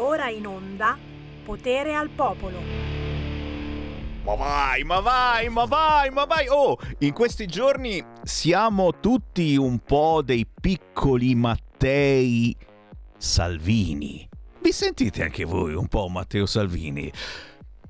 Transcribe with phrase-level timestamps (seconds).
[0.00, 0.96] Ora in onda
[1.44, 2.60] Potere al Popolo.
[4.22, 6.46] Ma vai, ma vai, ma vai, ma vai!
[6.48, 12.54] Oh, in questi giorni siamo tutti un po' dei piccoli Mattei
[13.16, 14.28] Salvini.
[14.60, 17.10] Vi sentite anche voi un po' Matteo Salvini?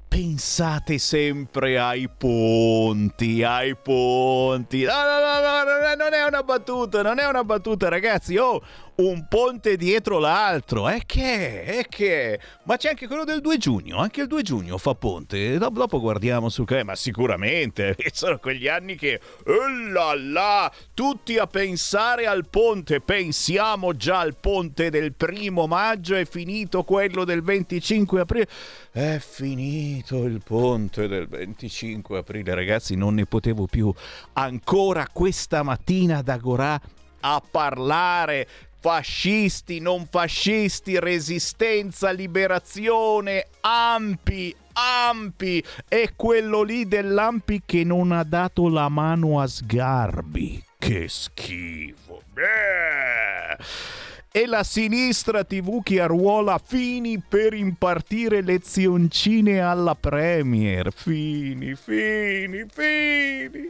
[0.08, 4.84] Pensate sempre ai ponti, ai ponti.
[4.84, 8.36] No, no, no, no, non è una battuta, non è una battuta, ragazzi.
[8.38, 8.62] Oh,
[8.98, 10.88] un ponte dietro l'altro.
[10.88, 11.62] E che?
[11.62, 12.40] E che?
[12.64, 13.98] Ma c'è anche quello del 2 giugno.
[13.98, 15.56] Anche il 2 giugno fa ponte.
[15.58, 16.82] Dopo, dopo guardiamo su che.
[16.82, 17.96] Ma sicuramente.
[18.12, 19.20] Sono quegli anni che.
[19.46, 20.72] Oh là là!
[20.94, 23.00] Tutti a pensare al ponte.
[23.00, 26.16] Pensiamo già al ponte del primo maggio.
[26.16, 28.48] È finito quello del 25 aprile.
[28.90, 32.96] È finito il ponte del 25 aprile, ragazzi.
[32.96, 33.92] Non ne potevo più.
[34.32, 36.80] Ancora questa mattina da Gorà
[37.20, 38.46] a parlare
[38.80, 45.62] fascisti, non fascisti, resistenza, liberazione, ampi, ampi.
[45.86, 50.64] È quello lì dell'ampi che non ha dato la mano a Sgarbi.
[50.78, 52.22] Che schifo.
[52.32, 53.56] Beh
[54.30, 60.92] e la sinistra TV che arruola Fini per impartire lezioncine alla Premier.
[60.92, 63.68] Fini, Fini, Fini.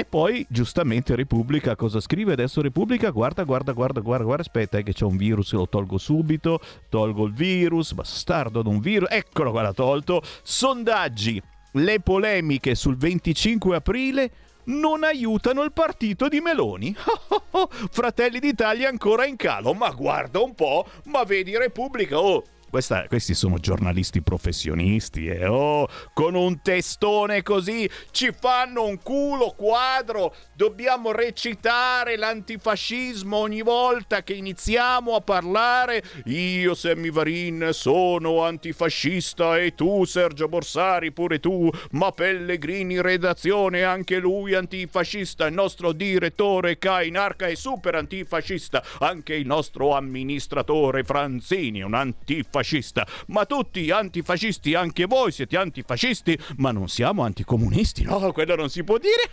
[0.00, 2.32] E poi, giustamente, Repubblica cosa scrive?
[2.32, 5.98] Adesso Repubblica, guarda, guarda, guarda, guarda, guarda, aspetta, è che c'è un virus, lo tolgo
[5.98, 10.22] subito, tolgo il virus, bastardo d'un virus, eccolo qua l'ha tolto.
[10.42, 14.30] Sondaggi, le polemiche sul 25 aprile
[14.64, 16.96] non aiutano il partito di Meloni.
[17.92, 23.34] Fratelli d'Italia ancora in calo, ma guarda un po', ma vedi Repubblica, oh questa, questi
[23.34, 25.46] sono giornalisti professionisti e eh?
[25.46, 30.34] oh, con un testone così ci fanno un culo quadro.
[30.54, 36.02] Dobbiamo recitare l'antifascismo ogni volta che iniziamo a parlare.
[36.26, 41.68] Io, Sammy Varin, sono antifascista e tu, Sergio Borsari, pure tu.
[41.92, 45.46] Ma Pellegrini, redazione, anche lui antifascista.
[45.46, 48.82] Il nostro direttore Cainarca è super antifascista.
[49.00, 56.38] Anche il nostro amministratore Franzini un antifascista fascista, ma tutti antifascisti, anche voi siete antifascisti,
[56.56, 59.30] ma non siamo anticomunisti, no, quello non si può dire.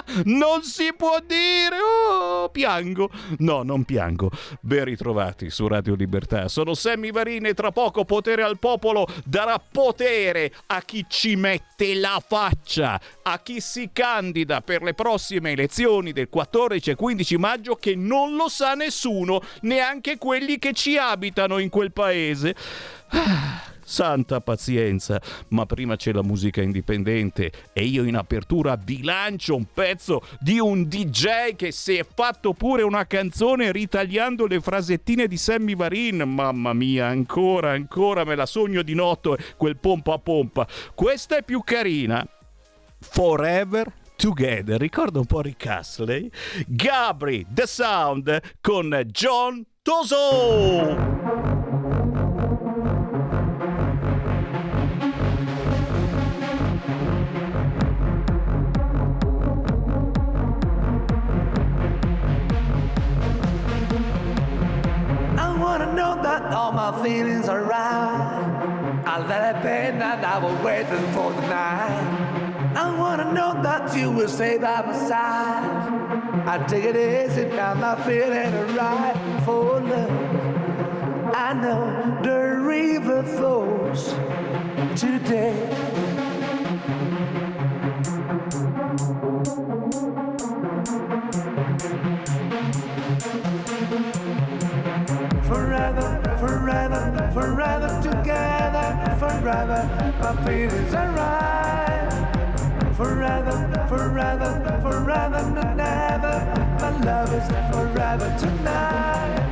[0.24, 1.76] non si può dire!
[2.10, 3.10] Oh, piango!
[3.38, 4.30] No, non piango.
[4.60, 6.48] Ben ritrovati su Radio Libertà.
[6.48, 12.22] Sono Sammy Varini tra poco Potere al Popolo darà potere a chi ci mette la
[12.26, 17.94] faccia, a chi si candida per le prossime elezioni del 14 e 15 maggio che
[17.94, 22.53] non lo sa nessuno, neanche quelli che ci abitano in quel paese.
[23.08, 23.72] Ah.
[23.84, 30.22] Santa pazienza, ma prima c'è la musica indipendente e io in apertura bilancio un pezzo
[30.40, 35.76] di un DJ che si è fatto pure una canzone ritagliando le frasettine di Sammy
[35.76, 36.22] Varin.
[36.22, 40.66] Mamma mia, ancora, ancora me la sogno di notte quel pompa pompa.
[40.94, 42.26] Questa è più carina.
[42.98, 46.30] Forever Together, ricorda un po' Rick Astley.
[46.66, 51.53] Gabri, The Sound con John Toso.
[66.34, 69.02] That all my feelings are right.
[69.06, 72.72] I let it been and I was waiting for the night.
[72.74, 75.64] I wanna know that you will stay by my side.
[76.52, 80.10] I take it easy now, I'm feeling right for love.
[81.46, 81.82] I know
[82.26, 82.38] the
[82.72, 84.02] river flows
[85.00, 85.93] today.
[97.34, 100.14] Forever, together, forever.
[100.20, 102.94] My feelings are right.
[102.96, 106.36] Forever, forever, forever and ever.
[106.80, 109.43] My love is forever tonight.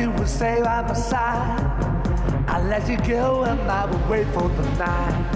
[0.00, 1.60] You will stay by my side.
[2.48, 5.26] I let you go and I will wait for the night.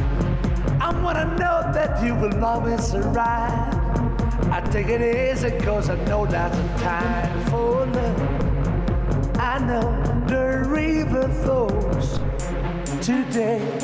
[0.81, 3.75] I wanna know that you will always arrive.
[4.57, 8.21] I take it easy cause I know that's a time for love.
[9.39, 9.87] I know
[10.33, 12.21] the river flows
[13.05, 13.84] today.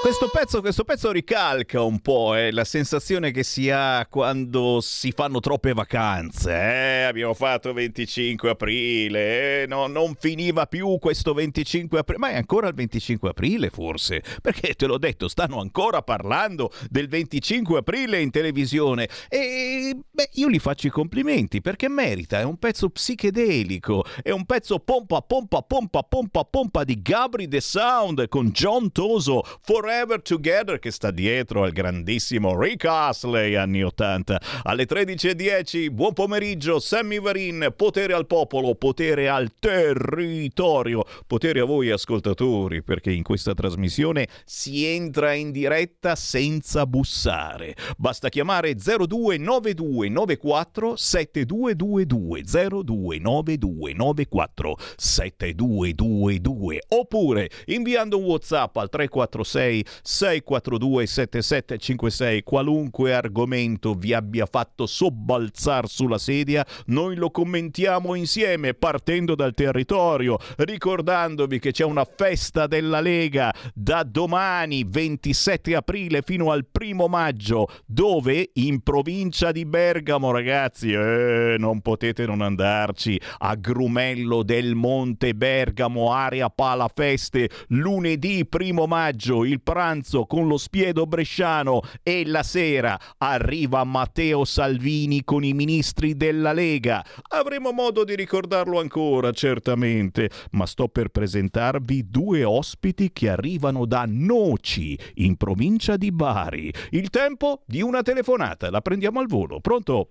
[0.00, 5.10] Questo pezzo, questo pezzo, ricalca un po' eh, la sensazione che si ha quando si
[5.10, 6.52] fanno troppe vacanze.
[6.52, 7.02] Eh?
[7.02, 9.66] Abbiamo fatto 25 aprile, eh?
[9.66, 14.74] no, non finiva più questo 25 aprile, ma è ancora il 25 aprile forse, perché
[14.74, 20.60] te l'ho detto, stanno ancora parlando del 25 aprile in televisione e beh, io gli
[20.60, 26.02] faccio i complimenti perché merita, è un pezzo psichedelico, è un pezzo pompa, pompa, pompa,
[26.04, 31.62] pompa, pompa di Gabri The Sound con John Toso, Forever Forever Together che sta dietro
[31.62, 34.38] al grandissimo Rick Astley anni 80.
[34.64, 41.90] Alle 13.10, buon pomeriggio, Sammy Varin, potere al popolo, potere al territorio, potere a voi
[41.90, 47.74] ascoltatori perché in questa trasmissione si entra in diretta senza bussare.
[47.96, 63.14] Basta chiamare 029294 7222 029294 7222 oppure inviando un WhatsApp al 346 642 7756 qualunque
[63.14, 71.58] argomento vi abbia fatto sobbalzar sulla sedia noi lo commentiamo insieme partendo dal territorio ricordandovi
[71.58, 78.50] che c'è una festa della Lega da domani 27 aprile fino al primo maggio dove
[78.54, 86.12] in provincia di Bergamo ragazzi eh, non potete non andarci a Grumello del Monte Bergamo
[86.12, 93.84] area Palafeste lunedì primo maggio il pranzo con lo spiedo bresciano e la sera arriva
[93.84, 97.04] Matteo Salvini con i ministri della Lega.
[97.32, 104.06] Avremo modo di ricordarlo ancora, certamente, ma sto per presentarvi due ospiti che arrivano da
[104.08, 106.72] Noci, in provincia di Bari.
[106.92, 109.60] Il tempo di una telefonata, la prendiamo al volo.
[109.60, 110.08] Pronto?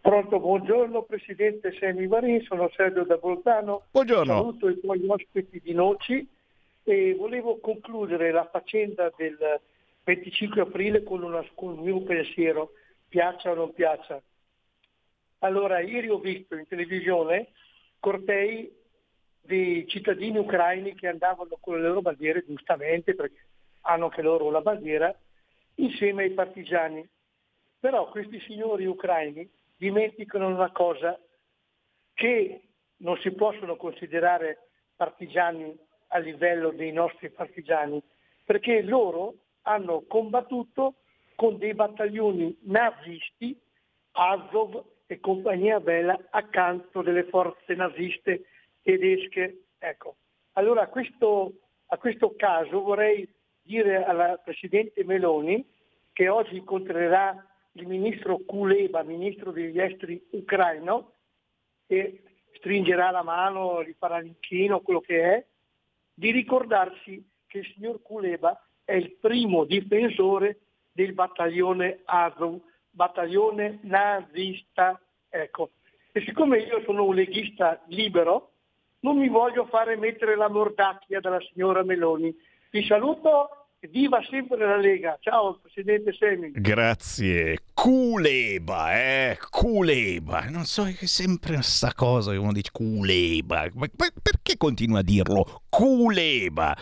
[0.00, 3.82] Pronto, buongiorno Presidente Semi Marin, sono Sergio da Bolzano.
[3.90, 4.32] Buongiorno.
[4.32, 6.38] Saluto i tuoi ospiti di Noci
[6.90, 9.60] e volevo concludere la faccenda del
[10.02, 12.72] 25 aprile con, una, con un mio pensiero,
[13.08, 14.20] piaccia o non piaccia.
[15.38, 17.48] Allora, ieri ho visto in televisione
[18.00, 18.76] cortei
[19.40, 23.46] di cittadini ucraini che andavano con le loro bandiere, giustamente, perché
[23.82, 25.16] hanno anche loro la bandiera,
[25.76, 27.08] insieme ai partigiani.
[27.78, 31.18] Però questi signori ucraini dimenticano una cosa,
[32.14, 32.62] che
[32.98, 38.02] non si possono considerare partigiani a livello dei nostri partigiani,
[38.44, 40.94] perché loro hanno combattuto
[41.34, 43.58] con dei battaglioni nazisti,
[44.12, 48.44] Azov e compagnia bella, accanto delle forze naziste
[48.82, 49.64] tedesche.
[49.78, 50.16] Ecco.
[50.52, 51.52] Allora a questo,
[51.86, 53.28] a questo caso vorrei
[53.62, 55.64] dire alla Presidente Meloni
[56.12, 61.12] che oggi incontrerà il ministro Kuleba, ministro degli esteri ucraino,
[61.86, 62.22] e
[62.54, 65.46] stringerà la mano, gli farà l'inchino, quello che è,
[66.14, 70.60] di ricordarsi che il signor Kuleba è il primo difensore
[70.92, 75.00] del battaglione Azov, battaglione nazista.
[75.28, 75.70] Ecco.
[76.12, 78.52] E siccome io sono un leghista libero,
[79.00, 82.34] non mi voglio fare mettere la mordacchia dalla signora Meloni.
[82.70, 85.16] Vi saluto Viva sempre la Lega.
[85.20, 86.50] Ciao Presidente Semi.
[86.52, 87.56] Grazie.
[87.82, 90.44] Culeba, eh, Culeba.
[90.50, 93.66] Non so, è sempre questa cosa che uno dice Culeba.
[93.72, 93.88] Ma
[94.22, 95.62] perché continua a dirlo?
[95.70, 96.76] Culeba.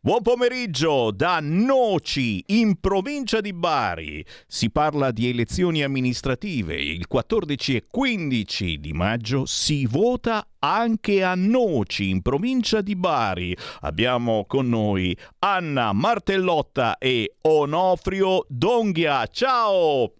[0.00, 4.24] Buon pomeriggio da Noci, in provincia di Bari.
[4.46, 6.74] Si parla di elezioni amministrative.
[6.74, 13.54] Il 14 e 15 di maggio si vota anche a Noci, in provincia di Bari.
[13.80, 19.26] Abbiamo con noi Anna Martellotta e Onofrio Donghia.
[19.26, 20.14] Ciao!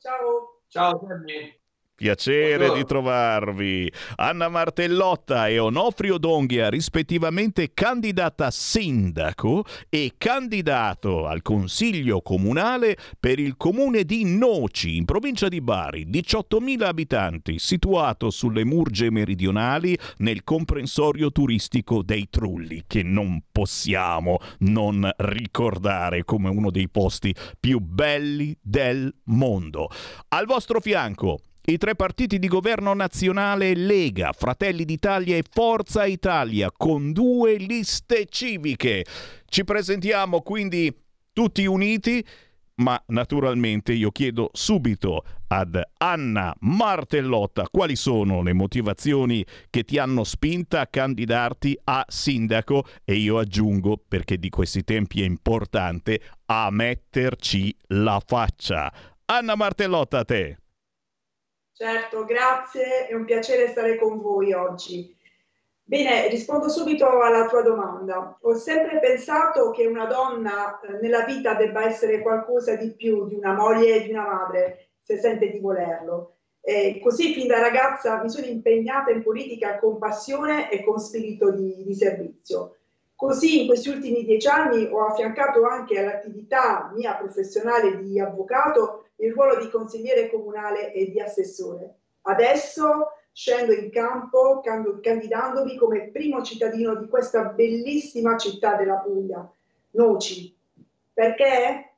[0.00, 0.62] Ciao!
[0.70, 1.59] Ciao Sammy!
[2.00, 2.74] Piacere Buongiorno.
[2.76, 3.92] di trovarvi.
[4.16, 13.58] Anna Martellotta e Onofrio Donghia, rispettivamente candidata sindaco e candidato al Consiglio Comunale per il
[13.58, 21.30] comune di Noci, in provincia di Bari, 18.000 abitanti, situato sulle Murge meridionali nel comprensorio
[21.30, 29.14] turistico dei Trulli, che non possiamo non ricordare come uno dei posti più belli del
[29.24, 29.90] mondo.
[30.28, 36.72] Al vostro fianco i tre partiti di governo nazionale Lega, Fratelli d'Italia e Forza Italia
[36.74, 39.04] con due liste civiche.
[39.46, 40.92] Ci presentiamo quindi
[41.32, 42.24] tutti uniti,
[42.76, 50.24] ma naturalmente io chiedo subito ad Anna Martellotta quali sono le motivazioni che ti hanno
[50.24, 56.70] spinta a candidarti a sindaco e io aggiungo, perché di questi tempi è importante, a
[56.70, 58.90] metterci la faccia.
[59.26, 60.56] Anna Martellotta a te.
[61.82, 65.16] Certo, grazie, è un piacere stare con voi oggi.
[65.82, 68.36] Bene, rispondo subito alla tua domanda.
[68.42, 73.34] Ho sempre pensato che una donna eh, nella vita debba essere qualcosa di più di
[73.34, 76.34] una moglie e di una madre, se sente di volerlo.
[76.60, 81.50] E così fin da ragazza mi sono impegnata in politica con passione e con spirito
[81.50, 82.76] di, di servizio.
[83.14, 89.32] Così in questi ultimi dieci anni ho affiancato anche all'attività mia professionale di avvocato il
[89.32, 91.94] ruolo di consigliere comunale e di assessore.
[92.22, 99.50] Adesso scendo in campo candidandomi come primo cittadino di questa bellissima città della Puglia,
[99.92, 100.56] Noci.
[101.12, 101.94] Perché?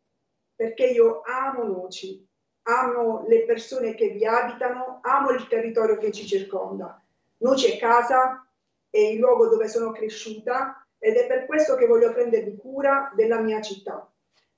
[0.55, 2.27] Perché io amo Noci,
[2.63, 7.03] amo le persone che vi abitano, amo il territorio che ci circonda.
[7.39, 8.47] Noci è casa,
[8.89, 13.41] è il luogo dove sono cresciuta ed è per questo che voglio prendermi cura della
[13.41, 14.12] mia città.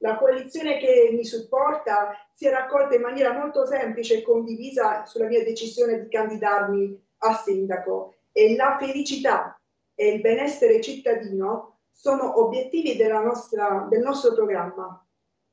[0.04, 5.28] La coalizione che mi supporta si è raccolta in maniera molto semplice e condivisa sulla
[5.28, 9.58] mia decisione di candidarmi a sindaco e la felicità
[9.94, 15.02] e il benessere cittadino sono obiettivi nostra, del nostro programma.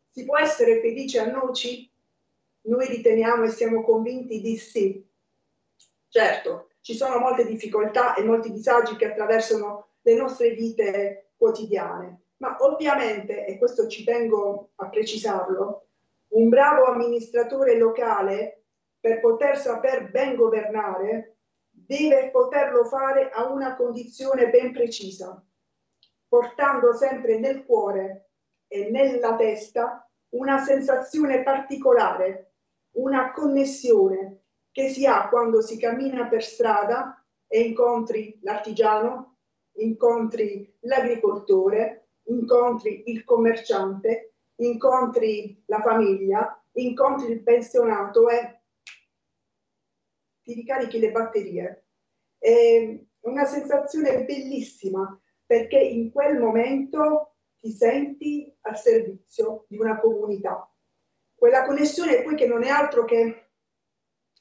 [0.10, 1.90] Si può essere felice a Noci?
[2.64, 5.02] Noi riteniamo e siamo convinti di sì.
[6.10, 12.58] Certo, ci sono molte difficoltà e molti disagi che attraversano le nostre vite quotidiane, ma
[12.60, 15.90] ovviamente, e questo ci tengo a precisarlo,
[16.30, 18.64] un bravo amministratore locale
[19.00, 21.38] per poter saper ben governare
[21.70, 25.44] deve poterlo fare a una condizione ben precisa,
[26.28, 28.30] portando sempre nel cuore
[28.68, 32.54] e nella testa una sensazione particolare,
[32.94, 39.36] una connessione che si ha quando si cammina per strada e incontri l'artigiano,
[39.74, 42.01] incontri l'agricoltore,
[42.32, 48.62] incontri il commerciante, incontri la famiglia, incontri il pensionato e
[50.44, 51.86] ti ricarichi le batterie.
[52.38, 60.68] È una sensazione bellissima perché in quel momento ti senti al servizio di una comunità.
[61.36, 63.50] Quella connessione poi che non è altro che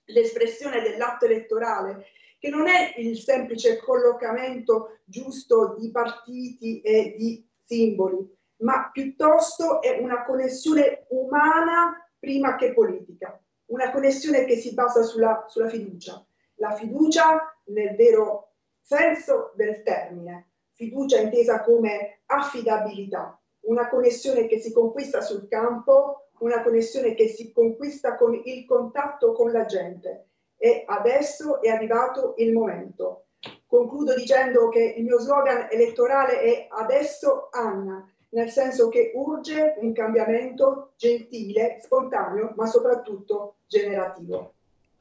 [0.04, 2.06] l'espressione dell'atto elettorale
[2.40, 8.28] che non è il semplice collocamento giusto di partiti e di simboli,
[8.62, 15.44] ma piuttosto è una connessione umana prima che politica, una connessione che si basa sulla,
[15.46, 16.26] sulla fiducia.
[16.56, 24.72] La fiducia nel vero senso del termine, fiducia intesa come affidabilità, una connessione che si
[24.72, 30.84] conquista sul campo, una connessione che si conquista con il contatto con la gente e
[30.86, 33.26] adesso è arrivato il momento.
[33.70, 39.92] Concludo dicendo che il mio slogan elettorale è adesso Anna, nel senso che urge un
[39.92, 44.54] cambiamento gentile, spontaneo, ma soprattutto generativo.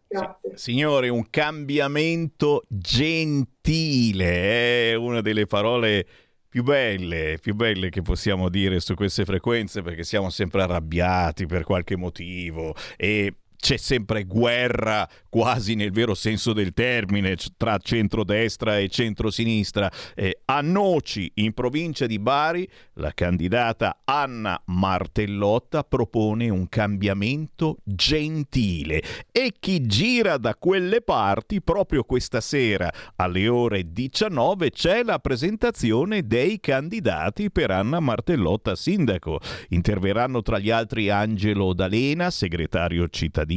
[0.07, 0.55] Grazie.
[0.55, 4.25] Signore, un cambiamento gentile
[4.91, 6.05] è una delle parole
[6.47, 11.63] più belle, più belle che possiamo dire su queste frequenze perché siamo sempre arrabbiati per
[11.63, 18.87] qualche motivo e c'è sempre guerra, quasi nel vero senso del termine, tra centrodestra e
[18.87, 19.91] centrosinistra.
[20.15, 29.03] Eh, a Noci, in provincia di Bari, la candidata Anna Martellotta propone un cambiamento gentile
[29.31, 36.25] e chi gira da quelle parti proprio questa sera alle ore 19 c'è la presentazione
[36.25, 39.39] dei candidati per Anna Martellotta sindaco.
[39.69, 43.47] Interverranno tra gli altri Angelo D'Alena, segretario cittadino,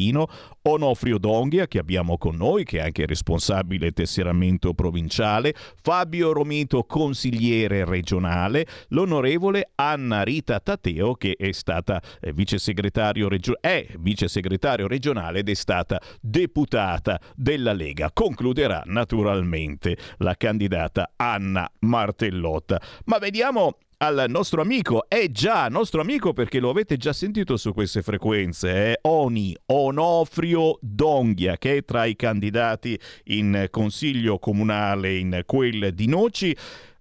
[0.62, 7.84] Onofrio Donghia che abbiamo con noi, che è anche responsabile tesseramento provinciale, Fabio Romito, consigliere
[7.84, 14.87] regionale, l'onorevole Anna Rita Tateo che è stata eh, vice segretario, regio- è vice segretario
[14.87, 18.11] regionale ed è stata deputata della Lega.
[18.12, 22.80] Concluderà naturalmente la candidata Anna Martellotta.
[23.04, 27.73] Ma vediamo al nostro amico, è già nostro amico perché lo avete già sentito su
[27.73, 28.99] queste frequenze, è?
[29.02, 36.56] Oni Onofrio Donghia che è tra i candidati in consiglio comunale in quel di Noci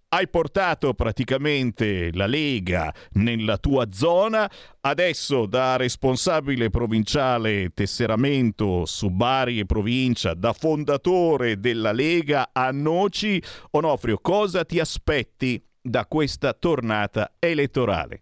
[0.09, 4.47] hai portato praticamente la Lega nella tua zona,
[4.81, 13.41] adesso da responsabile provinciale tesseramento su Bari e provincia, da fondatore della Lega a Noci,
[13.71, 18.21] Onofrio, cosa ti aspetti da questa tornata elettorale?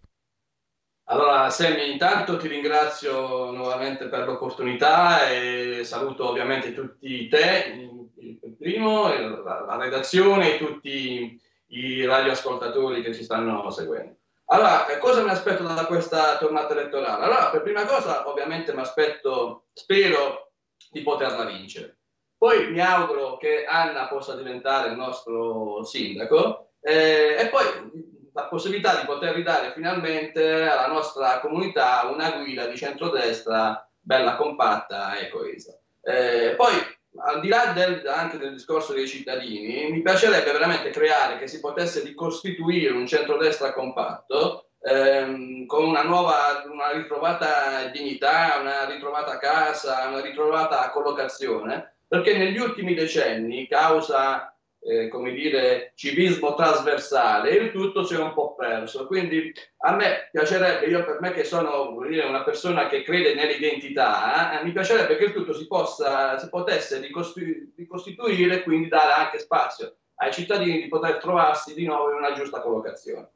[1.10, 7.88] Allora, Sammy, intanto ti ringrazio nuovamente per l'opportunità e saluto ovviamente tutti te,
[8.20, 9.08] il primo,
[9.42, 14.18] la, redazione e tutti i radioascoltatori che ci stanno seguendo.
[14.46, 17.24] Allora, cosa mi aspetto da questa tornata elettorale?
[17.24, 20.52] Allora, per prima cosa, ovviamente mi aspetto, spero
[20.90, 21.98] di poterla vincere.
[22.38, 28.98] Poi mi auguro che Anna possa diventare il nostro sindaco eh, e poi la possibilità
[28.98, 35.78] di poter ridare finalmente alla nostra comunità una guida di centrodestra bella compatta e coesa.
[36.02, 36.72] Eh, poi,
[37.16, 41.60] al di là del, anche del discorso dei cittadini, mi piacerebbe veramente creare che si
[41.60, 50.08] potesse ricostituire un centrodestra compatto ehm, con una nuova, una ritrovata dignità, una ritrovata casa,
[50.08, 58.02] una ritrovata collocazione, perché negli ultimi decenni, causa eh, come dire, civismo trasversale, il tutto
[58.02, 59.06] si è un po' perso.
[59.06, 64.58] Quindi a me piacerebbe, io per me che sono dire, una persona che crede nell'identità,
[64.58, 69.12] eh, mi piacerebbe che il tutto si, possa, si potesse ricostitu- ricostituire e quindi dare
[69.12, 73.30] anche spazio ai cittadini di poter trovarsi di nuovo in una giusta collocazione.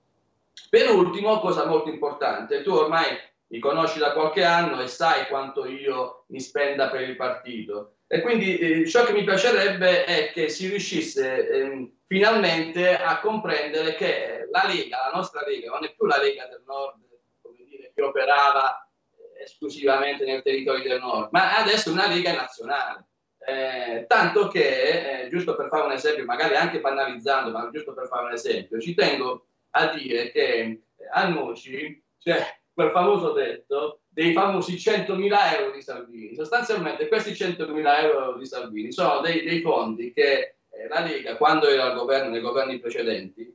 [0.71, 3.07] Per ultimo, cosa molto importante, tu ormai
[3.49, 7.94] mi conosci da qualche anno e sai quanto io mi spenda per il partito.
[8.15, 13.97] E quindi eh, ciò che mi piacerebbe è che si riuscisse eh, finalmente a comprendere
[13.97, 17.01] che la Lega, la nostra Lega, non è più la Lega del Nord,
[17.43, 22.33] come dire, che operava eh, esclusivamente nel territorio del Nord, ma adesso è una Lega
[22.37, 23.09] nazionale.
[23.45, 28.07] Eh, tanto che, eh, giusto per fare un esempio, magari anche banalizzando, ma giusto per
[28.07, 34.03] fare un esempio, ci tengo a dire che eh, a Noci c'è quel famoso detto
[34.15, 36.37] dei famosi 100.000 euro di Salvini.
[36.37, 41.67] Sostanzialmente questi 100.000 euro di Salvini sono dei, dei fondi che eh, la Lega, quando
[41.67, 43.53] era al governo, nei governi precedenti,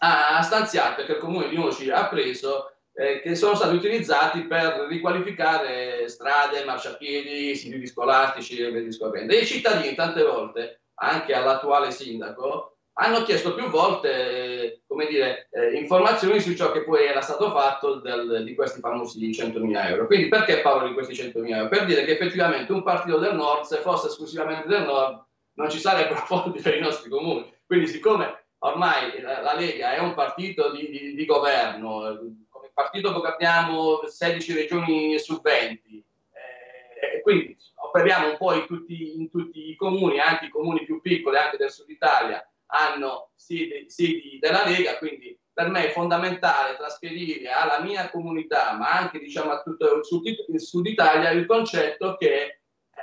[0.00, 4.86] ha stanziato, che il comune di Noci ha preso, eh, che sono stati utilizzati per
[4.88, 9.32] riqualificare strade, marciapiedi, siti scolastici e via discorrendo.
[9.32, 15.76] E i cittadini tante volte, anche all'attuale sindaco, hanno chiesto più volte come dire, eh,
[15.76, 20.06] informazioni su ciò che poi era stato fatto del, di questi famosi 100.000 euro.
[20.06, 21.68] Quindi perché parlo di questi 100.000 euro?
[21.68, 25.22] Per dire che effettivamente un partito del nord, se fosse esclusivamente del nord,
[25.54, 27.52] non ci sarebbero fondi per i nostri comuni.
[27.66, 33.12] Quindi siccome ormai la, la Lega è un partito di, di, di, governo, come partito
[33.12, 39.76] governiamo 16 regioni su 20, eh, quindi operiamo un po' in tutti, in tutti i
[39.76, 44.98] comuni, anche i comuni più piccoli, anche del sud Italia, hanno siti, siti della Lega,
[44.98, 50.04] quindi per me è fondamentale trasferire alla mia comunità, ma anche diciamo, a tutto il
[50.04, 52.60] sud, il sud Italia, il concetto che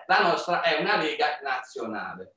[0.07, 2.35] la nostra è una Lega nazionale.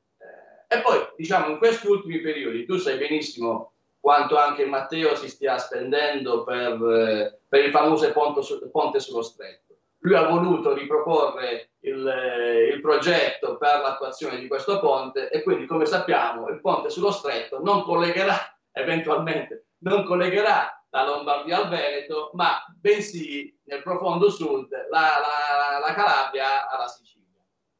[0.68, 5.28] Eh, e poi, diciamo, in questi ultimi periodi, tu sai benissimo quanto anche Matteo si
[5.28, 9.65] stia spendendo per, eh, per il famoso ponte, ponte sullo stretto
[10.00, 15.66] lui ha voluto riproporre il, eh, il, progetto per l'attuazione di questo ponte e quindi
[15.66, 18.36] come sappiamo il ponte sullo stretto non collegherà
[18.72, 25.94] eventualmente non collegherà la Lombardia al Veneto ma bensì nel profondo sud la, la, la
[25.94, 27.16] Calabria alla Sicilia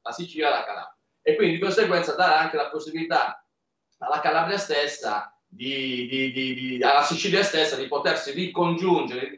[0.07, 0.97] la Sicilia alla Calabria.
[1.21, 3.45] E quindi di conseguenza darà anche la possibilità
[3.99, 9.35] alla Calabria stessa di, di, di, alla Sicilia stessa di potersi ricongiungere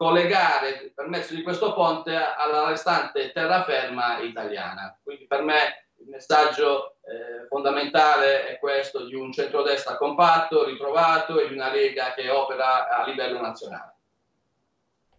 [0.00, 4.98] collegare per mezzo di questo ponte alla restante terraferma italiana.
[5.02, 11.48] Quindi per me il messaggio eh, fondamentale è questo di un centrodestra compatto, ritrovato e
[11.48, 13.96] di una Lega che opera a livello nazionale.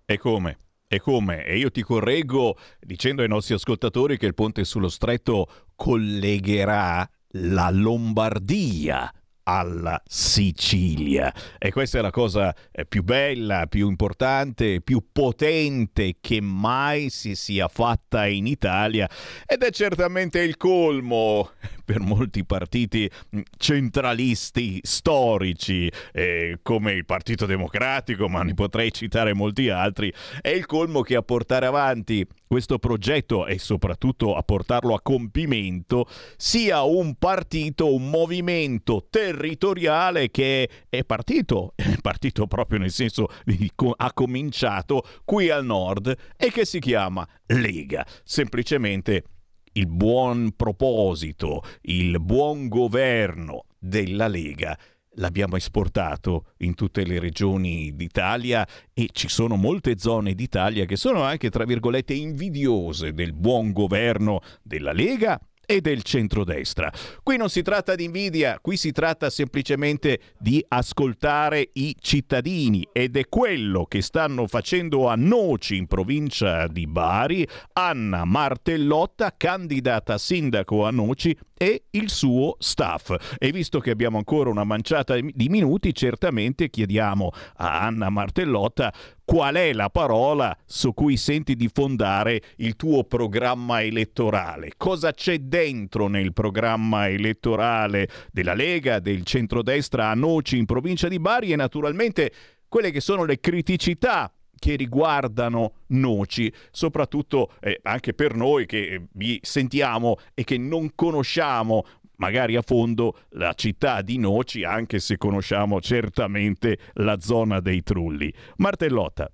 [0.04, 0.58] E come?
[0.88, 1.46] E come?
[1.46, 7.70] E io ti correggo dicendo ai nostri ascoltatori che il ponte sullo stretto collegherà la
[7.70, 11.34] Lombardia alla Sicilia.
[11.58, 17.36] E questa è la cosa eh, più bella, più importante, più potente che mai si
[17.36, 19.10] sia fatta in Italia
[19.46, 21.52] ed è certamente il colmo
[21.84, 29.34] per molti partiti mm, centralisti storici eh, come il Partito Democratico, ma ne potrei citare
[29.34, 34.94] molti altri, è il colmo che a portare avanti questo progetto e soprattutto a portarlo
[34.94, 42.92] a compimento sia un partito, un movimento territoriale che è partito, è partito proprio nel
[42.92, 49.24] senso di ha cominciato qui al nord e che si chiama Lega, semplicemente
[49.72, 54.78] il buon proposito, il buon governo della Lega
[55.16, 61.24] l'abbiamo esportato in tutte le regioni d'Italia e ci sono molte zone d'Italia che sono
[61.24, 66.92] anche, tra virgolette, invidiose del buon governo della Lega e del centrodestra.
[67.24, 73.16] Qui non si tratta di invidia, qui si tratta semplicemente di ascoltare i cittadini ed
[73.16, 80.86] è quello che stanno facendo a Noci in provincia di Bari Anna Martellotta, candidata sindaco
[80.86, 83.36] a Noci e il suo staff.
[83.38, 88.92] E visto che abbiamo ancora una manciata di minuti, certamente chiediamo a Anna Martellotta
[89.24, 94.72] qual è la parola su cui senti di fondare il tuo programma elettorale.
[94.76, 101.20] Cosa c'è dentro nel programma elettorale della Lega, del centrodestra a Noci in provincia di
[101.20, 102.34] Bari e naturalmente
[102.68, 109.08] quelle che sono le criticità che riguardano Noci, soprattutto eh, anche per noi che eh,
[109.14, 111.84] vi sentiamo e che non conosciamo
[112.18, 118.32] magari a fondo la città di Noci, anche se conosciamo certamente la zona dei Trulli.
[118.58, 119.32] Martellotta.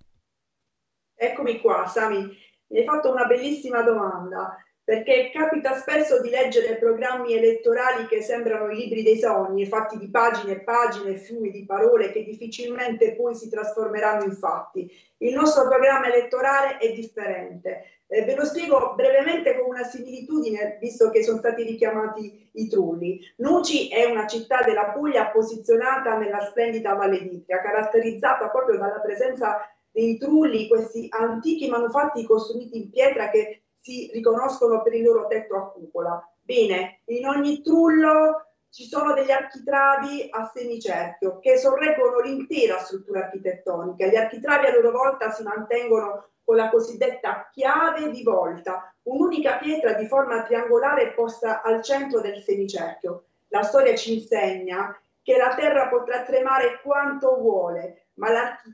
[1.13, 2.25] Eccomi qua, Sami.
[2.69, 4.55] Mi hai fatto una bellissima domanda
[4.87, 10.09] perché capita spesso di leggere programmi elettorali che sembrano i libri dei sogni, fatti di
[10.09, 14.89] pagine e pagine, fiumi di parole che difficilmente poi si trasformeranno in fatti.
[15.17, 17.83] Il nostro programma elettorale è differente.
[18.07, 23.19] Eh, ve lo spiego brevemente con una similitudine, visto che sono stati richiamati i trulli.
[23.39, 29.69] Nuci è una città della Puglia posizionata nella splendida Valle d'Itria, caratterizzata proprio dalla presenza
[29.91, 35.55] dei trulli, questi antichi manufatti costruiti in pietra che si riconoscono per il loro tetto
[35.55, 36.29] a cupola.
[36.41, 44.05] Bene, in ogni trullo ci sono degli architravi a semicerchio che sorreggono l'intera struttura architettonica.
[44.07, 49.93] Gli architravi a loro volta si mantengono con la cosiddetta chiave di volta, un'unica pietra
[49.93, 53.23] di forma triangolare posta al centro del semicerchio.
[53.49, 58.29] La storia ci insegna che la terra potrà tremare quanto vuole, ma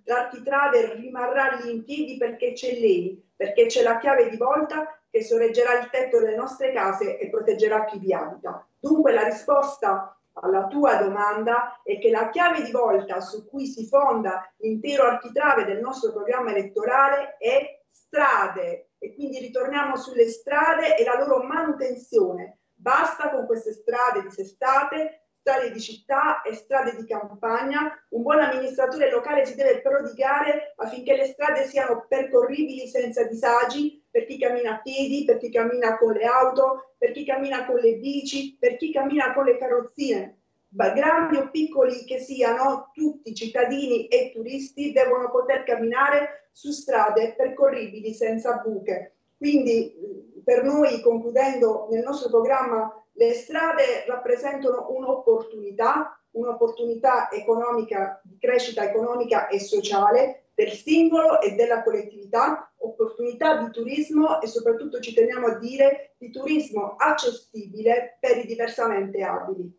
[0.05, 5.23] l'architrave rimarrà lì in piedi perché c'è lei, perché c'è la chiave di volta che
[5.23, 8.65] sorreggerà il tetto delle nostre case e proteggerà chi vi abita.
[8.79, 13.85] Dunque la risposta alla tua domanda è che la chiave di volta su cui si
[13.85, 21.03] fonda l'intero architrave del nostro programma elettorale è strade e quindi ritorniamo sulle strade e
[21.03, 22.61] la loro manutenzione.
[22.73, 29.11] Basta con queste strade dissestate, strade di città e strade di campagna, un buon amministratore
[29.11, 34.79] locale si deve prodigare affinché le strade siano percorribili senza disagi per chi cammina a
[34.79, 38.91] piedi, per chi cammina con le auto, per chi cammina con le bici, per chi
[38.91, 40.37] cammina con le carrozzine.
[40.69, 48.13] Grandi o piccoli che siano, tutti cittadini e turisti devono poter camminare su strade percorribili
[48.13, 49.15] senza buche.
[49.35, 49.95] Quindi
[50.43, 59.47] per noi, concludendo nel nostro programma le strade rappresentano un'opportunità, un'opportunità economica, di crescita economica
[59.47, 65.57] e sociale del singolo e della collettività, opportunità di turismo e soprattutto ci teniamo a
[65.57, 69.71] dire di turismo accessibile per i diversamente abili.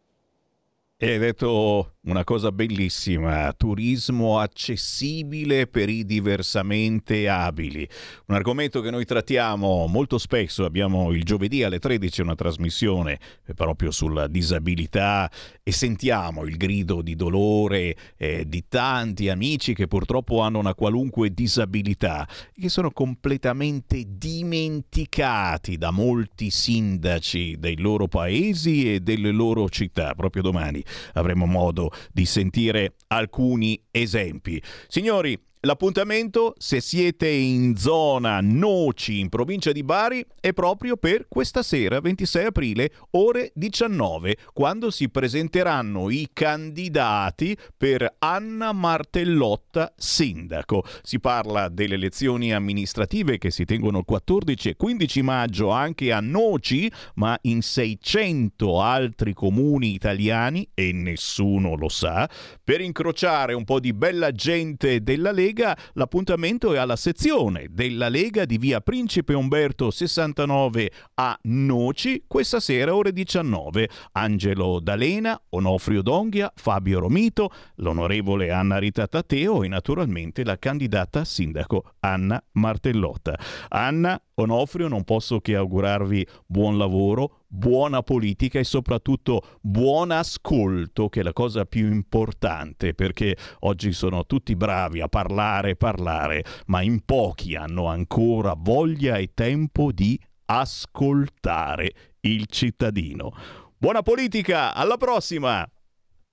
[0.97, 7.88] E hai detto una cosa bellissima, turismo accessibile per i diversamente abili,
[8.27, 13.19] un argomento che noi trattiamo molto spesso, abbiamo il giovedì alle 13 una trasmissione
[13.55, 15.31] proprio sulla disabilità
[15.62, 21.33] e sentiamo il grido di dolore eh, di tanti amici che purtroppo hanno una qualunque
[21.33, 29.71] disabilità e che sono completamente dimenticati da molti sindaci dei loro paesi e delle loro
[29.71, 34.63] città, proprio domani avremo modo di sentire alcuni esempi.
[34.89, 41.62] Signori, L'appuntamento, se siete in zona Noci, in provincia di Bari, è proprio per questa
[41.62, 50.85] sera, 26 aprile, ore 19, quando si presenteranno i candidati per Anna Martellotta sindaco.
[51.03, 56.20] Si parla delle elezioni amministrative che si tengono il 14 e 15 maggio anche a
[56.20, 62.29] Noci, ma in 600 altri comuni italiani, e nessuno lo sa,
[62.62, 68.09] per incrociare un po' di bella gente della Lega Lega, l'appuntamento è alla sezione della
[68.09, 73.88] Lega di via Principe Umberto 69 a Noci, questa sera ore 19.
[74.12, 81.93] Angelo D'Alena, Onofrio Donghia, Fabio Romito, l'onorevole Anna Rita Tateo e naturalmente la candidata sindaco
[82.01, 83.38] Anna Martellotta.
[83.69, 91.20] Anna, Onofrio, non posso che augurarvi buon lavoro, buona politica e soprattutto buon ascolto, che
[91.20, 96.83] è la cosa più importante, perché oggi sono tutti bravi a parlare e parlare, ma
[96.83, 103.33] in pochi hanno ancora voglia e tempo di ascoltare il cittadino.
[103.77, 105.66] Buona politica, alla prossima!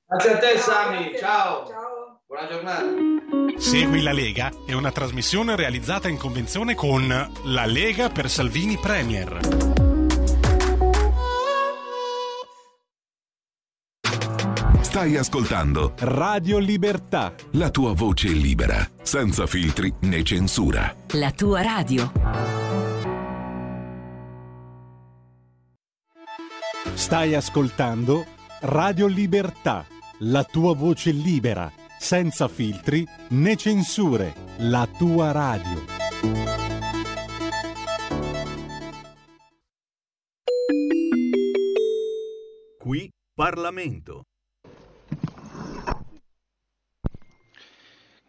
[0.08, 1.68] Grazie a te Sami, ciao.
[1.68, 2.01] ciao.
[2.32, 3.60] Buona giornata.
[3.60, 7.06] Segui la Lega è una trasmissione realizzata in convenzione con
[7.44, 9.40] La Lega per Salvini Premier.
[14.80, 17.36] Stai ascoltando Radio Libertà.
[17.52, 20.96] La tua voce libera, senza filtri né censura.
[21.16, 22.14] La tua radio.
[26.94, 28.26] Stai ascoltando
[28.62, 29.86] Radio Libertà.
[30.20, 31.70] La tua voce libera,
[32.02, 34.34] senza filtri né censure.
[34.58, 35.86] La tua radio.
[42.80, 44.24] Qui Parlamento.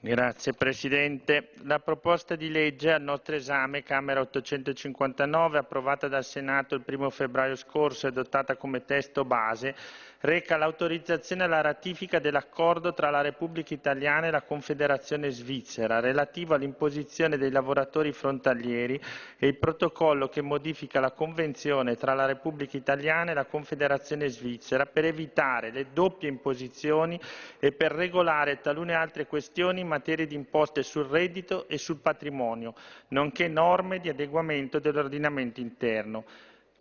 [0.05, 1.53] Grazie Presidente.
[1.63, 7.55] La proposta di legge al nostro esame, Camera 859, approvata dal Senato il 1 febbraio
[7.55, 9.77] scorso e adottata come testo base,
[10.23, 17.37] reca l'autorizzazione alla ratifica dell'accordo tra la Repubblica Italiana e la Confederazione Svizzera relativo all'imposizione
[17.37, 19.01] dei lavoratori frontalieri
[19.37, 24.87] e il protocollo che modifica la Convenzione tra la Repubblica Italiana e la Confederazione Svizzera
[24.87, 27.19] per evitare le doppie imposizioni
[27.59, 32.75] e per regolare talune altre questioni in materia di imposte sul reddito e sul patrimonio,
[33.09, 36.25] nonché norme di adeguamento dell'ordinamento interno.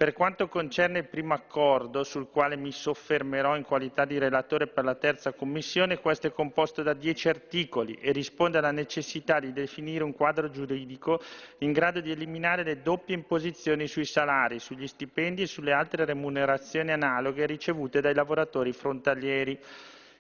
[0.02, 4.84] Per quanto concerne il primo accordo, sul quale mi soffermerò in qualità di relatore per
[4.84, 10.04] la terza commissione, questo è composto da dieci articoli e risponde alla necessità di definire
[10.04, 11.22] un quadro giuridico
[11.60, 16.92] in grado di eliminare le doppie imposizioni sui salari, sugli stipendi e sulle altre remunerazioni
[16.92, 19.60] analoghe ricevute dai lavoratori frontalieri.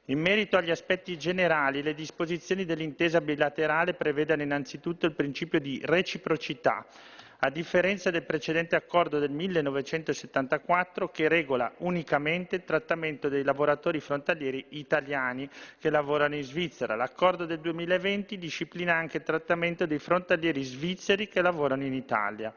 [0.05, 6.85] In merito agli aspetti generali, le disposizioni dell'intesa bilaterale prevedono innanzitutto il principio di reciprocità,
[7.43, 14.63] a differenza del precedente accordo del 1974 che regola unicamente il trattamento dei lavoratori frontalieri
[14.69, 15.49] italiani
[15.79, 16.93] che lavorano in Svizzera.
[16.95, 22.53] L'accordo del 2020 disciplina anche il trattamento dei frontalieri svizzeri che lavorano in Italia.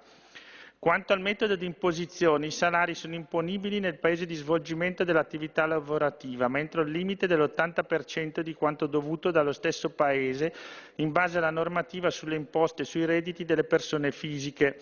[0.84, 6.46] Quanto al metodo di imposizione, i salari sono imponibili nel paese di svolgimento dell'attività lavorativa,
[6.48, 10.52] ma entro il limite dell'80% di quanto dovuto dallo stesso paese
[10.96, 14.76] in base alla normativa sulle imposte sui redditi delle persone fisiche.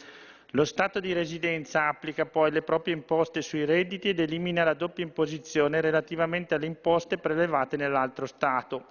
[0.54, 5.04] Lo Stato di residenza applica poi le proprie imposte sui redditi ed elimina la doppia
[5.04, 8.86] imposizione relativamente alle imposte prelevate nell'altro Stato.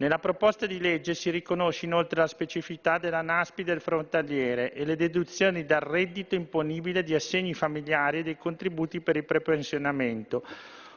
[0.00, 4.96] Nella proposta di legge si riconosce inoltre la specificità della NASPI del frontaliere e le
[4.96, 10.42] deduzioni dal reddito imponibile di assegni familiari e dei contributi per il prepensionamento,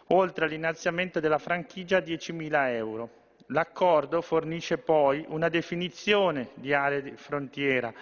[0.07, 3.09] oltre all'innalzamento della franchigia a 10.000 euro.
[3.47, 7.93] L'accordo fornisce poi una definizione di area di frontiera,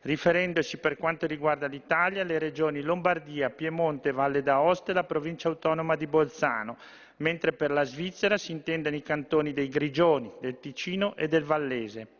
[0.00, 5.96] riferendosi per quanto riguarda l'Italia alle regioni Lombardia, Piemonte, Valle d'Aosta e la provincia autonoma
[5.96, 6.78] di Bolzano,
[7.18, 12.15] mentre per la Svizzera si intendono i cantoni dei Grigioni, del Ticino e del Vallese.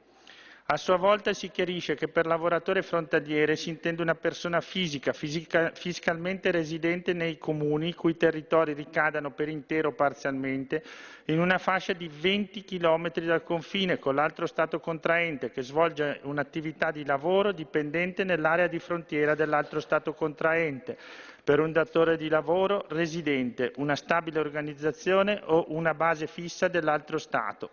[0.68, 5.70] A sua volta si chiarisce che per lavoratore frontaliere si intende una persona fisica, fisica,
[5.72, 10.83] fiscalmente residente nei comuni cui territori ricadano per intero o parzialmente
[11.26, 16.90] in una fascia di 20 km dal confine con l'altro Stato contraente che svolge un'attività
[16.90, 20.98] di lavoro dipendente nell'area di frontiera dell'altro Stato contraente
[21.44, 27.70] per un datore di lavoro residente, una stabile organizzazione o una base fissa dell'altro Stato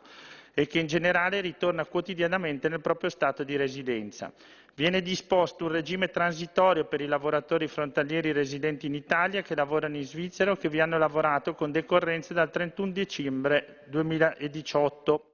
[0.53, 4.31] e che in generale ritorna quotidianamente nel proprio Stato di residenza.
[4.75, 10.03] Viene disposto un regime transitorio per i lavoratori frontalieri residenti in Italia che lavorano in
[10.03, 15.31] Svizzera o che vi hanno lavorato con decorrenza dal 31 dicembre 2018.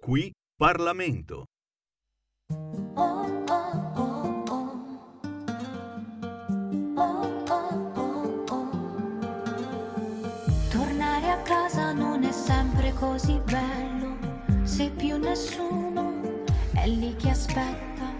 [0.00, 1.51] Qui Parlamento.
[14.82, 16.12] Se più nessuno
[16.72, 18.10] è lì che aspetta.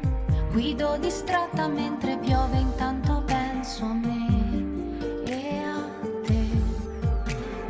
[0.53, 5.89] Guido distratta mentre piove, intanto penso a me e a
[6.25, 6.47] te.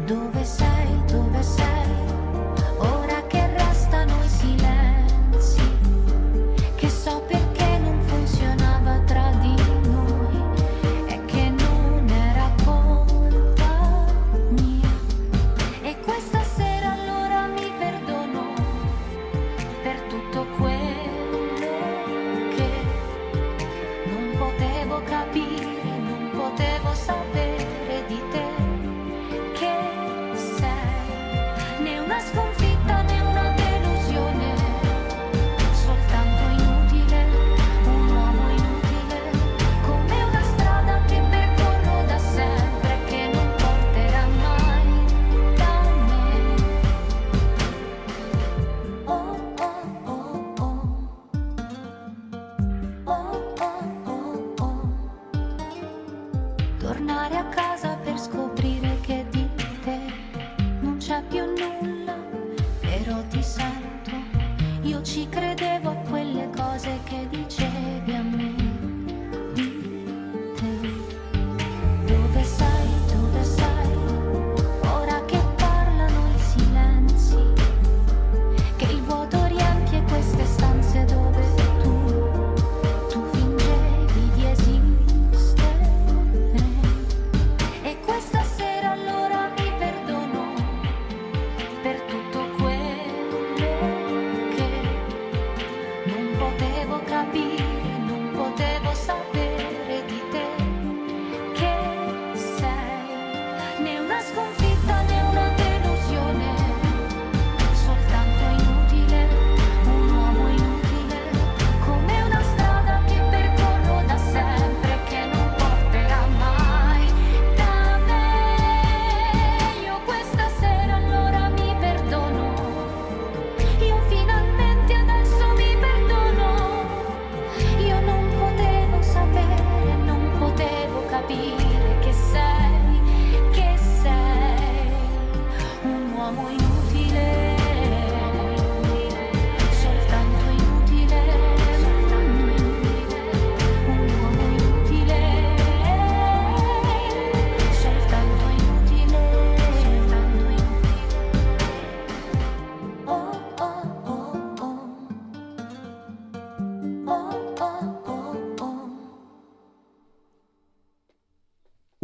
[0.04, 2.01] Dove sei, dove sei?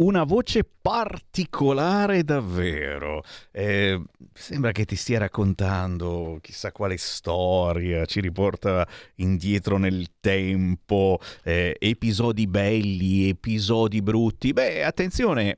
[0.09, 3.21] Una voce particolare davvero.
[3.51, 4.01] Eh,
[4.33, 12.47] sembra che ti stia raccontando chissà quale storia, ci riporta indietro nel tempo, eh, episodi
[12.47, 14.51] belli, episodi brutti.
[14.51, 15.53] Beh, attenzione.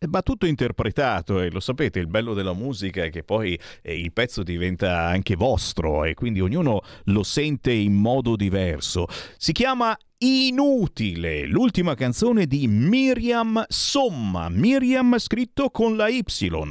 [0.00, 3.98] Mh, Va tutto interpretato e lo sapete, il bello della musica è che poi eh,
[3.98, 9.06] il pezzo diventa anche vostro e quindi ognuno lo sente in modo diverso.
[9.36, 14.50] Si chiama Inutile, l'ultima canzone di Miriam Somma.
[14.50, 16.22] Miriam scritto con la Y,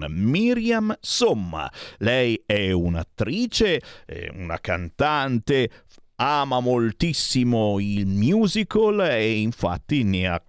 [0.08, 1.72] Miriam Somma.
[1.98, 5.70] Lei è un'attrice, eh, una cantante,
[6.18, 10.44] ama moltissimo il musical e infatti ne ha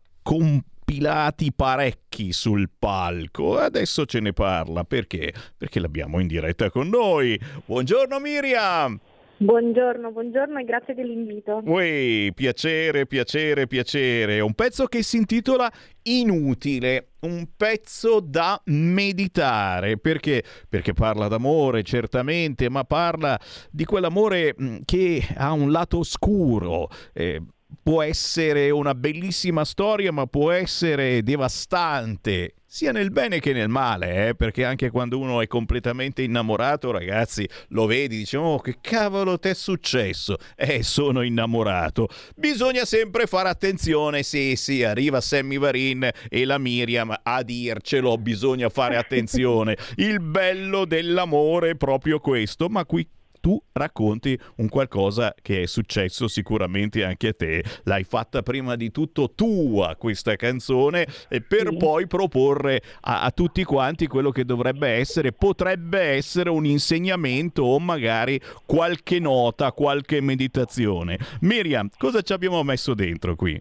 [0.90, 3.56] compilati parecchi sul palco.
[3.58, 5.32] Adesso ce ne parla perché?
[5.56, 7.38] Perché l'abbiamo in diretta con noi.
[7.64, 8.98] Buongiorno Miriam!
[9.36, 11.62] Buongiorno, buongiorno e grazie dell'invito.
[11.64, 14.40] Ui, piacere, piacere, piacere.
[14.40, 15.70] Un pezzo che si intitola
[16.02, 19.96] Inutile, un pezzo da meditare.
[19.96, 20.42] Perché?
[20.68, 23.38] Perché parla d'amore, certamente, ma parla
[23.70, 26.88] di quell'amore mh, che ha un lato oscuro.
[27.14, 27.40] eh,
[27.82, 32.54] può essere una bellissima storia, ma può essere devastante.
[32.72, 34.34] Sia nel bene che nel male, eh?
[34.36, 39.48] perché anche quando uno è completamente innamorato, ragazzi, lo vedi, dice, oh, che cavolo ti
[39.48, 40.36] è successo?
[40.54, 42.06] Eh, sono innamorato.
[42.36, 48.68] Bisogna sempre fare attenzione, sì, sì, arriva Sammy Varin e la Miriam a dircelo, bisogna
[48.68, 49.76] fare attenzione.
[49.96, 53.04] Il bello dell'amore è proprio questo, ma qui
[53.40, 57.64] tu racconti un qualcosa che è successo sicuramente anche a te.
[57.84, 61.76] L'hai fatta prima di tutto tua questa canzone e per Sì.
[61.76, 67.78] poi proporre a, a tutti quanti quello che dovrebbe essere, potrebbe essere un insegnamento o
[67.78, 71.18] magari qualche nota, qualche meditazione.
[71.40, 73.60] Miriam, cosa ci abbiamo messo dentro qui?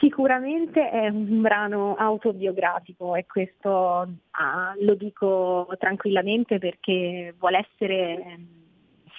[0.00, 8.46] Sicuramente è un brano autobiografico e questo ah, lo dico tranquillamente perché vuole essere ehm,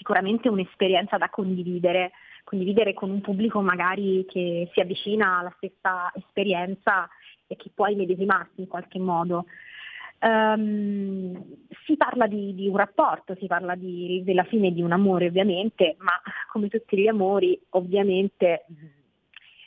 [0.05, 2.11] sicuramente un'esperienza da condividere,
[2.43, 7.09] condividere con un pubblico magari che si avvicina alla stessa esperienza
[7.47, 9.45] e che può immedesimarsi in qualche modo.
[10.19, 11.43] Ehm,
[11.85, 15.95] si parla di, di un rapporto, si parla di- della fine di un amore ovviamente,
[15.97, 16.13] ma
[16.51, 18.65] come tutti gli amori ovviamente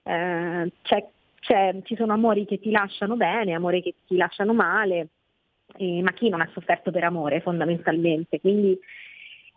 [0.05, 1.09] eh, c'è-
[1.41, 5.09] c'è- ci sono amori che ti lasciano bene, amori che ti lasciano male,
[5.76, 8.41] eh, ma chi non ha sofferto per amore fondamentalmente?
[8.41, 8.78] Quindi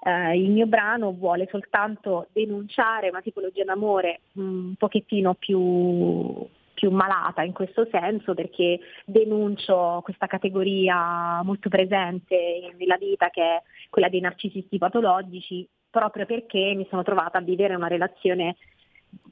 [0.04, 6.90] eh, il mio brano vuole soltanto denunciare una tipologia d'amore mh, un pochettino più, più
[6.90, 14.10] malata in questo senso perché denuncio questa categoria molto presente nella vita che è quella
[14.10, 18.56] dei narcisisti patologici proprio perché mi sono trovata a vivere una relazione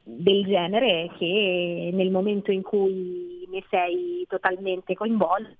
[0.03, 5.55] del genere che nel momento in cui ne sei totalmente coinvolto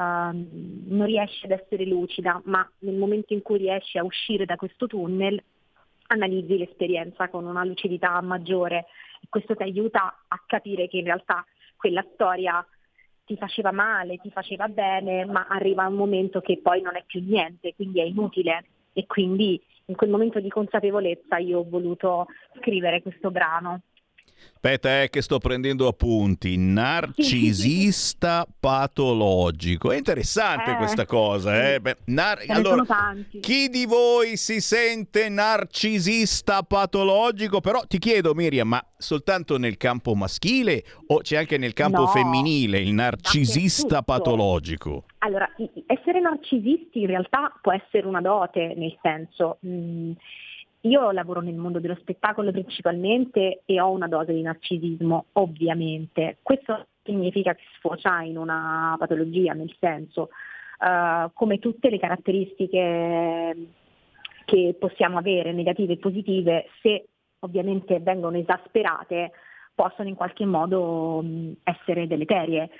[0.00, 4.56] ehm, non riesci ad essere lucida, ma nel momento in cui riesci a uscire da
[4.56, 5.42] questo tunnel
[6.12, 8.86] analizzi l'esperienza con una lucidità maggiore
[9.28, 11.44] questo ti aiuta a capire che in realtà
[11.76, 12.64] quella storia
[13.24, 17.22] ti faceva male, ti faceva bene, ma arriva un momento che poi non è più
[17.22, 22.26] niente, quindi è inutile e quindi in quel momento di consapevolezza io ho voluto
[22.58, 23.82] scrivere questo brano.
[24.62, 26.56] Aspetta, è che sto prendendo appunti.
[26.58, 29.90] Narcisista patologico.
[29.90, 31.72] È interessante Eh, questa cosa.
[31.72, 31.80] Eh?
[31.80, 32.84] Beh, nar- allora,
[33.40, 37.60] chi di voi si sente narcisista patologico?
[37.60, 42.06] Però ti chiedo, Miriam, ma soltanto nel campo maschile o c'è anche nel campo No,
[42.08, 45.04] femminile il narcisista patologico?
[45.20, 45.48] Allora,
[45.86, 50.12] essere narcisisti in realtà può essere una dote, nel senso, mh,
[50.82, 56.38] io lavoro nel mondo dello spettacolo principalmente e ho una dose di narcisismo, ovviamente.
[56.42, 60.30] Questo significa che sfocia in una patologia, nel senso,
[60.80, 63.56] eh, come tutte le caratteristiche
[64.46, 67.06] che possiamo avere, negative e positive, se
[67.40, 69.32] ovviamente vengono esasperate,
[69.74, 71.24] possono in qualche modo
[71.62, 72.70] essere deleterie.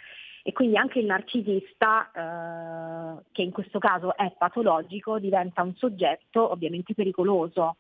[0.43, 6.51] E quindi anche il narcisista, eh, che in questo caso è patologico, diventa un soggetto
[6.51, 7.77] ovviamente pericoloso,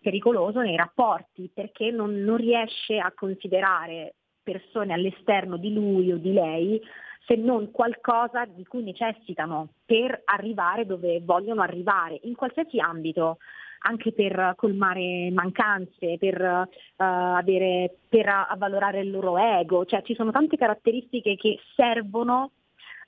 [0.00, 6.32] pericoloso nei rapporti perché non, non riesce a considerare persone all'esterno di lui o di
[6.32, 6.80] lei
[7.26, 13.38] se non qualcosa di cui necessitano per arrivare dove vogliono arrivare, in qualsiasi ambito,
[13.86, 20.30] anche per colmare mancanze, per, eh, avere, per avvalorare il loro ego, cioè ci sono
[20.30, 22.52] tante caratteristiche che servono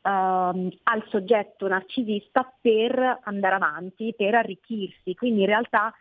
[0.03, 5.93] ehm, al soggetto narcisista per andare avanti, per arricchirsi, quindi in realtà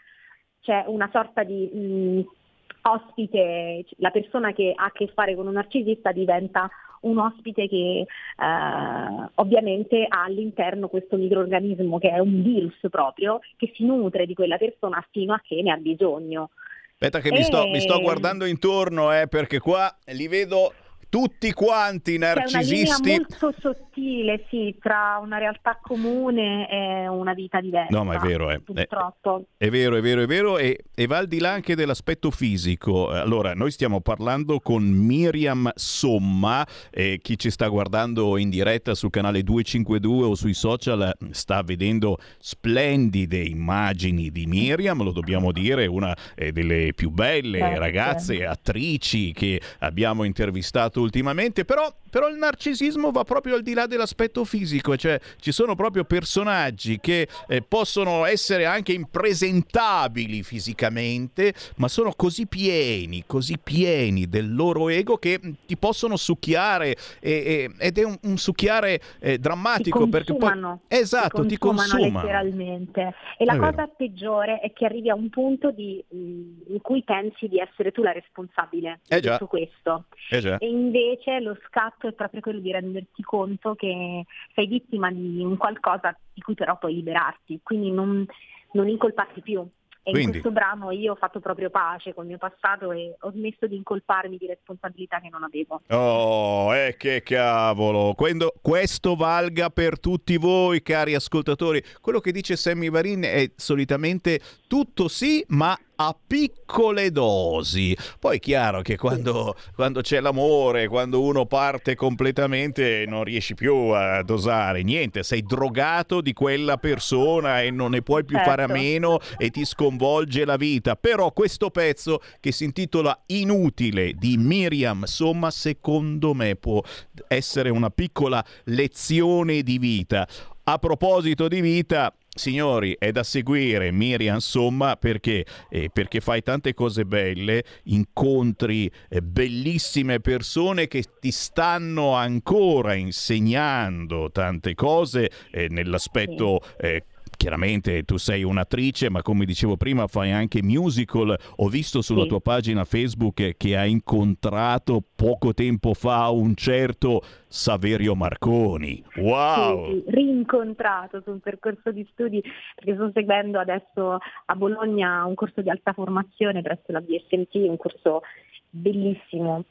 [0.61, 2.44] c'è una sorta di mh,
[2.91, 6.69] ospite, la persona che ha a che fare con un narcisista diventa
[7.01, 13.71] un ospite che eh, ovviamente ha all'interno questo microorganismo che è un virus proprio, che
[13.75, 16.49] si nutre di quella persona fino a che ne ha bisogno.
[16.93, 20.73] Aspetta che mi, sto, mi sto E- guardando intorno, eh, perché qua li vedo
[21.15, 23.09] tutti quanti C'è una linea narcisisti.
[23.09, 27.95] molto sottile, sì, tra una realtà comune e una vita diversa.
[27.95, 28.59] No, ma è vero, eh.
[28.59, 29.45] Purtroppo.
[29.55, 33.11] È vero, è vero, è vero, e, e va al di là anche dell'aspetto fisico.
[33.11, 39.09] Allora, noi stiamo parlando con Miriam Somma, e chi ci sta guardando in diretta su
[39.09, 45.85] canale 252 o sui social eh, sta vedendo splendide immagini di Miriam, lo dobbiamo dire,
[45.85, 47.79] una eh, delle più belle Certo.
[47.79, 53.87] ragazze attrici che abbiamo intervistato ultimamente, però, però il narcisismo va proprio al di là
[53.87, 61.89] dell'aspetto fisico, cioè ci sono proprio personaggi che eh, possono essere anche impresentabili fisicamente, ma
[61.89, 67.71] sono così pieni, così pieni del loro ego che mh, ti possono succhiare e- e-
[67.79, 70.53] ed è un, un succhiare eh, drammatico ti perché poi
[70.87, 72.21] esatto, ti consuma.
[72.21, 73.13] letteralmente.
[73.37, 73.71] E la È vero.
[73.71, 77.91] cosa peggiore è che arrivi a un punto di, mh, in cui pensi di essere
[77.91, 80.05] tu la responsabile Eh di tutto questo.
[80.29, 80.55] Eh.
[80.59, 85.57] E invece lo scatto è proprio quello di renderti conto che sei vittima di un
[85.57, 88.25] qualcosa di cui però puoi liberarti, quindi non,
[88.71, 89.67] non incolparti più.
[90.07, 93.31] E Quindi- in questo brano io ho fatto proprio pace col mio passato e ho
[93.31, 95.81] smesso di incolparmi di responsabilità che non avevo.
[95.89, 98.13] Oh, eh, che cavolo!
[98.13, 101.83] Quando- questo valga per tutti voi, cari ascoltatori.
[102.01, 107.95] Quello che dice Sammy Varin è solitamente tutto sì, ma a piccole dosi.
[108.19, 113.73] Poi è chiaro che quando, quando c'è l'amore, quando uno parte completamente, non riesci più
[113.89, 118.67] a dosare niente, sei drogato di quella persona e non ne puoi più fare a
[118.67, 118.81] Certo.
[118.81, 120.95] meno e ti sconvolge la vita.
[120.95, 126.81] Però questo pezzo che si intitola Inutile di Miriam Somma, secondo me può
[127.27, 130.27] essere una piccola lezione di vita.
[130.67, 136.73] A proposito di vita, signori, è da seguire Miriam Somma perché, eh, perché fai tante
[136.73, 146.61] cose belle, incontri eh, bellissime persone che ti stanno ancora insegnando tante cose eh, nell'aspetto
[146.77, 147.05] eh,
[147.37, 151.37] Chiaramente tu sei un'attrice, ma come dicevo prima fai anche musical.
[151.57, 152.27] Ho visto sulla Sì.
[152.29, 159.03] tua pagina Facebook che hai incontrato poco tempo fa un certo Saverio Marconi.
[159.17, 159.85] Wow!
[159.91, 162.41] Sì, sì, rincontrato su un percorso di studi
[162.75, 167.77] perché sto seguendo adesso a Bologna un corso di alta formazione presso la BSMT, un
[167.77, 168.21] corso
[168.69, 169.63] bellissimo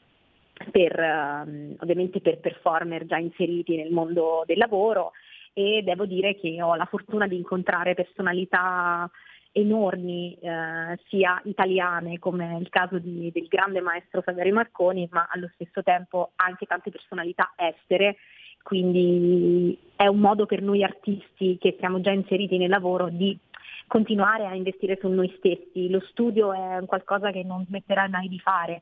[0.71, 5.11] per ehm, ovviamente per performer già inseriti nel mondo del lavoro
[5.57, 9.09] e devo dire che ho la fortuna di incontrare personalità
[9.53, 15.49] enormi, eh, sia italiane come il caso di- del grande maestro Saverio Marconi, ma allo
[15.53, 18.17] stesso tempo anche tante personalità estere
[18.65, 23.37] quindi è un modo per noi artisti che siamo già inseriti nel lavoro di
[23.85, 25.87] continuare a investire su noi stessi.
[25.87, 28.81] Lo studio è qualcosa che non smetterai mai di fare,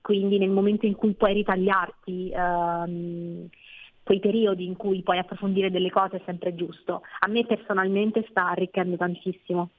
[0.00, 3.48] quindi nel momento in cui puoi ritagliarti ehm,
[4.10, 7.02] quei periodi in cui puoi approfondire delle cose è sempre giusto.
[7.20, 9.70] A me personalmente sta arricchendo tantissimo.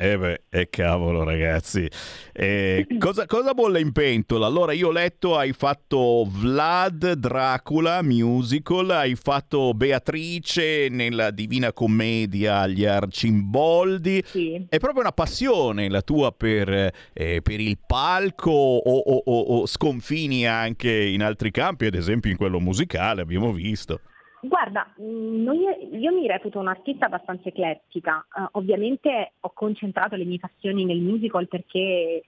[0.00, 1.88] Eh beh, e cavolo ragazzi.
[2.32, 4.46] Eh, cosa, cosa bolle in pentola?
[4.46, 12.60] Allora io ho letto, hai fatto Vlad Dracula musical, hai fatto Beatrice nella Divina Commedia
[12.60, 14.22] agli Arcimboldi.
[14.68, 19.66] È proprio una passione la tua per, eh, per il palco o, o- o- o
[19.66, 24.00] sconfini anche in altri campi, ad esempio in quello musicale, abbiamo visto.
[24.40, 28.24] Guarda, noi- io mi reputo un'artista abbastanza eclettica.
[28.36, 32.22] Eh, ovviamente ho concentrato le mie passioni nel musical perché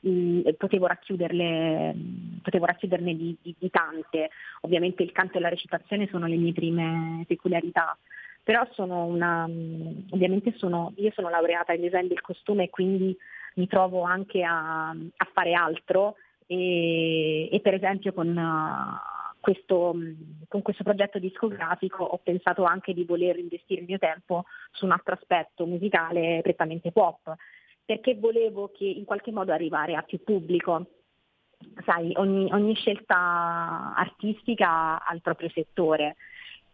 [0.00, 4.30] mh, potevo racchiuderle, mh, potevo racchiuderne di, di- di tante.
[4.60, 7.96] Ovviamente il canto e la recitazione sono le mie prime peculiarità.
[8.44, 9.44] Però sono una,
[10.10, 13.14] ovviamente sono, io sono laureata in design del costume e quindi
[13.56, 16.14] mi trovo anche a, a fare altro
[16.46, 22.92] e, e per esempio con, uh, questo, mh, con questo progetto discografico ho pensato anche
[22.92, 27.34] di voler investire il mio tempo su un altro aspetto musicale prettamente pop,
[27.84, 30.86] perché volevo che in qualche modo arrivare a più pubblico.
[31.84, 36.16] Sai, ogni, ogni scelta artistica ha il proprio settore,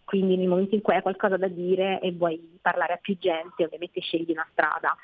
[0.05, 3.65] quindi nel momento in cui hai qualcosa da dire e vuoi parlare a più gente,
[3.65, 4.95] ovviamente scegli una strada.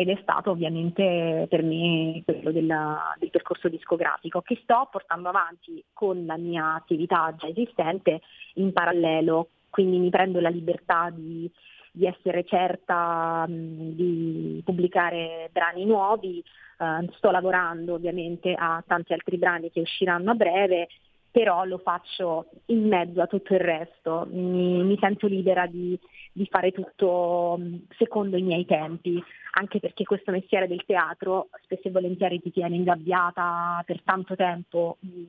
[0.00, 5.84] Ed è stato ovviamente per me quello della- del percorso discografico che sto portando avanti
[5.92, 8.22] con la mia attività già esistente
[8.54, 11.50] in parallelo, quindi mi prendo la libertà di,
[11.92, 16.42] di essere certa mh, di pubblicare brani nuovi,
[16.78, 20.88] eh, sto lavorando ovviamente a tanti altri brani che usciranno a breve
[21.30, 25.98] però lo faccio in mezzo a tutto il resto, mi, mi sento libera di,
[26.32, 29.22] di fare tutto mh, secondo i miei tempi,
[29.52, 34.96] anche perché questo mestiere del teatro spesso e volentieri ti tiene ingabbiata per tanto tempo
[35.00, 35.22] mh,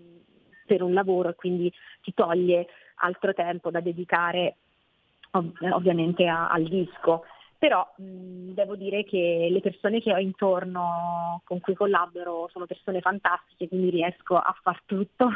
[0.66, 1.72] per un lavoro e quindi
[2.02, 4.56] ti toglie altro tempo da dedicare
[5.32, 7.26] ov- ovviamente a- al disco.
[7.58, 13.02] Però mh, devo dire che le persone che ho intorno con cui collaboro sono persone
[13.02, 15.30] fantastiche, quindi riesco a far tutto.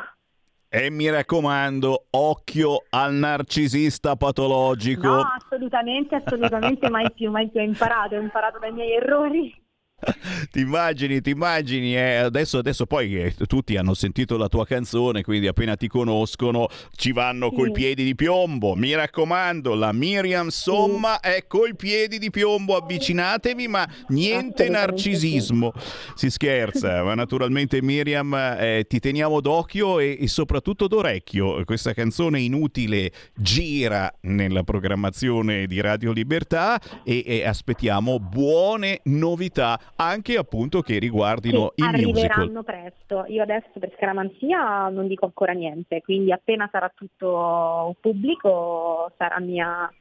[0.68, 5.08] E mi raccomando, occhio al narcisista patologico.
[5.08, 7.62] No, assolutamente, assolutamente mai più, mai più.
[7.62, 9.65] Ho imparato, ho imparato dai miei errori.
[10.52, 15.24] Ti immagini, ti immagini, eh, adesso, adesso poi eh, tutti hanno sentito la tua canzone,
[15.24, 17.72] quindi appena ti conoscono ci vanno col Sì.
[17.72, 18.76] piedi di piombo.
[18.76, 25.74] Mi raccomando, la Miriam Somma è coi piedi di piombo, avvicinatevi, ma niente narcisismo.
[26.16, 31.64] Si scherza, ma naturalmente Miriam eh, ti teniamo d'occhio e, e soprattutto d'orecchio.
[31.66, 40.38] Questa canzone inutile gira nella programmazione di Radio Libertà e, e aspettiamo buone novità anche
[40.38, 41.94] appunto che riguardino Sì, i musical.
[41.94, 43.26] arriveranno presto.
[43.28, 49.92] Io adesso per scaramanzia non dico ancora niente, quindi appena sarà tutto pubblico sarà mia,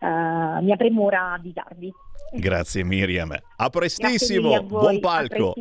[0.00, 1.92] eh, mia premura avvisarvi.
[2.32, 3.36] Grazie Miriam.
[3.56, 5.52] A prestissimo, a buon palco.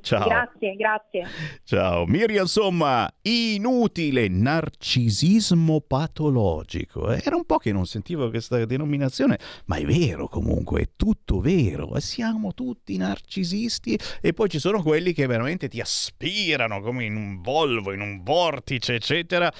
[0.00, 0.26] Ciao.
[0.26, 1.26] Grazie, grazie.
[1.62, 7.12] Ciao, Miriam, insomma, inutile narcisismo patologico.
[7.12, 11.40] Eh, Era un po' che non sentivo questa denominazione, ma è vero comunque, è tutto
[11.40, 11.94] vero.
[11.94, 17.16] E Siamo tutti narcisisti e poi ci sono quelli che veramente ti aspirano come in
[17.16, 19.52] un volvo, in un vortice, eccetera.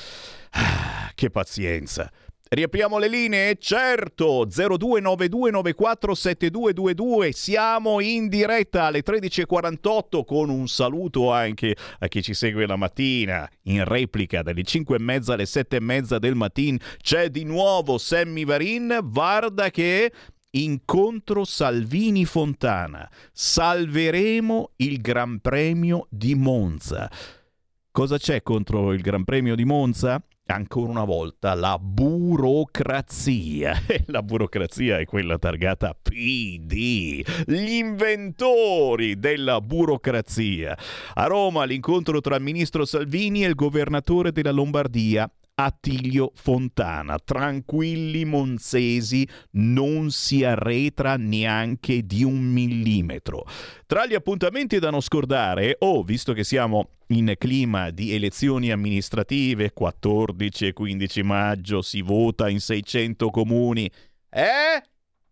[0.52, 2.10] Ah, che pazienza.
[2.48, 3.56] Riapriamo le linee?
[3.58, 12.64] Certo, 0292947222, siamo in diretta alle 13.48 con un saluto anche a chi ci segue
[12.66, 19.00] la mattina, in replica dalle 5.30 alle 7.30 del mattino c'è di nuovo Sammy Varin,
[19.02, 20.12] guarda che
[20.50, 27.10] incontro Salvini Fontana, salveremo il Gran Premio di Monza.
[27.90, 30.22] Cosa c'è contro il Gran Premio di Monza?
[30.48, 33.74] Ancora una volta la burocrazia.
[34.06, 40.78] La burocrazia è quella targata PD, gli inventori della burocrazia.
[41.14, 45.28] A Roma l'incontro tra il ministro Salvini e il governatore della Lombardia.
[45.58, 47.18] Attilio Fontana.
[47.18, 53.46] Tranquilli monzesi, non si arretra neanche di un millimetro.
[53.86, 59.72] Tra gli appuntamenti da non scordare, oh, visto che siamo in clima di elezioni amministrative,
[59.72, 63.90] 14 e 15 maggio si vota in 600 comuni.
[64.28, 64.82] Eh?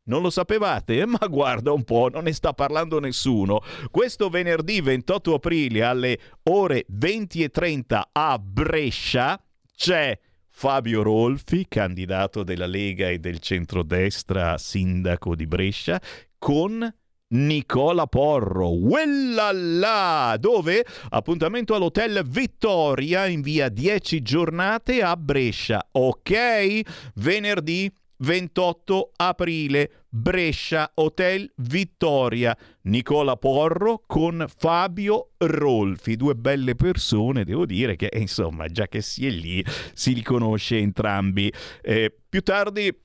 [0.05, 1.05] Non lo sapevate?
[1.07, 3.61] Ma guarda un po', non ne sta parlando nessuno.
[3.91, 9.39] Questo venerdì 28 aprile alle ore 20.30 a Brescia
[9.77, 10.19] c'è
[10.49, 16.01] Fabio Rolfi, candidato della Lega e del centrodestra sindaco di Brescia,
[16.39, 16.93] con
[17.29, 18.73] Nicola Porro.
[18.73, 20.37] Uellala!
[20.39, 20.85] Dove?
[21.11, 25.85] Appuntamento all'Hotel Vittoria in via 10 giornate a Brescia.
[25.91, 26.81] Ok?
[27.15, 27.93] Venerdì
[28.25, 32.57] 28 aprile, Brescia, Hotel Vittoria.
[32.83, 39.27] Nicola Porro con Fabio Rolfi, due belle persone, devo dire che insomma, già che si
[39.27, 41.53] è lì, si riconosce entrambi.
[41.83, 42.97] Eh, più tardi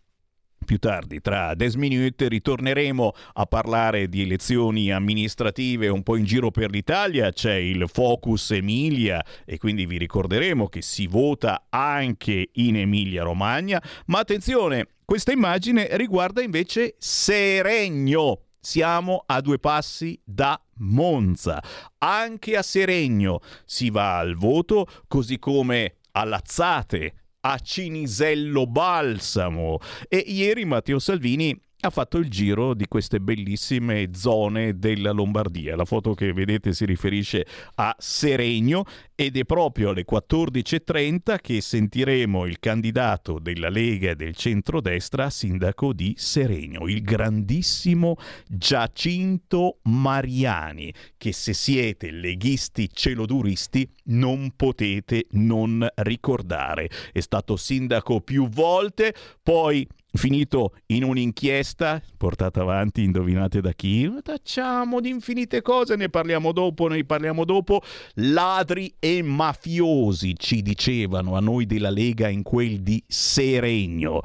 [0.70, 6.52] più tardi, tra 10 minuti, ritorneremo a parlare di elezioni amministrative un po' in giro
[6.52, 7.32] per l'Italia.
[7.32, 13.82] C'è il Focus Emilia e quindi vi ricorderemo che si vota anche in Emilia-Romagna.
[14.08, 18.42] Ma attenzione, questa immagine riguarda invece Seregno.
[18.60, 21.60] Siamo a due passi da Monza.
[21.98, 29.80] Anche a Seregno si va al voto, così come a Lazzate, a Cinisello Balsamo.
[30.08, 35.78] E ieri Matteo Salvini ha fatto il giro di queste bellissime zone della Lombardia.
[35.78, 38.84] La foto che vedete si riferisce a Seregno
[39.16, 45.94] ed è proprio alle 14.30 che sentiremo il candidato della Lega del centrodestra a sindaco
[45.94, 48.18] di Seregno, il grandissimo
[48.48, 56.90] Giacinto Mariani, che se siete leghisti celoduristi non potete non ricordare.
[57.14, 64.12] È stato sindaco più volte, poi finito in un'inchiesta portata avanti, indovinate da chi?
[64.22, 67.82] Tacciamo di infinite cose, ne parliamo dopo, ne parliamo dopo.
[68.16, 74.22] Ladri e mafiosi ci dicevano a noi della Lega in quel di Seregno.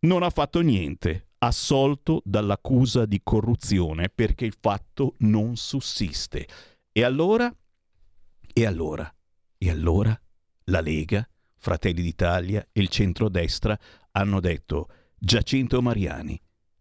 [0.00, 6.46] Non ha fatto niente, assolto dall'accusa di corruzione perché il fatto non sussiste.
[6.92, 7.54] E allora?
[8.52, 9.12] E allora?
[9.58, 10.18] E allora?
[10.64, 11.26] La Lega,
[11.56, 13.78] Fratelli d'Italia e il centrodestra
[14.16, 14.88] hanno detto
[15.18, 16.40] Giacinto Mariani,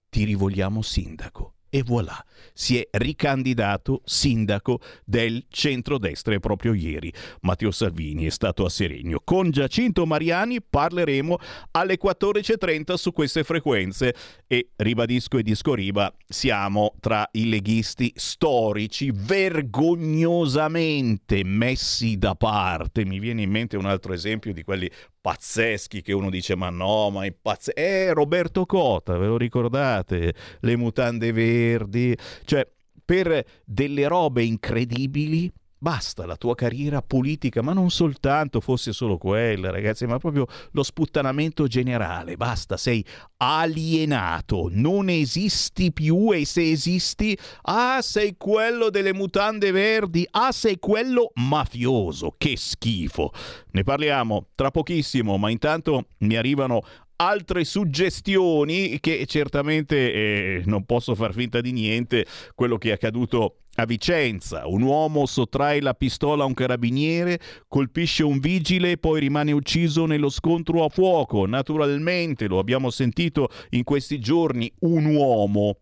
[0.10, 1.54] ti rivogliamo sindaco.
[1.76, 2.24] E voilà,
[2.54, 7.12] si è ricandidato sindaco del centrodestra proprio ieri
[7.42, 9.22] Matteo Salvini è stato a Seregno.
[9.24, 11.36] Con Giacinto Mariani parleremo
[11.72, 14.14] alle 14.30 su queste frequenze
[14.46, 23.04] e ribadisco e disco riba, siamo tra i leghisti storici vergognosamente messi da parte.
[23.04, 24.88] Mi viene in mente un altro esempio di quelli
[25.24, 27.80] pazzeschi che uno dice ma no, ma è pazzesco.
[27.80, 30.34] Eh, Roberto Cota, ve lo ricordate?
[30.60, 32.14] Le mutande verdi.
[32.44, 32.70] Cioè,
[33.06, 35.50] per delle robe incredibili
[35.84, 40.82] Basta la tua carriera politica, ma non soltanto fosse solo quella, ragazzi, ma proprio lo
[40.82, 42.38] sputtanamento generale.
[42.38, 43.06] Basta, sei
[43.36, 50.80] alienato, non esisti più e se esisti, ah, sei quello delle mutande verdi, ah, sei
[50.80, 52.36] quello mafioso.
[52.38, 53.34] Che schifo.
[53.72, 56.82] Ne parliamo tra pochissimo, ma intanto mi arrivano
[57.18, 62.26] altre suggestioni che certamente eh, non posso far finta di niente,
[62.56, 68.24] quello che è accaduto A Vicenza, un uomo sottrae la pistola a un carabiniere, colpisce
[68.24, 71.48] un vigile e poi rimane ucciso nello scontro a fuoco.
[71.48, 75.80] Naturalmente, lo abbiamo sentito in questi giorni, un uomo.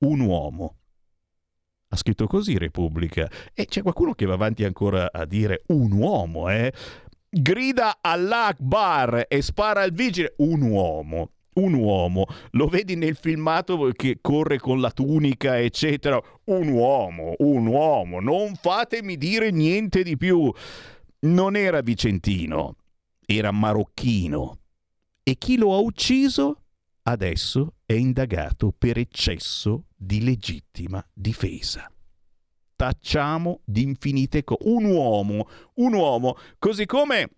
[0.00, 0.76] Un uomo.
[1.88, 3.30] Ha scritto così Repubblica.
[3.54, 6.70] E c'è qualcuno che va avanti ancora a dire un uomo, eh?
[7.30, 10.34] Grida all'Akbar e spara al vigile.
[10.36, 16.68] Un uomo un uomo, lo vedi nel filmato che corre con la tunica, eccetera, un
[16.68, 20.52] uomo, un uomo, non fatemi dire niente di più.
[21.20, 22.76] Non era vicentino,
[23.26, 24.58] era marocchino.
[25.22, 26.62] E chi lo ha ucciso?
[27.02, 31.90] Adesso è indagato per eccesso di legittima difesa
[32.78, 34.62] tacciamo di infinite cose.
[34.68, 37.37] Un uomo, un uomo, così come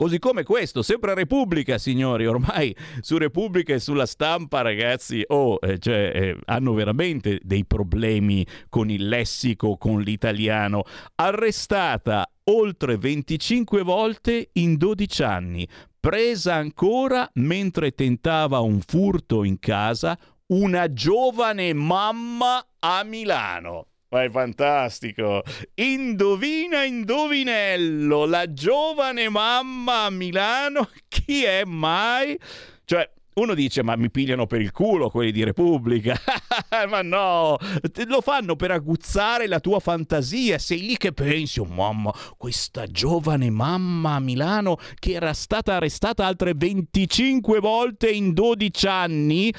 [0.00, 5.76] Così come questo, sempre Repubblica, signori, ormai su Repubblica e sulla stampa, ragazzi, oh, eh,
[5.80, 10.84] cioè, eh, hanno veramente dei problemi con il lessico, con l'italiano.
[11.16, 15.68] Arrestata oltre 25 volte in 12 anni,
[15.98, 23.86] presa ancora mentre tentava un furto in casa una giovane mamma a Milano.
[24.10, 25.42] Ma è fantastico!
[25.74, 32.38] Indovina, indovinello, la giovane mamma a Milano, chi è mai?
[32.86, 36.18] Cioè, uno dice, ma mi pigliano per il culo quelli di Repubblica.
[36.88, 37.58] ma no,
[38.06, 40.58] lo fanno per aguzzare la tua fantasia.
[40.58, 46.24] Sei lì che pensi, oh mamma, questa giovane mamma a Milano che era stata arrestata
[46.24, 49.54] altre 25 volte in 12 anni.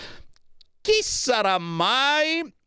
[0.82, 2.58] Chi sarà mai?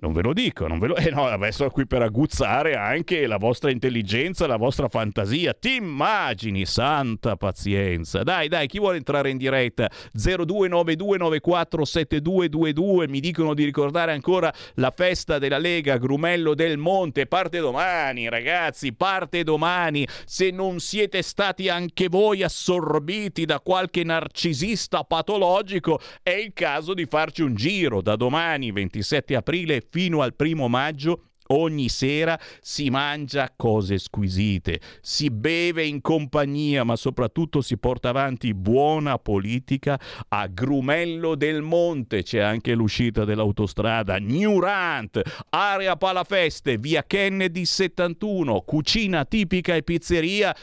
[0.00, 0.96] Non ve lo dico, non ve lo...
[1.08, 5.52] Eh no, adesso sono qui per aguzzare anche la vostra intelligenza, la vostra fantasia.
[5.54, 8.22] Ti immagini, santa pazienza.
[8.22, 9.90] Dai, dai, chi vuole entrare in diretta?
[10.16, 13.08] 0292947222.
[13.08, 17.26] Mi dicono di ricordare ancora la festa della Lega Grumello del Monte.
[17.26, 20.06] Parte domani, ragazzi, parte domani.
[20.26, 27.06] Se non siete stati anche voi assorbiti da qualche narcisista patologico, è il caso di
[27.06, 28.00] farci un giro.
[28.00, 35.30] Da domani, 27 aprile, fino al primo maggio Ogni sera si mangia cose squisite, si
[35.30, 39.98] beve in compagnia, ma soprattutto si porta avanti buona politica.
[40.28, 44.18] A Grumello del Monte c'è anche l'uscita dell'autostrada.
[44.18, 50.54] Newrant, area Palafeste, via Kennedy 71, cucina tipica e pizzeria.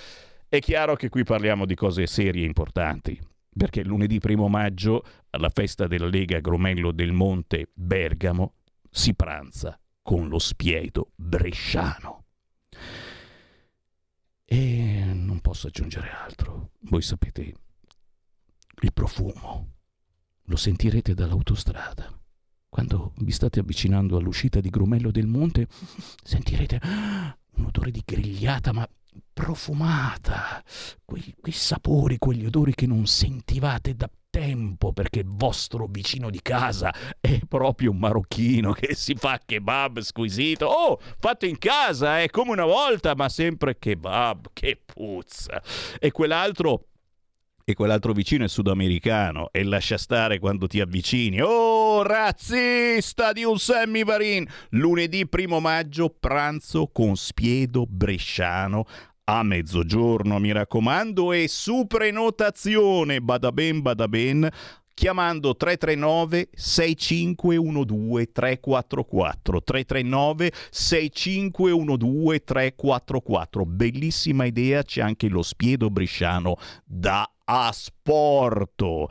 [0.48, 3.20] È chiaro che qui parliamo di cose serie e importanti.
[3.58, 8.54] Perché lunedì primo maggio, alla festa della Lega Grumello del Monte Bergamo,
[8.96, 12.24] si pranza con lo spiedo bresciano.
[14.46, 16.72] E non posso aggiungere altro.
[16.84, 17.42] Voi sapete,
[18.82, 19.74] il profumo
[20.44, 22.10] lo sentirete dall'autostrada.
[22.70, 25.68] Quando vi state avvicinando all'uscita di Grumello del Monte,
[26.24, 28.88] sentirete un odore di grigliata, ma
[29.34, 30.64] profumata.
[31.04, 36.42] Quei, quei sapori, quegli odori che non sentivate da tempo perché il vostro vicino di
[36.42, 40.66] casa è proprio un marocchino che si fa kebab squisito.
[40.66, 45.64] Oh, fatto in casa, è come una volta, ma sempre kebab, che puzza.
[45.98, 46.88] E quell'altro
[47.64, 51.42] e quell'altro vicino è sudamericano e lascia stare quando ti avvicini.
[51.42, 54.46] Oh, razzista di un Sammy Varin!
[54.72, 58.86] Lunedì primo maggio, pranzo con spiedo bresciano
[59.26, 64.48] a mezzogiorno, mi raccomando, e su prenotazione, bada ben, bada ben,
[64.94, 77.30] chiamando 339 6512 344 339 6512 344 bellissima idea c'è anche lo spiedo bresciano da
[77.44, 79.10] asporto.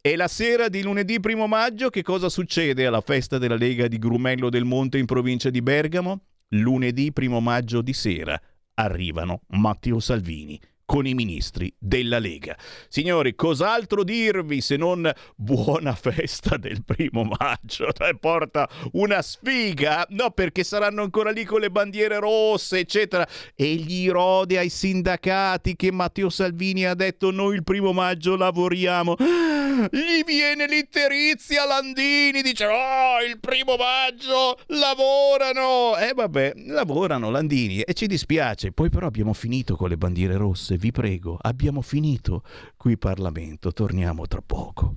[0.00, 3.98] E la sera di lunedì primo maggio che cosa succede alla festa della Lega di
[3.98, 6.20] Grumello del Monte in provincia di Bergamo?
[6.52, 8.40] Lunedì primo maggio di sera
[8.78, 12.56] arrivano Matteo Salvini con i ministri della Lega.
[12.88, 17.90] Signori, cos'altro dirvi se non buona festa del primo maggio?
[17.98, 20.06] Eh, porta una sfiga?
[20.10, 23.26] No, perché saranno ancora lì con le bandiere rosse, eccetera.
[23.54, 29.16] E gli rode ai sindacati che Matteo Salvini ha detto noi il primo maggio lavoriamo.
[29.90, 35.96] Gli viene l'itterizia Landini, dice oh, il primo maggio lavorano.
[35.98, 38.72] E eh, vabbè, lavorano Landini e ci dispiace.
[38.72, 42.42] Poi però abbiamo finito con le bandiere rosse vi prego, abbiamo finito
[42.76, 44.96] qui Parlamento, torniamo tra poco.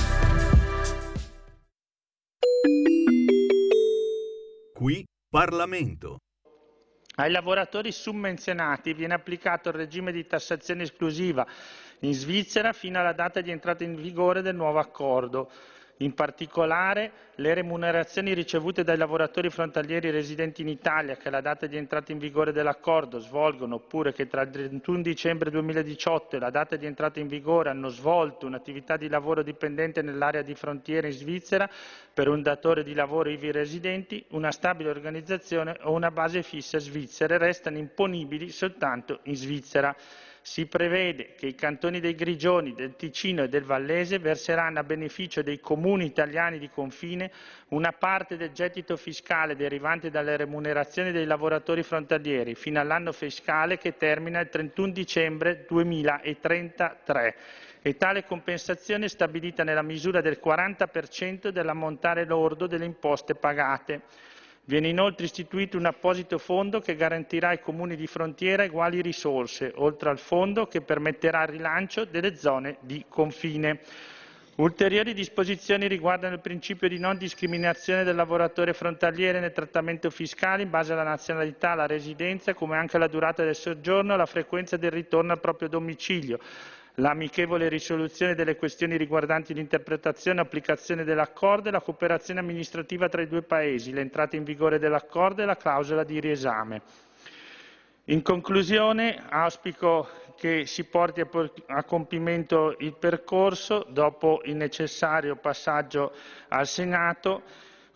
[4.81, 6.17] Qui Parlamento.
[7.17, 11.45] Ai lavoratori summenzionati viene applicato il regime di tassazione esclusiva
[11.99, 15.51] in Svizzera fino alla data di entrata in vigore del nuovo accordo.
[16.01, 21.77] In particolare, le remunerazioni ricevute dai lavoratori frontalieri residenti in Italia che alla data di
[21.77, 26.75] entrata in vigore dell'accordo svolgono oppure che tra il 31 dicembre 2018 e la data
[26.75, 31.69] di entrata in vigore hanno svolto un'attività di lavoro dipendente nell'area di frontiera in Svizzera
[32.11, 37.37] per un datore di lavoro ivi residenti, una stabile organizzazione o una base fissa svizzere
[37.37, 39.95] restano imponibili soltanto in Svizzera
[40.43, 45.43] si prevede che i cantoni dei Grigioni, del Ticino e del Vallese verseranno a beneficio
[45.43, 47.31] dei comuni italiani di confine
[47.69, 53.97] una parte del gettito fiscale derivante dalle remunerazioni dei lavoratori frontalieri fino all'anno fiscale che
[53.97, 57.35] termina il 31 dicembre 2033
[57.83, 64.01] e tale compensazione è stabilita nella misura del 40% dell'ammontare lordo delle imposte pagate.
[64.63, 70.11] Viene inoltre istituito un apposito fondo che garantirà ai comuni di frontiera uguali risorse, oltre
[70.11, 73.79] al fondo che permetterà il rilancio delle zone di confine.
[74.57, 80.69] Ulteriori disposizioni riguardano il principio di non discriminazione del lavoratore frontaliere nel trattamento fiscale in
[80.69, 84.91] base alla nazionalità, alla residenza, come anche alla durata del soggiorno e alla frequenza del
[84.91, 86.37] ritorno al proprio domicilio,
[86.95, 93.27] l'amichevole risoluzione delle questioni riguardanti l'interpretazione e applicazione dell'accordo e la cooperazione amministrativa tra i
[93.27, 96.81] due Paesi, l'entrata in vigore dell'accordo e la clausola di riesame.
[98.05, 101.23] In conclusione, auspico che si porti
[101.67, 106.11] a compimento il percorso dopo il necessario passaggio
[106.49, 107.43] al Senato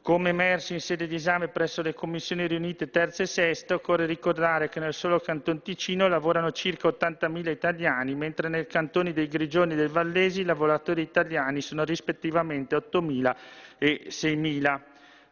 [0.06, 4.70] come emerso in sede di esame presso le commissioni riunite terza e sesta, occorre ricordare
[4.70, 9.76] che nel solo Canton Ticino lavorano circa 80.000 italiani, mentre nel cantone dei Grigioni e
[9.76, 13.36] del Vallesi i lavoratori italiani sono rispettivamente 8.000
[13.80, 14.80] e 6.000.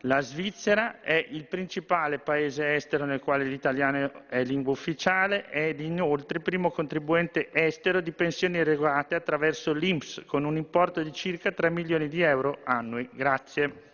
[0.06, 6.40] La Svizzera è il principale paese estero nel quale l'italiano è lingua ufficiale ed inoltre
[6.40, 12.08] primo contribuente estero di pensioni erogate attraverso l'INPS con un importo di circa 3 milioni
[12.08, 13.08] di euro annui.
[13.14, 13.92] Grazie.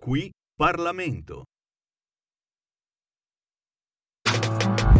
[0.00, 1.44] Qui Parlamento.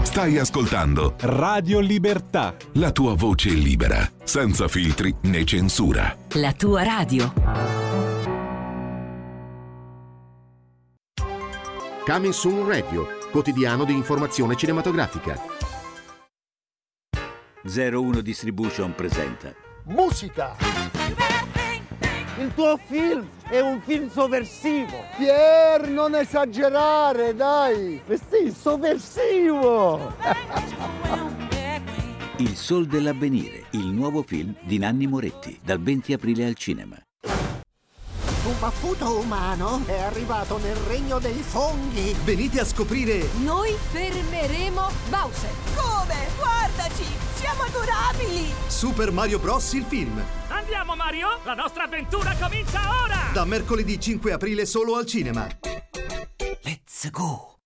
[0.02, 2.56] Stai ascoltando Radio Libertà.
[2.74, 6.16] la tua voce libera, senza filtri né censura.
[6.34, 7.32] La tua radio.
[12.04, 15.38] Coming Soon Radio, quotidiano di informazione cinematografica.
[17.62, 19.54] 01 Distribution presenta
[19.84, 20.97] Musica!
[22.38, 25.02] Il tuo film è un film sovversivo!
[25.16, 28.00] Pier, non esagerare, dai!
[28.08, 30.14] Sì, sovversivo!
[32.36, 36.96] Il Sol dell'Avvenire, il nuovo film di Nanni Moretti, dal 20 aprile al cinema.
[37.24, 42.14] Un baffuto umano è arrivato nel regno dei funghi!
[42.22, 45.50] Venite a scoprire Noi fermeremo Bowser.
[45.74, 46.26] Come?
[46.38, 47.27] Guardaci!
[47.48, 48.52] Siamo adorabili!
[48.66, 49.72] Super Mario Bros.
[49.72, 50.22] il film.
[50.48, 53.30] Andiamo Mario, la nostra avventura comincia ora!
[53.32, 55.48] Da mercoledì 5 aprile solo al cinema.
[56.62, 57.57] Let's go!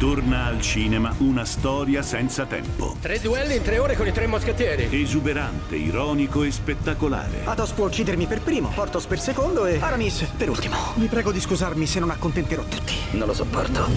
[0.00, 2.96] Torna al cinema una storia senza tempo.
[3.02, 4.88] Tre duelli in tre ore con i tre moschettieri.
[4.90, 7.42] Esuberante, ironico e spettacolare.
[7.44, 10.74] Athos può uccidermi per primo, Portos per secondo e Aramis per ultimo.
[10.94, 12.94] Vi prego di scusarmi se non accontenterò tutti.
[13.10, 13.88] Non lo sopporto.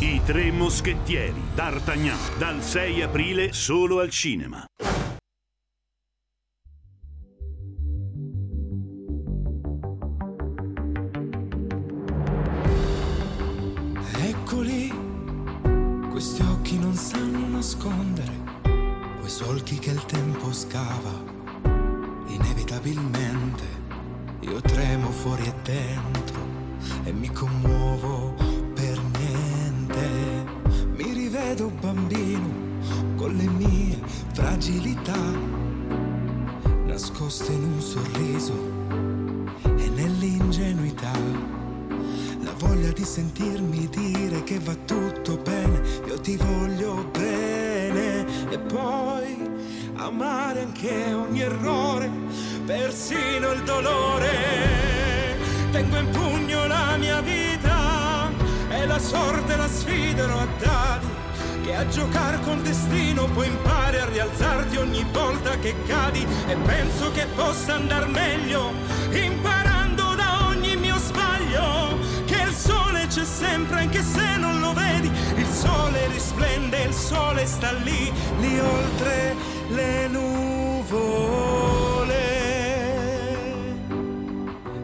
[0.00, 4.66] I tre moschettieri, D'Artagnan, dal 6 aprile solo al cinema.
[17.68, 18.32] Nascondere,
[19.18, 21.12] quei solchi che il tempo scava.
[22.28, 23.64] Inevitabilmente
[24.40, 26.40] io tremo fuori e dentro
[27.04, 28.34] e mi commuovo
[28.72, 30.46] per niente.
[30.96, 32.48] Mi rivedo bambino
[33.16, 33.98] con le mie
[34.32, 35.20] fragilità,
[36.86, 38.54] nascoste in un sorriso
[39.76, 41.57] e nell'ingenuità.
[42.58, 49.48] Voglia di sentirmi dire che va tutto bene, io ti voglio bene e poi
[49.94, 52.10] amare anche ogni errore,
[52.66, 55.36] persino il dolore.
[55.70, 58.28] Tengo in pugno la mia vita
[58.70, 61.06] e la sorte la sfiderò a dadi.
[61.62, 67.12] Che a giocare col destino puoi imparare a rialzarti ogni volta che cadi e penso
[67.12, 68.72] che possa andar meglio
[69.12, 69.77] imparando
[73.08, 75.10] c'è sempre anche se non lo vedi.
[75.36, 79.34] Il sole risplende il sole sta lì lì oltre
[79.70, 81.56] le nuvole.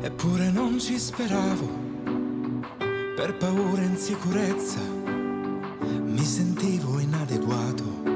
[0.00, 1.82] Eppure non ci speravo
[3.16, 4.80] per paura e insicurezza
[5.80, 8.13] mi sentivo inadeguato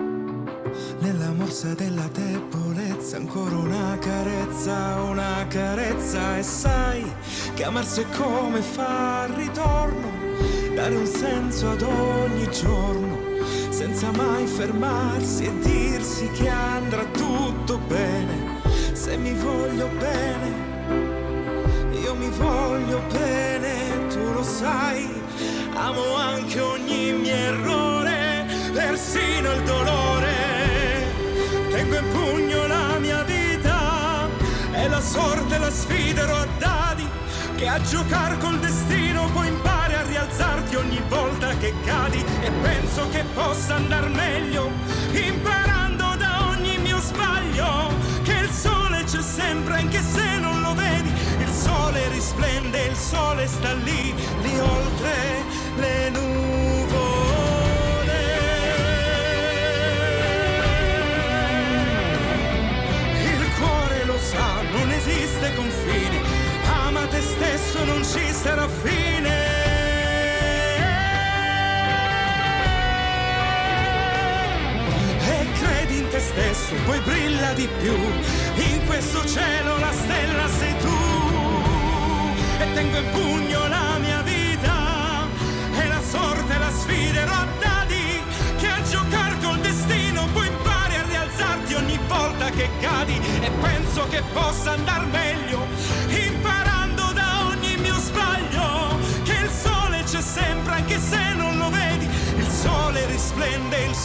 [1.00, 6.38] nella morsa della debolezza ancora una carezza una carezza.
[6.38, 7.04] E sai
[7.54, 10.10] che amarsi è come far ritorno
[10.74, 13.18] dare un senso ad ogni giorno
[13.70, 18.56] senza mai fermarsi e dirsi che andrà tutto bene.
[18.92, 20.66] Se mi voglio bene
[22.02, 25.06] io mi voglio bene tu lo sai.
[25.74, 30.27] Amo anche ogni mio errore persino il dolore
[32.12, 34.28] pugno la mia vita
[34.72, 37.06] e la sorte la sfiderò a dadi
[37.56, 43.08] che a giocar col destino puoi impari a rialzarti ogni volta che cadi e penso
[43.10, 44.70] che possa andar meglio
[45.12, 47.92] imparando da ogni mio sbaglio
[48.22, 51.10] che il sole c'è sempre anche se non lo vedi.
[51.38, 55.44] Il sole risplende il sole sta lì lì oltre
[55.76, 56.67] le nuvole
[67.88, 69.36] non ci sarà fine.
[75.34, 77.96] E credi in te stesso poi brilla di più.
[78.70, 80.98] In questo cielo la stella sei tu.
[82.60, 84.76] E tengo in pugno la mia vita.
[85.80, 88.22] E la sorte la sfiderò a dadi
[88.58, 93.18] che a giocar col destino puoi impari a rialzarti ogni volta che cadi.
[93.40, 95.67] E penso che possa andar meglio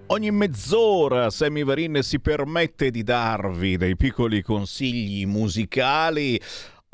[0.10, 6.40] Ogni mezz'ora Sammy Varin si permette di darvi dei piccoli consigli musicali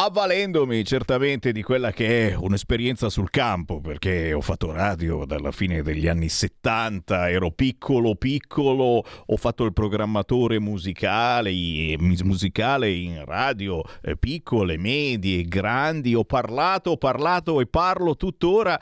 [0.06, 5.82] avvalendomi certamente di quella che è un'esperienza sul campo, perché ho fatto radio dalla fine
[5.82, 11.52] degli anni 70, ero piccolo piccolo, ho fatto il programmatore musicale,
[11.98, 18.78] musicale in radio, eh, piccole, medie, grandi, ho parlato, ho parlato e parlo tuttora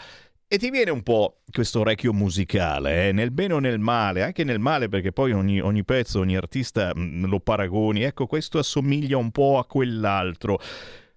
[0.47, 3.11] e ti viene un po' questo orecchio musicale, eh?
[3.11, 6.91] nel bene o nel male, anche nel male perché poi ogni, ogni pezzo, ogni artista
[6.93, 10.59] mh, lo paragoni, ecco questo assomiglia un po' a quell'altro.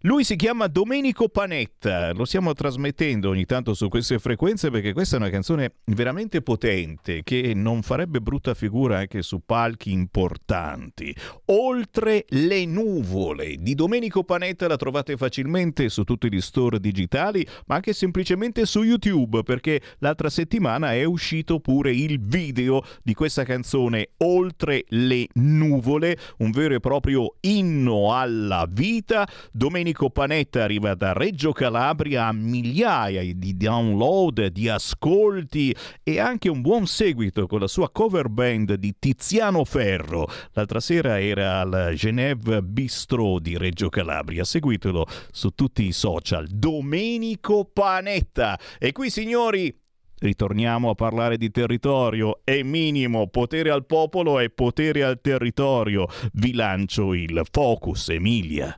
[0.06, 5.16] Lui si chiama Domenico Panetta, lo stiamo trasmettendo ogni tanto su queste frequenze perché questa
[5.16, 11.16] è una canzone veramente potente che non farebbe brutta figura anche su palchi importanti.
[11.46, 17.76] Oltre le nuvole di Domenico Panetta la trovate facilmente su tutti gli store digitali ma
[17.76, 24.10] anche semplicemente su YouTube perché l'altra settimana è uscito pure il video di questa canzone
[24.18, 29.26] Oltre le nuvole, un vero e proprio inno alla vita.
[29.50, 36.48] Domenico Domenico Panetta arriva da Reggio Calabria a migliaia di download, di ascolti e anche
[36.48, 40.26] un buon seguito con la sua cover band di Tiziano Ferro.
[40.52, 44.42] L'altra sera era al Genève Bistro di Reggio Calabria.
[44.42, 46.48] Seguitelo su tutti i social.
[46.48, 48.58] Domenico Panetta.
[48.80, 49.72] E qui signori
[50.16, 52.40] Ritorniamo a parlare di territorio.
[52.44, 56.06] È minimo potere al popolo e potere al territorio.
[56.32, 58.76] Vi lancio il Focus Emilia.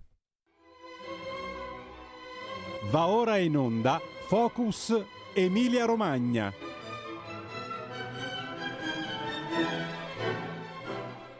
[2.91, 4.95] Va ora in onda Focus
[5.35, 6.53] Emilia Romagna.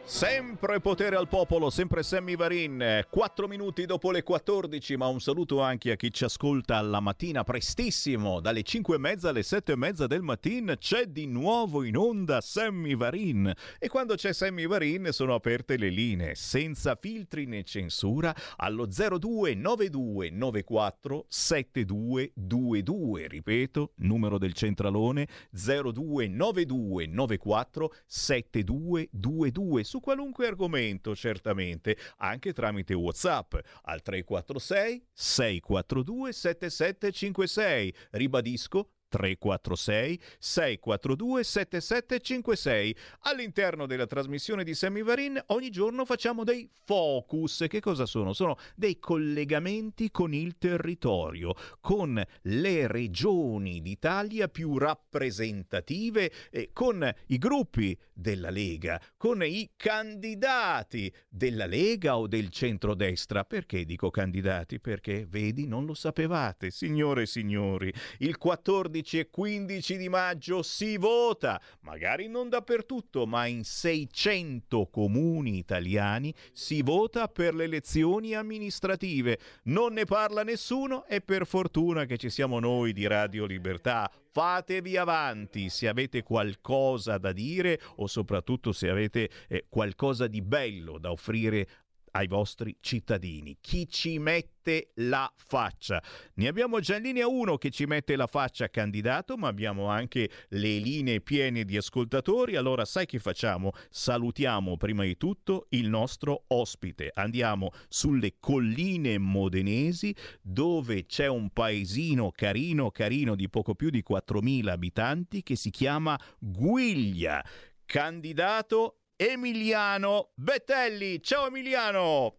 [0.07, 5.59] Sempre potere al popolo, sempre Sammy Varin, 4 minuti dopo le 14, ma un saluto
[5.59, 9.75] anche a chi ci ascolta alla mattina prestissimo, dalle 5 e mezza alle 7 e
[9.75, 13.53] mezza del mattino c'è di nuovo in onda Sammy Varin.
[13.77, 20.29] E quando c'è Sammy Varin sono aperte le linee, senza filtri né censura, allo 0292
[20.29, 32.93] 94 7222, ripeto, numero del centralone 0292 94 7222 su qualunque argomento, certamente, anche tramite
[32.93, 37.93] WhatsApp al 346 642 7756.
[38.11, 42.95] Ribadisco 346 642 7756.
[43.21, 47.65] All'interno della trasmissione di Semivarin ogni giorno facciamo dei focus.
[47.67, 48.33] Che cosa sono?
[48.33, 57.37] Sono dei collegamenti con il territorio, con le regioni d'Italia più rappresentative, eh, con i
[57.37, 63.43] gruppi della Lega, con i candidati della Lega o del centrodestra.
[63.45, 64.79] Perché dico candidati?
[64.79, 67.93] Perché, vedi, non lo sapevate, signore e signori.
[68.19, 74.87] Il 14 14 e 15 di maggio si vota, magari non dappertutto, ma in 600
[74.87, 79.39] comuni italiani si vota per le elezioni amministrative.
[79.63, 84.11] Non ne parla nessuno e per fortuna che ci siamo noi di Radio Libertà.
[84.31, 90.99] Fatevi avanti se avete qualcosa da dire o soprattutto se avete eh, qualcosa di bello
[90.99, 91.67] da offrire
[92.11, 93.57] ai vostri cittadini.
[93.61, 96.01] Chi ci mette la faccia?
[96.35, 100.29] Ne abbiamo già in linea uno che ci mette la faccia candidato, ma abbiamo anche
[100.49, 102.55] le linee piene di ascoltatori.
[102.55, 103.71] Allora sai che facciamo?
[103.89, 107.11] Salutiamo prima di tutto il nostro ospite.
[107.13, 114.67] Andiamo sulle colline modenesi dove c'è un paesino carino carino di poco più di 4.000
[114.69, 117.43] abitanti che si chiama Guiglia.
[117.85, 121.21] Candidato Emiliano Bettelli.
[121.23, 122.35] Ciao Emiliano!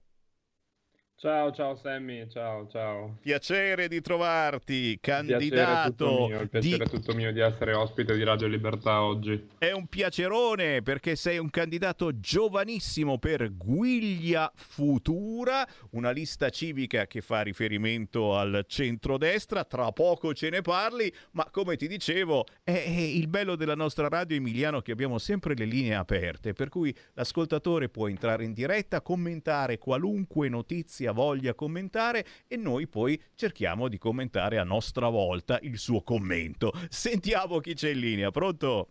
[1.21, 3.17] Ciao, ciao Sammy, ciao, ciao.
[3.21, 5.41] Piacere di trovarti, candidato.
[5.41, 6.91] Il piacere, è tutto, mio, piacere di...
[6.91, 9.49] tutto mio di essere ospite di Radio Libertà oggi.
[9.59, 17.21] È un piacerone perché sei un candidato giovanissimo per Guiglia Futura, una lista civica che
[17.21, 19.65] fa riferimento al centrodestra.
[19.65, 24.37] Tra poco ce ne parli, ma come ti dicevo, è il bello della nostra radio
[24.37, 29.79] Emiliano che abbiamo sempre le linee aperte, per cui l'ascoltatore può entrare in diretta, commentare
[29.79, 35.79] qualunque notizia abbia voglia commentare e noi poi cerchiamo di commentare a nostra volta il
[35.79, 36.73] suo commento.
[36.89, 38.89] Sentiamo chi c'è in linea, pronto?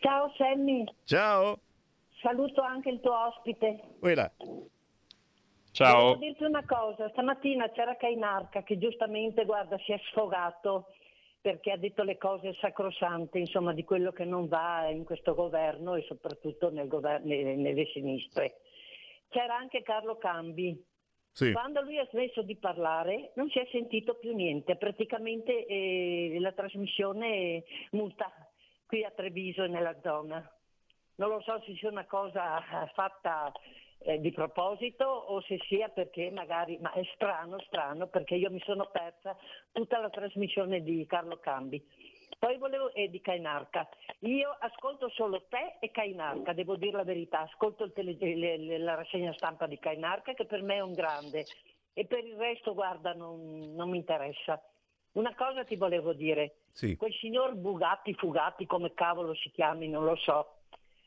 [0.00, 0.84] Ciao Sammy.
[1.04, 1.58] Ciao.
[2.20, 3.80] Saluto anche il tuo ospite.
[3.98, 4.30] Quella.
[5.72, 6.14] Ciao.
[6.14, 10.88] Devo dirti una cosa, stamattina c'era Cainarca che giustamente, guarda, si è sfogato
[11.40, 15.96] perché ha detto le cose sacrosante, insomma, di quello che non va in questo governo
[15.96, 18.58] e soprattutto nel governo, nelle sinistre.
[19.28, 20.78] C'era anche Carlo Cambi,
[21.32, 21.52] sì.
[21.52, 26.52] Quando lui ha smesso di parlare non si è sentito più niente, praticamente eh, la
[26.52, 28.30] trasmissione muta
[28.86, 30.46] qui a Treviso e nella zona.
[31.14, 32.62] Non lo so se sia una cosa
[32.94, 33.52] fatta
[34.04, 38.60] eh, di proposito o se sia perché magari, ma è strano, strano, perché io mi
[38.64, 39.36] sono persa
[39.70, 41.82] tutta la trasmissione di Carlo Cambi.
[42.42, 43.88] Poi volevo, e eh, di Cainarca.
[44.22, 47.42] Io ascolto solo te e Cainarca, devo dire la verità.
[47.42, 51.44] Ascolto tele, le, la rassegna stampa di Cainarca che per me è un grande
[51.92, 54.60] e per il resto, guarda, non, non mi interessa.
[55.12, 56.62] Una cosa ti volevo dire.
[56.72, 56.96] Sì.
[56.96, 60.56] Quel signor Bugatti, Fugatti, come cavolo si chiami, non lo so.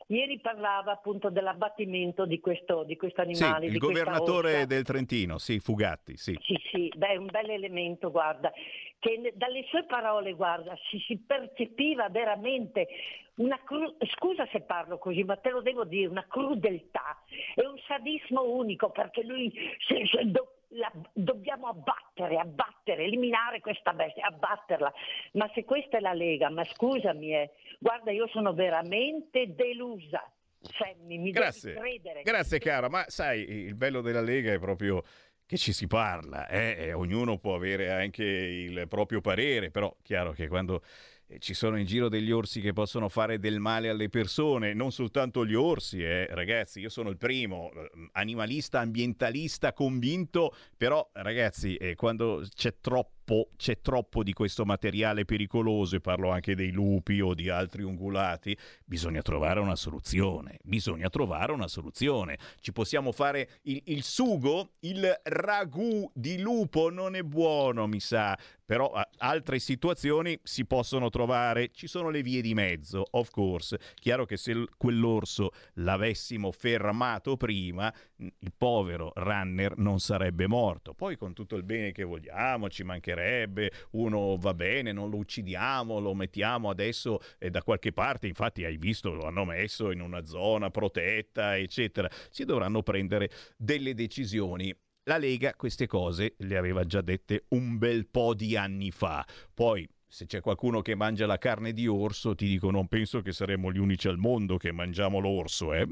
[0.06, 3.66] Ieri parlava appunto dell'abbattimento di questo, di questo animale.
[3.66, 6.38] Sì, il governatore del Trentino, sì, Fugatti, sì.
[6.40, 8.50] Sì, sì, beh, è un bel elemento, guarda
[8.98, 12.88] che dalle sue parole, guarda, si, si percepiva veramente
[13.36, 17.22] una cru- scusa se parlo così, ma te lo devo dire, una crudeltà
[17.54, 19.52] e un sadismo unico perché lui
[19.86, 24.92] se, se do, la, dobbiamo abbattere, abbattere, eliminare questa bestia, abbatterla.
[25.32, 30.30] Ma se questa è la Lega, ma scusami, eh, guarda, io sono veramente delusa.
[30.58, 31.74] Sammy, mi Grazie.
[31.74, 32.22] devi credere.
[32.22, 35.04] Grazie cara, ma sai, il bello della Lega è proprio
[35.46, 36.92] che ci si parla, eh?
[36.92, 40.82] ognuno può avere anche il proprio parere, però chiaro che quando
[41.28, 44.90] eh, ci sono in giro degli orsi che possono fare del male alle persone, non
[44.90, 46.26] soltanto gli orsi, eh.
[46.30, 53.15] ragazzi, io sono il primo, eh, animalista, ambientalista, convinto, però ragazzi, eh, quando c'è troppo
[53.26, 57.82] troppo, c'è troppo di questo materiale pericoloso, e parlo anche dei lupi o di altri
[57.82, 60.58] ungulati, bisogna trovare una soluzione.
[60.62, 62.38] Bisogna trovare una soluzione.
[62.60, 68.38] Ci possiamo fare il, il sugo, il ragù di lupo non è buono, mi sa,
[68.64, 73.78] però altre situazioni si possono trovare, ci sono le vie di mezzo, of course.
[73.94, 80.94] Chiaro che se quell'orso l'avessimo fermato prima, il povero runner non sarebbe morto.
[80.94, 85.16] Poi con tutto il bene che vogliamo, ci mancherebbe mancherebbe, uno va bene, non lo
[85.16, 90.00] uccidiamo, lo mettiamo adesso eh, da qualche parte, infatti hai visto, lo hanno messo in
[90.00, 92.08] una zona protetta, eccetera.
[92.30, 94.74] Si dovranno prendere delle decisioni
[95.08, 99.24] la Lega queste cose le aveva già dette un bel po' di anni fa.
[99.54, 103.32] Poi se c'è qualcuno che mangia la carne di orso, ti dico non penso che
[103.32, 105.84] saremmo gli unici al mondo che mangiamo l'orso, eh.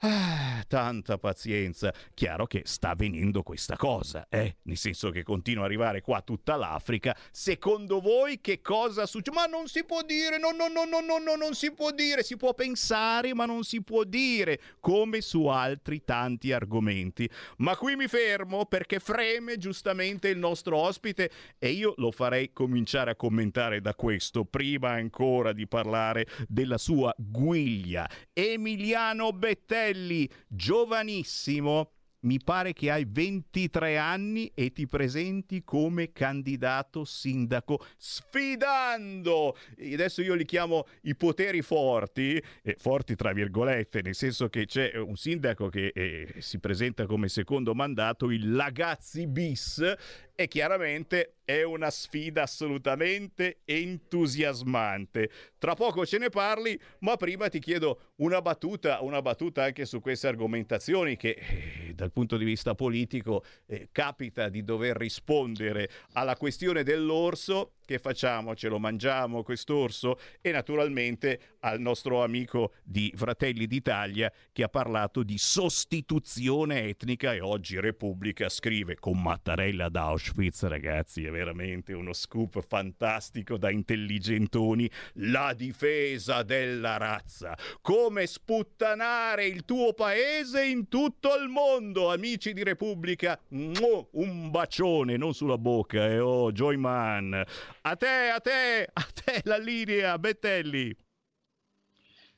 [0.00, 1.92] Ah, tanta pazienza.
[2.14, 4.58] Chiaro che sta avvenendo questa cosa, eh?
[4.62, 7.16] Nel senso che continua ad arrivare qua tutta l'Africa.
[7.32, 9.36] Secondo voi che cosa succede?
[9.36, 12.22] Ma non si può dire, no, no, no, no, no, no, non si può dire.
[12.22, 14.60] Si può pensare, ma non si può dire.
[14.78, 17.28] Come su altri tanti argomenti.
[17.56, 23.10] Ma qui mi fermo perché freme giustamente il nostro ospite e io lo farei cominciare
[23.10, 28.08] a commentare da questo, prima ancora di parlare della sua guiglia.
[28.32, 37.04] Emiliano Bettelli Antonelli, giovanissimo, mi pare che hai 23 anni e ti presenti come candidato
[37.04, 39.56] sindaco sfidando.
[39.78, 44.96] Adesso io li chiamo i poteri forti eh, forti tra virgolette nel senso che c'è
[44.96, 49.94] un sindaco che eh, si presenta come secondo mandato il Lagazzi bis
[50.40, 55.30] e chiaramente è una sfida assolutamente entusiasmante.
[55.58, 60.00] Tra poco ce ne parli, ma prima ti chiedo una battuta, una battuta anche su
[60.00, 66.36] queste argomentazioni che eh, dal punto di vista politico eh, capita di dover rispondere alla
[66.36, 68.54] questione dell'orso che facciamo?
[68.54, 70.18] Ce lo mangiamo quest'orso?
[70.42, 77.40] E naturalmente al nostro amico di Fratelli d'Italia che ha parlato di sostituzione etnica e
[77.40, 84.90] oggi Repubblica scrive con Mattarella da Auschwitz, ragazzi, è veramente uno scoop fantastico da intelligentoni,
[85.14, 92.62] la difesa della razza, come sputtanare il tuo paese in tutto il mondo, amici di
[92.62, 97.46] Repubblica, un bacione, non sulla bocca, eh, oh, Joyman.
[97.90, 100.94] A te, a te, a te la linea, Bettelli.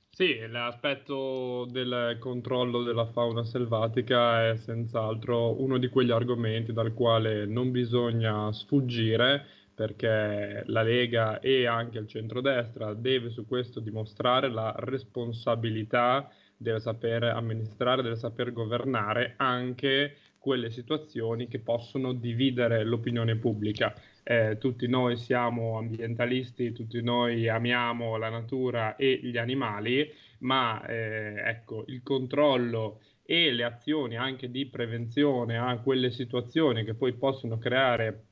[0.09, 7.47] Sì, l'aspetto del controllo della fauna selvatica è senz'altro uno di quegli argomenti dal quale
[7.47, 9.44] non bisogna sfuggire
[9.74, 17.24] perché la Lega e anche il centrodestra deve su questo dimostrare la responsabilità, deve saper
[17.24, 23.93] amministrare, deve saper governare anche quelle situazioni che possono dividere l'opinione pubblica
[24.31, 30.09] eh, tutti noi siamo ambientalisti, tutti noi amiamo la natura e gli animali,
[30.40, 36.94] ma eh, ecco, il controllo e le azioni anche di prevenzione a quelle situazioni che
[36.94, 38.27] poi possono creare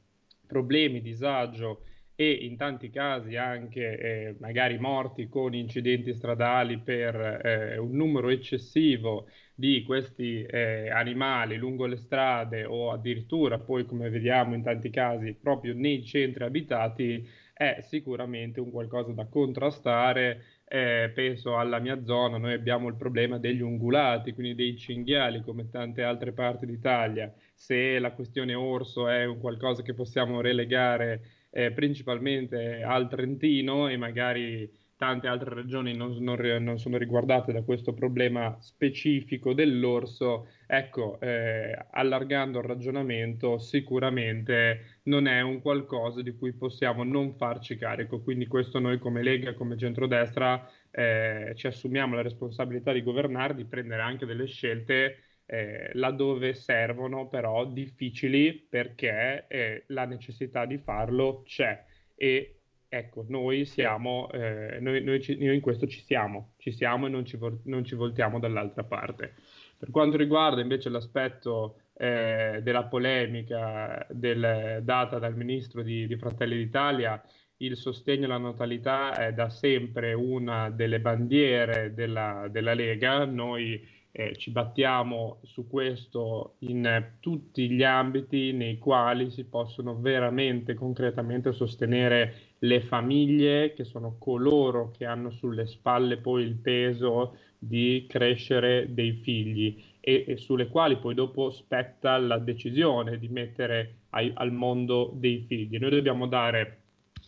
[0.47, 1.83] problemi, disagio
[2.21, 8.29] e in tanti casi anche eh, magari morti con incidenti stradali per eh, un numero
[8.29, 14.91] eccessivo di questi eh, animali lungo le strade o addirittura poi come vediamo in tanti
[14.91, 17.25] casi proprio nei centri abitati
[17.55, 20.45] è sicuramente un qualcosa da contrastare.
[20.71, 25.69] Eh, penso alla mia zona, noi abbiamo il problema degli ungulati, quindi dei cinghiali come
[25.71, 27.33] tante altre parti d'Italia.
[27.55, 33.97] Se la questione orso è un qualcosa che possiamo relegare eh, principalmente al Trentino e
[33.97, 41.19] magari tante altre regioni non, non, non, sono riguardate da questo problema specifico dell'orso, ecco,
[41.21, 48.23] eh, allargando il ragionamento, sicuramente non è un qualcosa di cui possiamo non farci carico.
[48.23, 53.65] Quindi questo noi come Lega, come centrodestra, eh, ci assumiamo la responsabilità di governare, di
[53.65, 61.43] prendere anche delle scelte eh, laddove servono, però difficili perché eh, la necessità di farlo
[61.45, 61.85] c'è.
[62.15, 62.59] E
[62.91, 67.11] Ecco, noi siamo, eh, noi, noi, ci, noi, in questo ci siamo, ci siamo e
[67.11, 69.35] non ci, non ci voltiamo dall'altra parte.
[69.77, 76.57] Per quanto riguarda invece l'aspetto eh, della polemica del, data dal ministro di, di Fratelli
[76.57, 77.23] d'Italia,
[77.59, 83.27] il sostegno alla natalità è da sempre una delle bandiere della, della Lega.
[83.27, 83.87] Noi
[84.19, 91.53] eh, ci battiamo su questo in tutti gli ambiti nei quali si possono veramente concretamente
[91.53, 98.93] sostenere le famiglie, che sono coloro che hanno sulle spalle poi il peso di crescere
[98.93, 104.51] dei figli e, e sulle quali poi dopo spetta la decisione di mettere ai, al
[104.51, 105.79] mondo dei figli.
[105.79, 106.79] Noi dobbiamo dare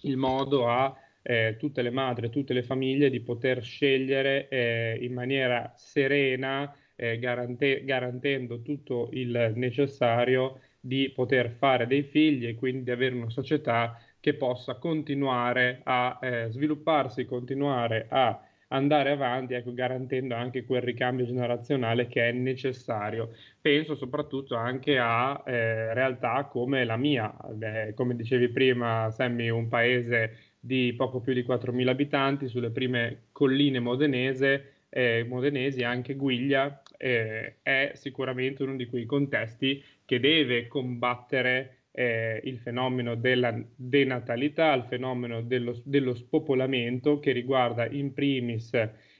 [0.02, 0.92] il modo a
[1.22, 7.18] eh, tutte le madri, tutte le famiglie di poter scegliere eh, in maniera serena, eh,
[7.18, 13.30] garante- garantendo tutto il necessario di poter fare dei figli e quindi di avere una
[13.30, 20.82] società che possa continuare a eh, svilupparsi, continuare a andare avanti, ecco, garantendo anche quel
[20.82, 23.30] ricambio generazionale che è necessario.
[23.60, 29.68] Penso soprattutto anche a eh, realtà come la mia, eh, come dicevi prima, Sammy, un
[29.68, 36.82] paese di poco più di 4.000 abitanti sulle prime colline modenese, eh, modenesi, anche Guiglia
[37.00, 44.74] eh, è sicuramente uno di quei contesti che deve combattere eh, il fenomeno della denatalità,
[44.74, 48.70] il fenomeno dello, dello spopolamento che riguarda in primis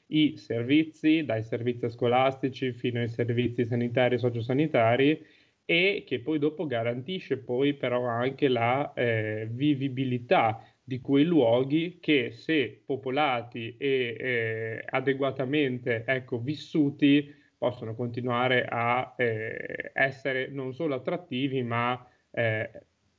[0.09, 5.27] i servizi, dai servizi scolastici fino ai servizi sanitari e sociosanitari
[5.65, 12.32] e che poi dopo garantisce poi però anche la eh, vivibilità di quei luoghi che
[12.32, 21.62] se popolati e eh, adeguatamente ecco, vissuti possono continuare a eh, essere non solo attrattivi
[21.62, 22.70] ma eh,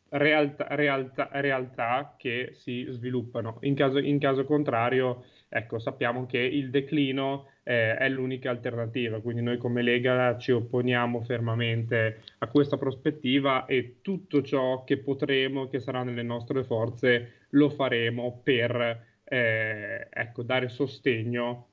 [0.09, 3.59] realtà, realtà, realtà, che si sviluppano.
[3.61, 9.43] In caso, in caso contrario, ecco, sappiamo che il declino eh, è l'unica alternativa, quindi
[9.43, 15.80] noi come Lega ci opponiamo fermamente a questa prospettiva e tutto ciò che potremo, che
[15.80, 21.68] sarà nelle nostre forze, lo faremo per eh, ecco, dare sostegno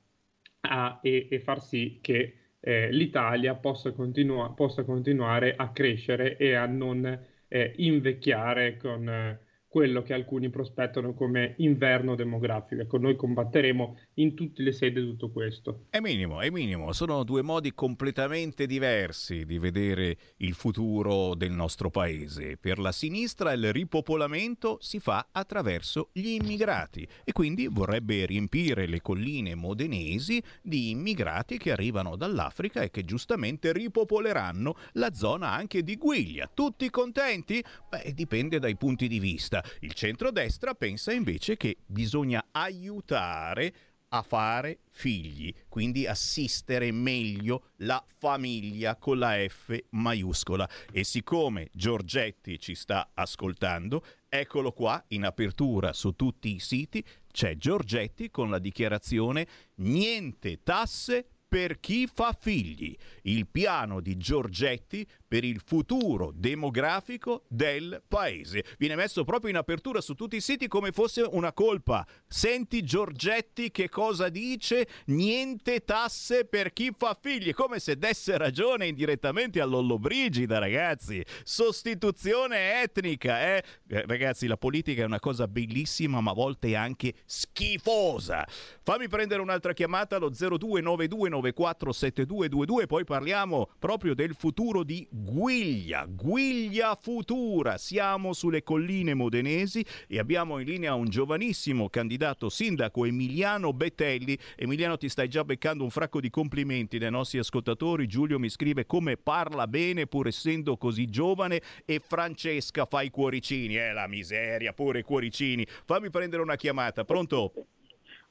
[0.61, 6.53] a, e, e far sì che eh, l'Italia possa, continua- possa, continuare a crescere e
[6.55, 7.05] a non
[7.47, 12.81] eh, invecchiare con eh, quello che alcuni prospettano come inverno demografico.
[12.81, 15.85] Ecco, noi combatteremo in tutte le sedi tutto questo.
[15.91, 21.91] È minimo, è minimo, sono due modi completamente diversi di vedere il futuro del nostro
[21.91, 22.57] paese.
[22.57, 29.01] Per la sinistra il ripopolamento si fa attraverso gli immigrati e quindi vorrebbe riempire le
[29.01, 35.95] colline modenesi di immigrati che arrivano dall'Africa e che giustamente ripopoleranno la zona anche di
[35.95, 36.49] Guiglia.
[36.51, 37.63] Tutti contenti?
[37.87, 39.58] Beh, dipende dai punti di vista.
[39.81, 43.73] Il centrodestra pensa invece che bisogna aiutare
[44.09, 50.67] a fare figli, quindi assistere meglio la famiglia con la F maiuscola.
[50.91, 57.55] E siccome Giorgetti ci sta ascoltando, eccolo qua in apertura su tutti i siti, c'è
[57.57, 65.43] Giorgetti con la dichiarazione niente tasse per chi fa figli, il piano di Giorgetti per
[65.43, 68.65] il futuro demografico del paese.
[68.79, 72.05] Viene messo proprio in apertura su tutti i siti come fosse una colpa.
[72.27, 74.87] Senti Giorgetti che cosa dice?
[75.05, 81.23] Niente tasse per chi fa figli, come se desse ragione indirettamente a Lollobrigida, ragazzi.
[81.43, 83.63] Sostituzione etnica, eh?
[83.87, 84.03] eh?
[84.07, 88.47] Ragazzi, la politica è una cosa bellissima, ma a volte anche schifosa.
[88.81, 96.95] Fammi prendere un'altra chiamata allo 0292 947222, poi parliamo proprio del futuro di Guiglia, Guiglia
[96.95, 97.77] Futura.
[97.77, 104.37] Siamo sulle colline modenesi e abbiamo in linea un giovanissimo candidato sindaco Emiliano Betelli.
[104.55, 108.07] Emiliano ti stai già beccando un fracco di complimenti dai nostri ascoltatori.
[108.07, 113.77] Giulio mi scrive come parla bene pur essendo così giovane e Francesca fa i cuoricini.
[113.77, 115.65] Eh la miseria, pure i cuoricini.
[115.67, 117.03] Fammi prendere una chiamata.
[117.03, 117.51] Pronto?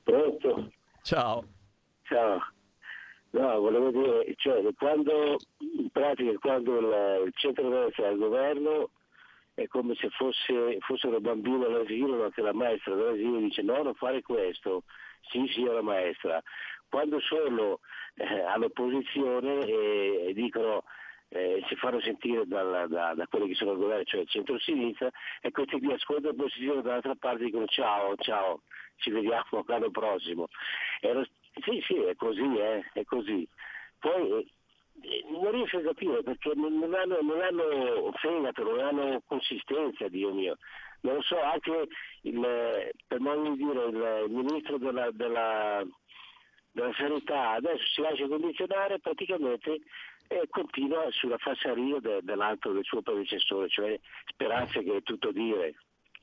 [0.02, 0.72] Pronto?
[1.02, 1.44] Ciao.
[2.04, 2.40] Ciao.
[3.30, 8.90] No, volevo dire, cioè, quando, in pratica quando il, il centro-destra è al governo
[9.54, 13.94] è come se fosse, fossero bambini all'asilo, ma che la maestra dell'asilo dice no, non
[13.94, 14.84] fare questo,
[15.30, 16.40] sì signora maestra.
[16.88, 17.80] Quando sono
[18.14, 20.84] eh, all'opposizione e, e dicono
[21.30, 25.10] eh, si fanno sentire dalla, da, da, quelli che sono al governo, cioè il centro-sinistra,
[25.40, 28.62] e questi qui ascoltano l'opposizione dall'altra parte dicono ciao, ciao,
[28.96, 30.48] ci vediamo l'anno prossimo.
[31.00, 31.26] Lo,
[31.62, 33.46] sì, sì, è così, eh, è così.
[33.98, 34.46] Poi
[35.02, 40.08] eh, non riesco a capire perché non, non, hanno, non hanno fegato, non hanno consistenza,
[40.08, 40.56] Dio mio.
[41.00, 41.88] Non lo so, anche
[42.22, 45.84] il, per modo di dire, il, il ministro della, della,
[46.72, 49.80] della, sanità adesso si lascia condizionare praticamente
[50.26, 55.74] e continua sulla falsaria de, dell'altro, del suo predecessore, cioè Speranza che è tutto dire.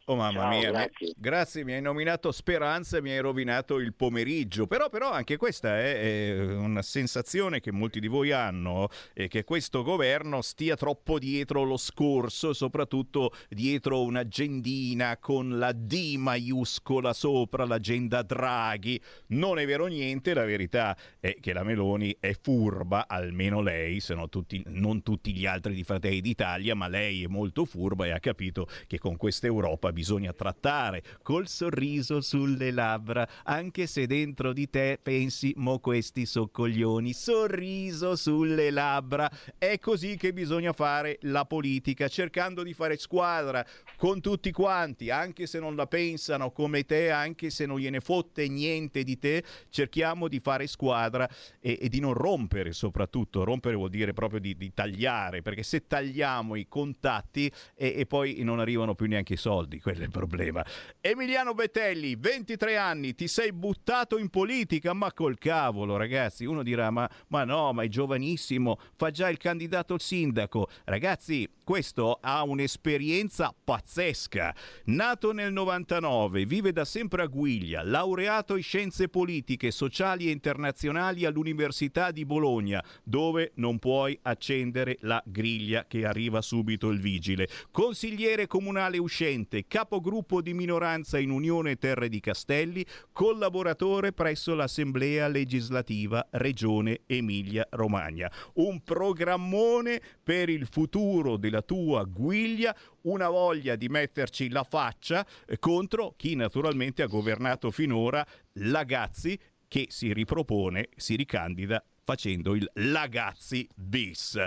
[0.08, 1.08] Oh mamma Ciao, mia, grazie.
[1.08, 5.36] mi- grazie, mi hai nominato Speranza e mi hai rovinato il pomeriggio, però, però anche
[5.36, 10.76] questa è, è una sensazione che molti di voi hanno, eh, che questo governo stia
[10.76, 19.02] troppo dietro lo scorso, soprattutto dietro un'agendina con la D maiuscola sopra, l'agenda Draghi.
[19.30, 24.14] Non è vero niente, la verità è che la Meloni è furba, almeno lei, se
[24.14, 28.12] no tutti, non tutti gli altri di Fratelli d'Italia, ma lei è molto furba e
[28.12, 34.52] ha capito che con questa Europa bisogna trattare col sorriso sulle labbra, anche se dentro
[34.52, 39.32] di te pensi, mo questi so coglioni, sorriso sulle labbra.
[39.58, 43.66] È così che bisogna fare la politica, cercando di fare squadra
[43.96, 48.50] con tutti quanti, anche se non la pensano come te, anche se non gliene fotte
[48.50, 51.28] niente di te, cerchiamo di fare squadra
[51.62, 53.46] e, e di non rompere soprattutto.
[53.46, 58.42] Rompere vuol dire proprio di, di tagliare, perché se tagliamo i contatti e, e poi
[58.44, 60.66] non arrivano più neanche i soldi, quello è il problema.
[61.00, 66.90] Emiliano Betelli, 23 anni, ti sei buttato in politica, ma col cavolo ragazzi, uno dirà
[66.90, 70.70] ma, ma no, ma è giovanissimo, fa già il candidato al sindaco.
[70.86, 74.56] Ragazzi, questo ha un'esperienza pazzesca.
[74.86, 81.26] Nato nel 99, vive da sempre a Guiglia, laureato in scienze politiche, sociali e internazionali
[81.26, 87.50] all'Università di Bologna, dove non puoi accendere la griglia che arriva subito il vigile.
[87.72, 96.28] Consigliere comunale uscente, capogruppo di minoranza in Unione Terre di Castelli, collaboratore presso l'Assemblea legislativa
[96.30, 98.32] Regione Emilia-Romagna.
[98.54, 105.60] Un programmone per il futuro della tua guiglia, una voglia di metterci la faccia eh,
[105.60, 109.38] contro chi naturalmente ha governato finora Lagazzi
[109.68, 114.44] che si ripropone, si ricandida facendo il Lagazzi bis.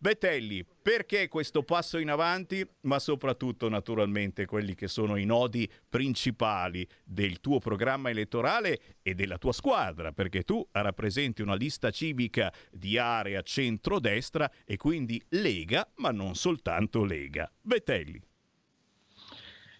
[0.00, 6.86] Betelli, perché questo passo in avanti, ma soprattutto naturalmente quelli che sono i nodi principali
[7.02, 12.96] del tuo programma elettorale e della tua squadra, perché tu rappresenti una lista civica di
[12.96, 17.50] area centrodestra e quindi Lega, ma non soltanto Lega.
[17.60, 18.27] Betelli.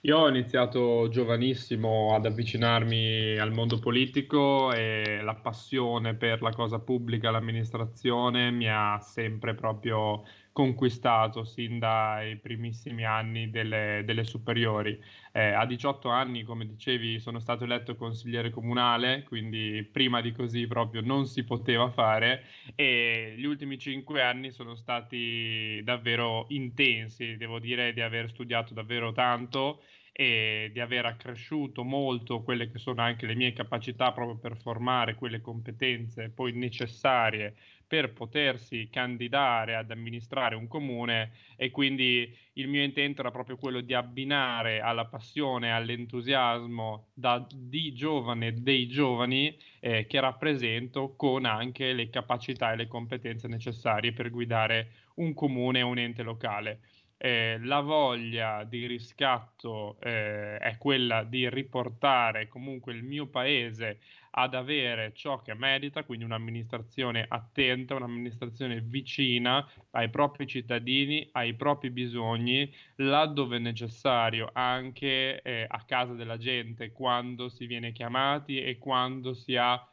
[0.08, 6.78] Io ho iniziato giovanissimo ad avvicinarmi al mondo politico e la passione per la cosa
[6.78, 14.98] pubblica, l'amministrazione mi ha sempre proprio conquistato sin dai primissimi anni delle, delle superiori.
[15.30, 20.66] Eh, a 18 anni, come dicevi, sono stato eletto consigliere comunale, quindi prima di così
[20.66, 22.44] proprio non si poteva fare
[22.74, 29.12] e gli ultimi cinque anni sono stati davvero intensi, devo dire di aver studiato davvero
[29.12, 29.82] tanto
[30.20, 35.14] e di aver accresciuto molto quelle che sono anche le mie capacità proprio per formare
[35.14, 37.54] quelle competenze poi necessarie
[37.86, 43.80] per potersi candidare ad amministrare un comune e quindi il mio intento era proprio quello
[43.80, 51.92] di abbinare alla passione, all'entusiasmo da, di giovane dei giovani eh, che rappresento con anche
[51.92, 56.80] le capacità e le competenze necessarie per guidare un comune o un ente locale.
[57.20, 63.98] Eh, la voglia di riscatto eh, è quella di riportare comunque il mio paese
[64.30, 71.90] ad avere ciò che merita, quindi un'amministrazione attenta, un'amministrazione vicina ai propri cittadini, ai propri
[71.90, 79.34] bisogni, laddove necessario anche eh, a casa della gente, quando si viene chiamati e quando
[79.34, 79.84] si ha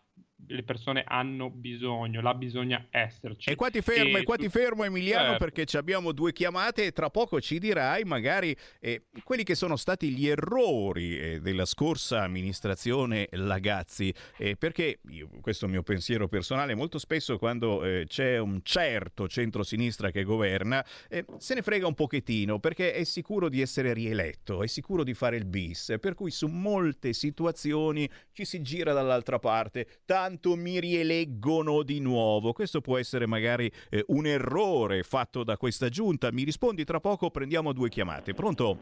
[0.47, 3.49] le persone hanno bisogno, là bisogna esserci.
[3.49, 5.43] E qua ti fermo, e, qua su- ti fermo Emiliano Certo.
[5.43, 9.75] perché ci abbiamo due chiamate e tra poco ci dirai magari eh, quelli che sono
[9.75, 15.83] stati gli errori eh, della scorsa amministrazione Lagazzi, eh, perché io, questo è il mio
[15.83, 21.61] pensiero personale, molto spesso quando eh, c'è un certo centrosinistra che governa eh, se ne
[21.61, 25.95] frega un pochettino perché è sicuro di essere rieletto, è sicuro di fare il bis,
[25.99, 30.24] per cui su molte situazioni ci si gira dall'altra parte, tanto
[30.55, 32.53] mi rieleggono di nuovo.
[32.53, 36.31] Questo può essere magari eh, un errore fatto da questa giunta.
[36.31, 38.33] Mi rispondi tra poco, prendiamo due chiamate.
[38.33, 38.77] Pronto?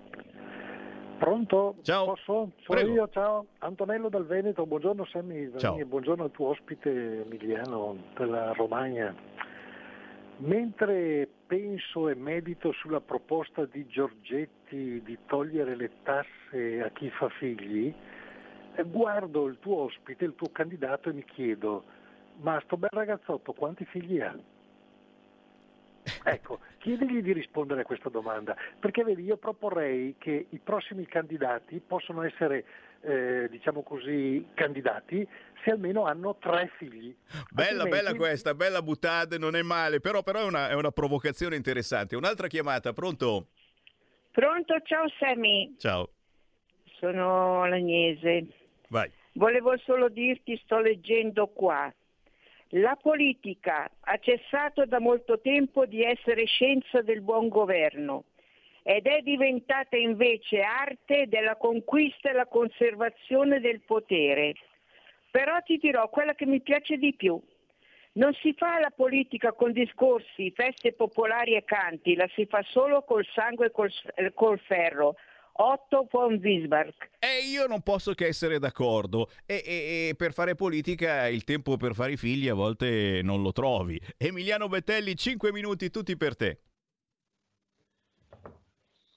[1.18, 1.76] Pronto?
[1.84, 2.06] Ciao.
[2.06, 2.52] Posso?
[2.64, 2.94] Sono Prego.
[2.94, 3.46] io, ciao.
[3.60, 9.16] Antonello dal Veneto, buongiorno Sammy e buongiorno al tuo ospite Emiliano della Romagna.
[10.38, 17.30] Mentre penso e medito sulla proposta di Giorgetti di togliere le tasse a chi fa
[17.30, 17.94] figli,
[18.84, 21.84] guardo il tuo ospite, il tuo candidato e mi chiedo,
[22.42, 24.36] ma sto bel ragazzotto quanti figli ha?
[26.26, 31.80] Ecco, chiedigli di rispondere a questa domanda, perché vedi, io proporrei che i prossimi candidati
[31.80, 32.66] possono essere
[33.02, 35.28] eh, diciamo così, candidati
[35.64, 37.16] se almeno hanno tre figli.
[37.52, 40.92] Bella, Altrimenti- bella questa, bella buttata, non è male, però, però è, una, è una
[40.92, 42.16] provocazione interessante.
[42.16, 43.48] Un'altra chiamata, pronto?
[44.32, 46.10] Pronto, ciao Sammy, Ciao,
[47.00, 48.48] sono l'Agnese.
[48.94, 49.12] Vai.
[49.34, 51.92] Volevo solo dirti, sto leggendo qua.
[52.76, 58.26] La politica ha cessato da molto tempo di essere scienza del buon governo
[58.84, 64.54] ed è diventata invece arte della conquista e la conservazione del potere.
[65.32, 67.40] Però ti dirò quella che mi piace di più.
[68.16, 73.02] Non si fa la politica con discorsi, feste popolari e canti, la si fa solo
[73.04, 73.92] col sangue e col,
[74.36, 75.16] col ferro.
[75.56, 77.10] Otto von Bismarck.
[77.20, 79.30] E io non posso che essere d'accordo.
[79.46, 83.42] E, e- e per fare politica il tempo per fare i figli a volte non
[83.42, 84.00] lo trovi.
[84.18, 86.60] Emiliano Bettelli, 5 minuti tutti per te.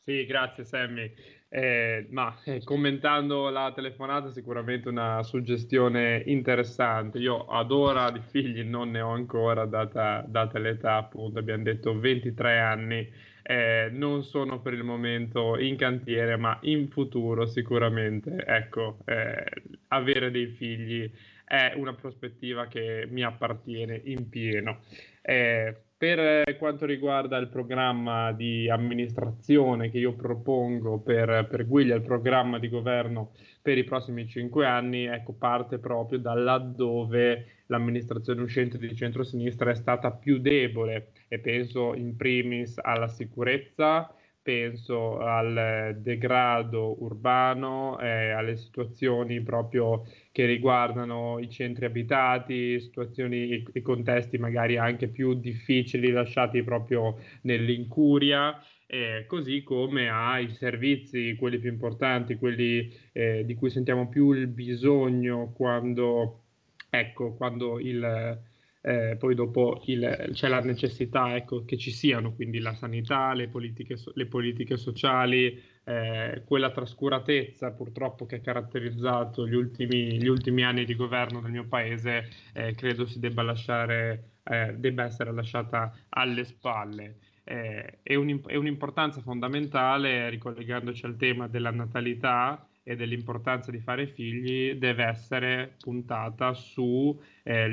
[0.04, 1.12] Sì, grazie Sammy.
[1.48, 7.18] Eh, ma eh, commentando la telefonata, sicuramente una suggestione interessante.
[7.18, 11.98] Io ad ora di figli non ne ho ancora, data, data l'età, appunto, abbiamo detto
[11.98, 13.12] 23 anni.
[13.48, 19.44] Eh, non sono per il momento in cantiere, ma in futuro sicuramente, ecco, eh,
[19.88, 21.08] avere dei figli
[21.44, 24.80] è una prospettiva che mi appartiene in pieno.
[25.22, 32.02] Eh, per quanto riguarda il programma di amministrazione che io propongo per, per Guiglia, il
[32.02, 33.30] programma di governo
[33.62, 39.74] per i prossimi cinque anni, ecco, parte proprio da laddove l'amministrazione uscente di centrosinistra è
[39.76, 44.10] stata più debole e penso in primis alla sicurezza,
[44.42, 53.64] penso al degrado urbano, eh, alle situazioni proprio che riguardano i centri abitati, situazioni e,
[53.72, 58.56] e contesti magari anche più difficili lasciati proprio nell'incuria.
[58.86, 64.46] eh, così come ai servizi, quelli più importanti, quelli eh, di cui sentiamo più il
[64.46, 66.42] bisogno quando,
[66.90, 68.38] ecco, quando il,
[68.86, 73.48] eh, poi dopo il- c'è la necessità ecco, che ci siano, quindi la sanità, le
[73.48, 80.62] politiche, le politiche sociali, eh, quella trascuratezza purtroppo che ha caratterizzato gli ultimi, gli ultimi
[80.64, 85.92] anni di governo del mio paese, eh, credo si debba lasciare, eh, debba essere lasciata
[86.10, 87.18] alle spalle.
[87.44, 94.06] Eh, è, un- è un'importanza fondamentale, ricollegandoci al tema della natalità e dell'importanza di fare
[94.06, 97.68] figli, deve essere puntata su eh,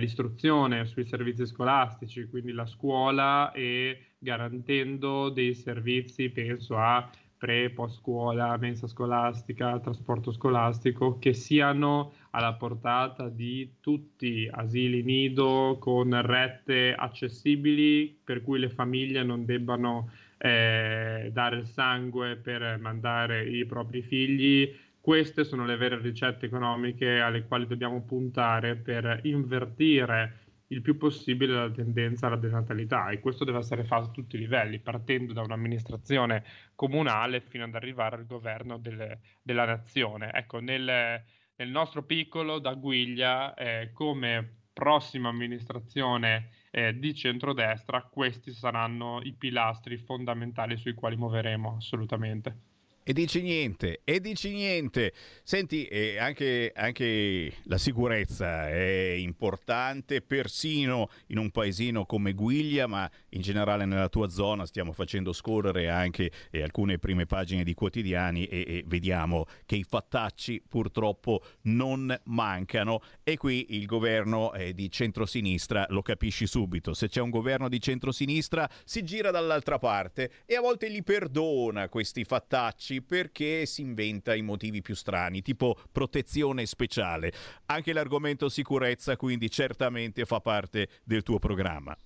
[0.85, 7.07] sui servizi scolastici, quindi la scuola e garantendo dei servizi, penso a
[7.38, 15.77] pre, post scuola, mensa scolastica, trasporto scolastico, che siano alla portata di tutti, asili nido
[15.80, 23.48] con rette accessibili, per cui le famiglie non debbano eh, dare il sangue per mandare
[23.48, 24.73] i propri figli.
[25.03, 31.53] Queste sono le vere ricette economiche alle quali dobbiamo puntare per invertire il più possibile
[31.53, 35.41] la tendenza alla denatalità e questo deve essere fatto a tutti i livelli, partendo da
[35.41, 40.31] un'amministrazione comunale fino ad arrivare al governo del- della nazione.
[40.31, 41.21] Ecco, nel,
[41.57, 49.34] nel nostro piccolo, da Guiglia, eh, come prossima amministrazione eh, di centrodestra, questi saranno i
[49.34, 52.72] pilastri fondamentali sui quali muoveremo assolutamente.
[53.05, 55.11] E dici niente, e dici niente.
[55.43, 63.09] Senti, eh, anche, anche la sicurezza è importante, persino in un paesino come Guiglia, ma
[63.31, 68.45] in generale nella tua zona stiamo facendo scorrere anche eh, alcune prime pagine di quotidiani
[68.45, 74.89] e, e vediamo che i fattacci purtroppo non mancano e qui il governo eh, di
[74.89, 76.93] centrosinistra lo capisci subito.
[76.93, 81.89] Se c'è un governo di centrosinistra si gira dall'altra parte e a volte li perdona
[81.89, 87.31] questi fattacci perché si inventa i motivi più strani, tipo protezione speciale.
[87.65, 91.97] Anche l'argomento sicurezza quindi certamente fa parte del tuo programma.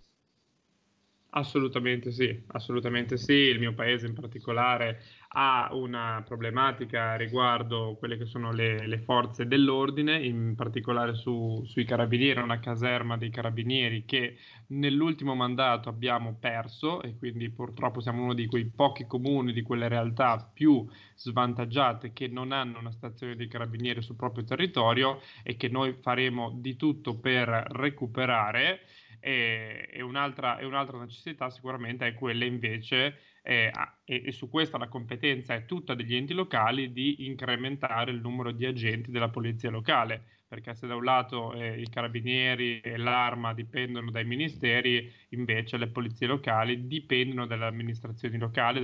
[1.37, 3.33] Assolutamente sì, assolutamente sì.
[3.33, 4.99] Il mio paese in particolare
[5.33, 11.85] ha una problematica riguardo quelle che sono le, le forze dell'ordine, in particolare su- sui
[11.85, 14.37] carabinieri, una caserma dei carabinieri che
[14.69, 19.87] nell'ultimo mandato abbiamo perso e quindi purtroppo siamo uno di quei pochi comuni, di quelle
[19.87, 25.67] realtà più svantaggiate che non hanno una stazione dei carabinieri sul proprio territorio e che
[25.67, 28.79] noi faremo di tutto per recuperare.
[29.19, 33.71] E, e un'altra, e un'altra necessità sicuramente è quella invece, eh,
[34.03, 38.51] e, e su questa la competenza è tutta degli enti locali, di incrementare il numero
[38.51, 43.53] di agenti della polizia locale, perché se da un lato eh, i carabinieri e l'arma
[43.53, 48.79] dipendono dai ministeri, invece le polizie locali dipendono dalle amministrazioni locali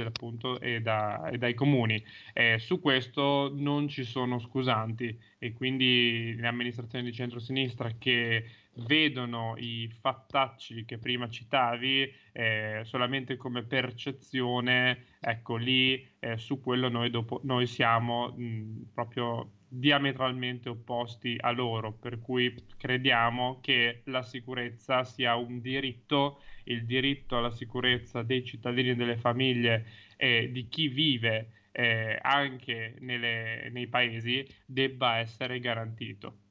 [0.60, 2.04] e, da, e, dai comuni.
[2.34, 8.46] Eh, su questo non ci sono scusanti e quindi le amministrazioni di centrosinistra che
[8.76, 16.90] vedono i fattacci che prima citavi eh, solamente come percezione, ecco lì eh, su quello
[16.90, 24.22] noi, dopo, noi siamo mh, proprio diametralmente opposti a loro, per cui crediamo che la
[24.22, 29.86] sicurezza sia un diritto, il diritto alla sicurezza dei cittadini e delle famiglie
[30.18, 36.43] e di chi vive eh, anche nelle, nei paesi debba essere garantito.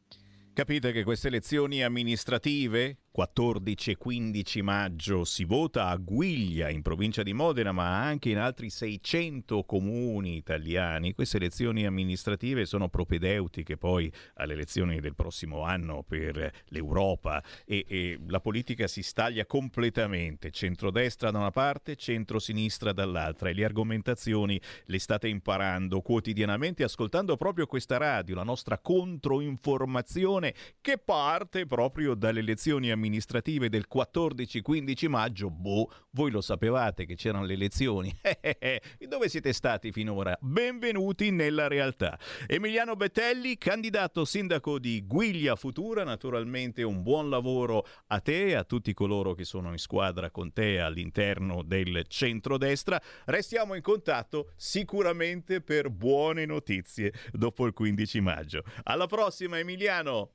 [0.54, 7.22] Capite che queste elezioni amministrative 14 e 15 maggio si vota a Guiglia in provincia
[7.22, 11.12] di Modena, ma anche in altri 600 comuni italiani.
[11.12, 18.18] Queste elezioni amministrative sono propedeutiche poi alle elezioni del prossimo anno per l'Europa e, e
[18.28, 24.98] la politica si staglia completamente, centrodestra da una parte, centrosinistra dall'altra e le argomentazioni le
[24.98, 32.86] state imparando quotidianamente ascoltando proprio questa radio, la nostra controinformazione che parte proprio dalle elezioni
[32.86, 38.16] amministrative amministrative del 14-15 maggio, boh, voi lo sapevate che c'erano le elezioni.
[39.08, 40.38] Dove siete stati finora?
[40.40, 42.16] Benvenuti nella realtà.
[42.46, 48.62] Emiliano Bettelli, candidato sindaco di Guiglia Futura, naturalmente un buon lavoro a te e a
[48.62, 53.02] tutti coloro che sono in squadra con te all'interno del centrodestra.
[53.24, 58.62] Restiamo in contatto sicuramente per buone notizie dopo il 15 maggio.
[58.84, 60.34] Alla prossima Emiliano!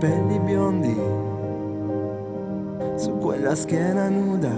[0.00, 0.96] Capelli biondi
[2.96, 4.50] su quella schiena nuda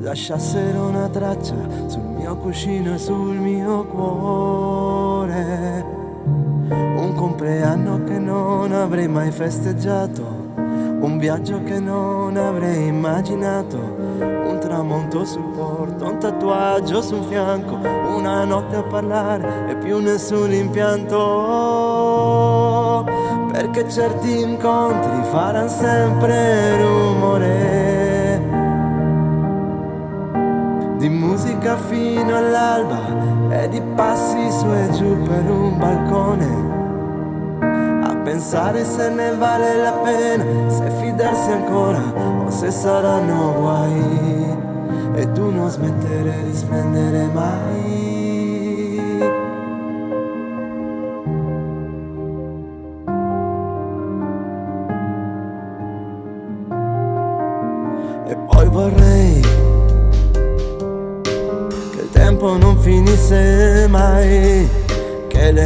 [0.00, 1.54] lasciassero una traccia
[1.86, 5.84] sul mio cuscino e sul mio cuore.
[6.68, 10.22] Un compleanno che non avrei mai festeggiato,
[11.00, 14.00] un viaggio che non avrei immaginato
[14.60, 21.89] tramonto sul porto, un tatuaggio sul fianco, una notte a parlare e più nessun impianto.
[23.72, 28.42] Perché certi incontri faranno sempre rumore.
[30.96, 32.98] Di musica fino all'alba
[33.48, 36.48] e di passi su e giù per un balcone
[38.02, 42.02] A pensare se ne vale la pena, se fidarsi ancora
[42.44, 44.58] o se saranno guai
[45.14, 47.89] e tu non smettere di splendere mai.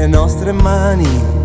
[0.07, 1.43] Nostre mani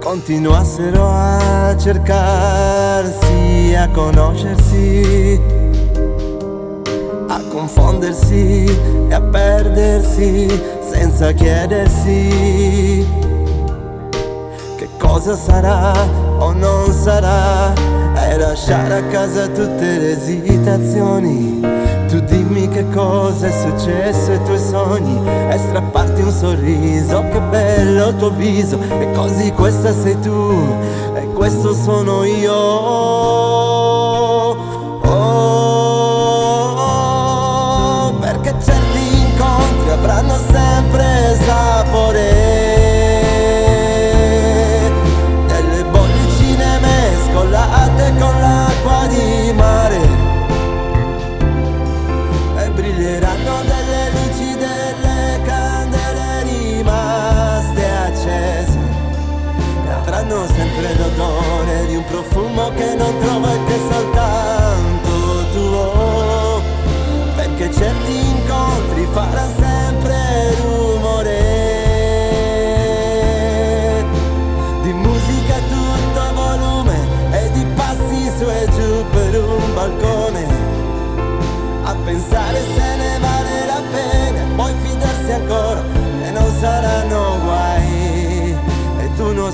[0.00, 5.64] continuassero a cercarsi, a conoscersi
[7.56, 8.64] confondersi
[9.08, 10.46] e a perdersi
[10.80, 13.06] senza chiedersi
[14.76, 15.92] che cosa sarà
[16.38, 17.72] o non sarà
[18.14, 21.60] e lasciare a casa tutte le esitazioni.
[22.08, 22.22] Tu
[22.68, 25.20] che cosa è successo ai tuoi sogni?
[25.26, 30.76] E strapparti un sorriso, che bello il tuo viso E così questa sei tu,
[31.14, 32.52] e questo sono io.
[32.52, 33.70] Oh,
[35.02, 35.20] oh, oh,
[38.08, 41.05] oh Perché certi incontri avranno sempre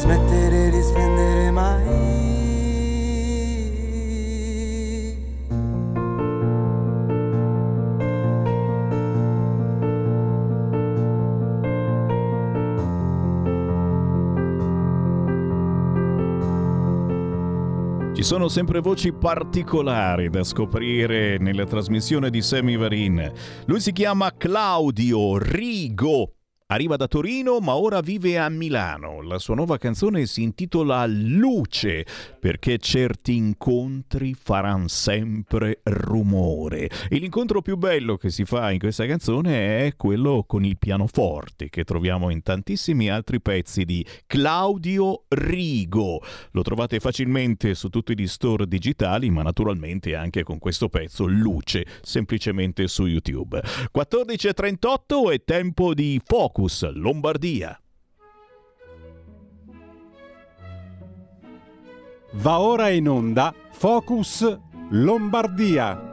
[0.02, 2.10] smettere di spendere mai.
[18.12, 23.32] Ci sono sempre voci particolari da scoprire nella trasmissione di Sammy Varin.
[23.66, 26.41] Lui si chiama Claudio Rigo.
[26.72, 29.20] Arriva da Torino ma ora vive a Milano.
[29.20, 32.06] La sua nuova canzone si intitola Luce
[32.40, 36.88] perché certi incontri faranno sempre rumore.
[37.10, 41.68] E l'incontro più bello che si fa in questa canzone è quello con il pianoforte
[41.68, 46.22] che troviamo in tantissimi altri pezzi di Claudio Rigo.
[46.52, 51.84] Lo trovate facilmente su tutti gli store digitali ma naturalmente anche con questo pezzo Luce
[52.00, 53.60] semplicemente su YouTube.
[53.94, 56.60] 14.38 è tempo di Focus
[56.94, 57.76] Lombardia.
[62.34, 64.58] Va ora in onda Focus
[64.90, 66.11] Lombardia.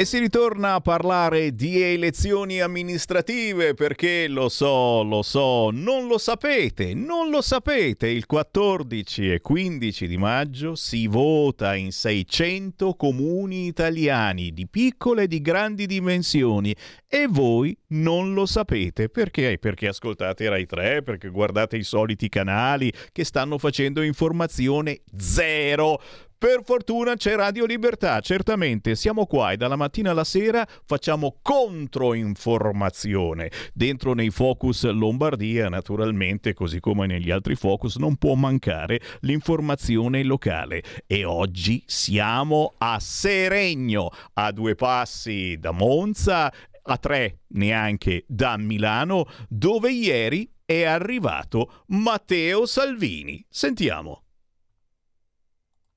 [0.00, 6.18] E si ritorna a parlare di elezioni amministrative perché lo so, lo so, non lo
[6.18, 13.66] sapete, non lo sapete, il 14 e 15 di maggio si vota in 600 comuni
[13.66, 16.72] italiani di piccole e di grandi dimensioni
[17.08, 19.58] e voi non lo sapete perché?
[19.58, 26.00] Perché ascoltate Rai 3, perché guardate i soliti canali che stanno facendo informazione zero.
[26.38, 33.50] Per fortuna c'è Radio Libertà, certamente siamo qua e dalla mattina alla sera facciamo controinformazione.
[33.74, 40.84] Dentro nei Focus Lombardia, naturalmente, così come negli altri Focus, non può mancare l'informazione locale.
[41.08, 46.52] E oggi siamo a Seregno, a due passi da Monza,
[46.82, 53.44] a tre neanche da Milano, dove ieri è arrivato Matteo Salvini.
[53.48, 54.22] Sentiamo.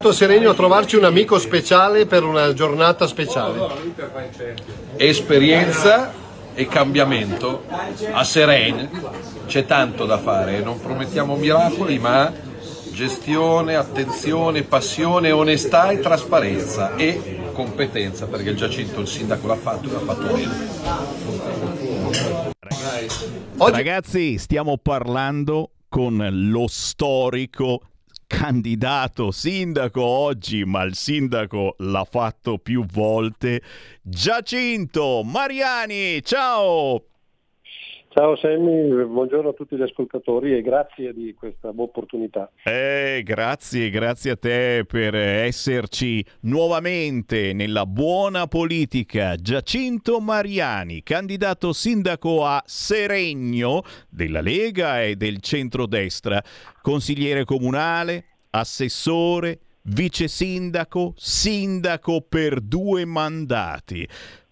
[0.10, 3.60] Seregno a trovarci un amico speciale per una giornata speciale.
[4.98, 6.11] Esperienza
[6.53, 7.64] e cambiamento
[8.11, 8.90] a Serene
[9.45, 12.32] c'è tanto da fare, non promettiamo miracoli, ma
[12.91, 19.90] gestione, attenzione, passione, onestà e trasparenza e competenza, perché il Giacinto il sindaco l'ha fatto
[19.90, 20.69] e l'ha fatto bene.
[23.57, 27.82] Ragazzi, stiamo parlando con lo storico
[28.31, 33.61] candidato sindaco oggi, ma il sindaco l'ha fatto più volte,
[34.01, 36.23] Giacinto Mariani.
[36.23, 37.10] Ciao!
[38.13, 42.51] Ciao Sammy, buongiorno a tutti gli ascoltatori e grazie di questa opportunità.
[42.65, 49.38] Eh, grazie, grazie a te per esserci nuovamente nella buona politica.
[49.38, 56.43] Giacinto Mariani, candidato sindaco a Seregno della Lega e del centrodestra,
[56.81, 64.05] consigliere comunale, assessore, vice sindaco, sindaco per due mandati.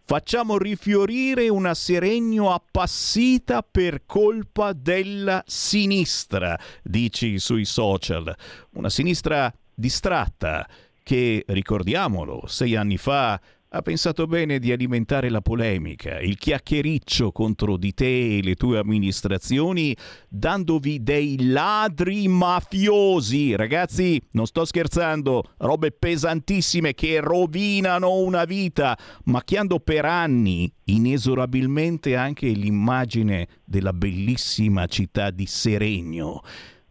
[0.09, 8.35] Facciamo rifiorire una Seregno appassita per colpa della sinistra, dici sui social.
[8.71, 10.67] Una sinistra distratta
[11.03, 13.39] che, ricordiamolo, sei anni fa
[13.71, 18.79] ha pensato bene di alimentare la polemica, il chiacchiericcio contro di te e le tue
[18.79, 19.95] amministrazioni,
[20.27, 23.55] dandovi dei ladri mafiosi.
[23.55, 32.47] Ragazzi, non sto scherzando, robe pesantissime che rovinano una vita, macchiando per anni inesorabilmente anche
[32.47, 36.41] l'immagine della bellissima città di Seregno.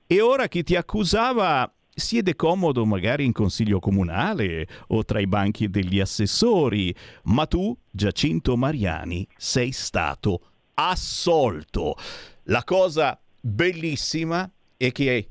[0.07, 5.69] E ora chi ti accusava siede comodo magari in consiglio comunale o tra i banchi
[5.69, 6.95] degli assessori,
[7.25, 10.41] ma tu, Giacinto Mariani, sei stato
[10.75, 11.97] assolto.
[12.45, 15.29] La cosa bellissima è che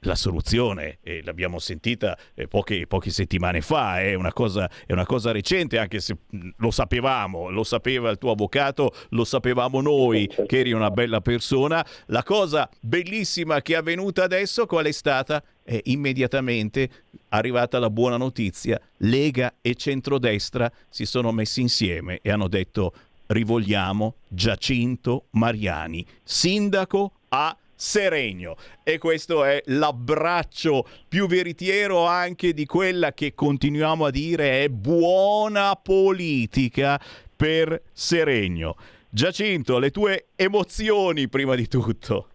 [0.00, 5.04] la soluzione, e l'abbiamo sentita eh, poche, poche, settimane fa, è una, cosa, è una
[5.04, 6.16] cosa recente, anche se
[6.56, 11.84] lo sapevamo, lo sapeva il tuo avvocato, lo sapevamo noi che eri una bella persona.
[12.06, 15.42] La cosa bellissima che è avvenuta adesso qual è stata?
[15.70, 16.90] Eh, immediatamente
[17.28, 22.92] arrivata la buona notizia, Lega e centrodestra si sono messi insieme e hanno detto
[23.28, 28.56] rivogliamo Giacinto Mariani, sindaco a Seregno.
[28.82, 35.76] E questo è l'abbraccio più veritiero anche di quella che continuiamo a dire è buona
[35.76, 37.00] politica
[37.36, 38.74] per Seregno.
[39.08, 42.29] Giacinto, le tue emozioni prima di tutto.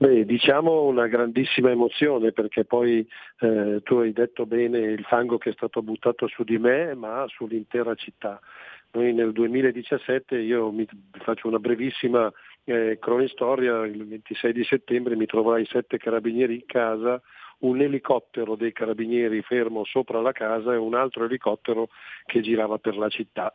[0.00, 3.06] Beh, diciamo una grandissima emozione perché poi
[3.40, 7.26] eh, tu hai detto bene il fango che è stato buttato su di me ma
[7.28, 8.40] sull'intera città.
[8.92, 10.88] Noi nel 2017, io mi
[11.22, 12.32] faccio una brevissima
[12.64, 17.20] eh, cronistoria, il 26 di settembre mi trovai sette carabinieri in casa,
[17.58, 21.88] un elicottero dei carabinieri fermo sopra la casa e un altro elicottero
[22.24, 23.52] che girava per la città.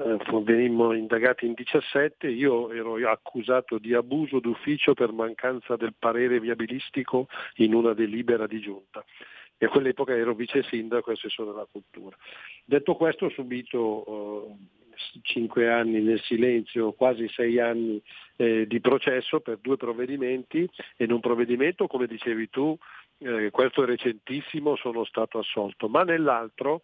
[0.00, 6.38] Eh, venimmo indagati in 17, io ero accusato di abuso d'ufficio per mancanza del parere
[6.38, 7.26] viabilistico
[7.56, 9.04] in una delibera di giunta.
[9.56, 12.16] E a quell'epoca ero vice sindaco e assessore della cultura.
[12.64, 18.00] Detto questo ho subito eh, cinque anni nel silenzio, quasi sei anni
[18.36, 20.58] eh, di processo per due provvedimenti.
[20.96, 22.78] E in un provvedimento, come dicevi tu,
[23.18, 26.82] eh, questo è recentissimo, sono stato assolto, ma nell'altro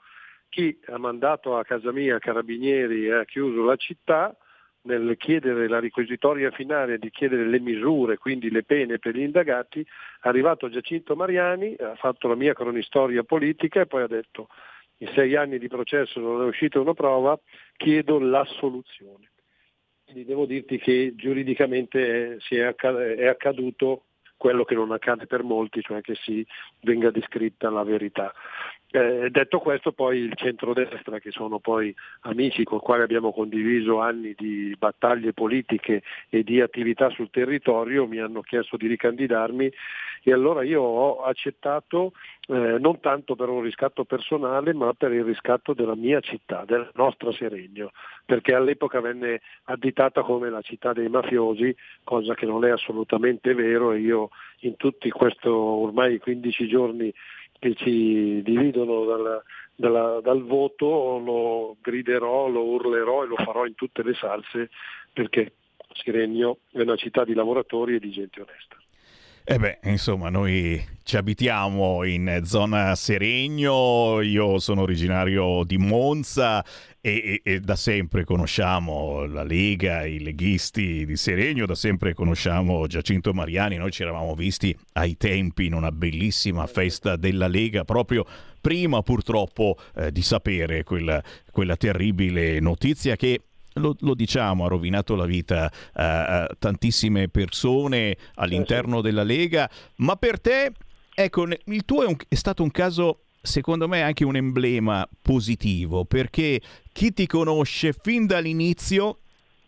[0.55, 4.37] chi ha mandato a casa mia carabinieri e ha chiuso la città
[4.83, 9.81] nel chiedere la riquisitoria finale, di chiedere le misure, quindi le pene per gli indagati,
[9.81, 14.47] è arrivato Giacinto Mariani, ha fatto la mia cronistoria politica e poi ha detto
[14.99, 17.37] in sei anni di processo non è uscita una prova,
[17.77, 19.33] chiedo l'assoluzione.
[20.05, 24.05] Quindi devo dirti che giuridicamente è, è accaduto
[24.36, 26.47] quello che non accade per molti, cioè che si
[26.81, 28.32] venga descritta la verità.
[28.94, 33.98] Eh, detto questo poi il centrodestra, che sono poi amici con i quali abbiamo condiviso
[33.98, 39.73] anni di battaglie politiche e di attività sul territorio, mi hanno chiesto di ricandidarmi
[40.23, 42.12] e allora io ho accettato
[42.47, 46.89] eh, non tanto per un riscatto personale ma per il riscatto della mia città, della
[46.94, 47.90] nostra Seregno,
[48.24, 51.74] perché all'epoca venne additata come la città dei mafiosi,
[52.05, 54.24] cosa che non è assolutamente vero e io
[54.61, 57.13] in tutti questi ormai 15 giorni
[57.59, 59.43] che ci dividono dal,
[59.75, 64.71] dalla, dal voto lo griderò, lo urlerò e lo farò in tutte le salse
[65.13, 65.55] perché
[65.93, 68.77] Sirenio è una città di lavoratori e di gente onesta.
[69.47, 76.65] Eh beh, insomma, noi ci abitiamo in zona Seregno, io sono originario di Monza
[76.99, 82.87] e, e, e, da sempre conosciamo la Lega, i leghisti di Seregno, da sempre conosciamo
[82.87, 88.25] Giacinto Mariani, noi ci eravamo visti ai tempi in una bellissima festa della Lega proprio
[88.62, 93.43] prima purtroppo eh, di sapere quella, quella terribile notizia che
[93.75, 100.41] lo, lo, diciamo, ha rovinato la vita a tantissime persone all'interno della Lega, ma per
[100.41, 100.73] te,
[101.15, 106.07] ecco, il tuo è, un, è stato un caso secondo me anche un emblema positivo
[106.07, 109.19] perché chi ti conosce fin dall'inizio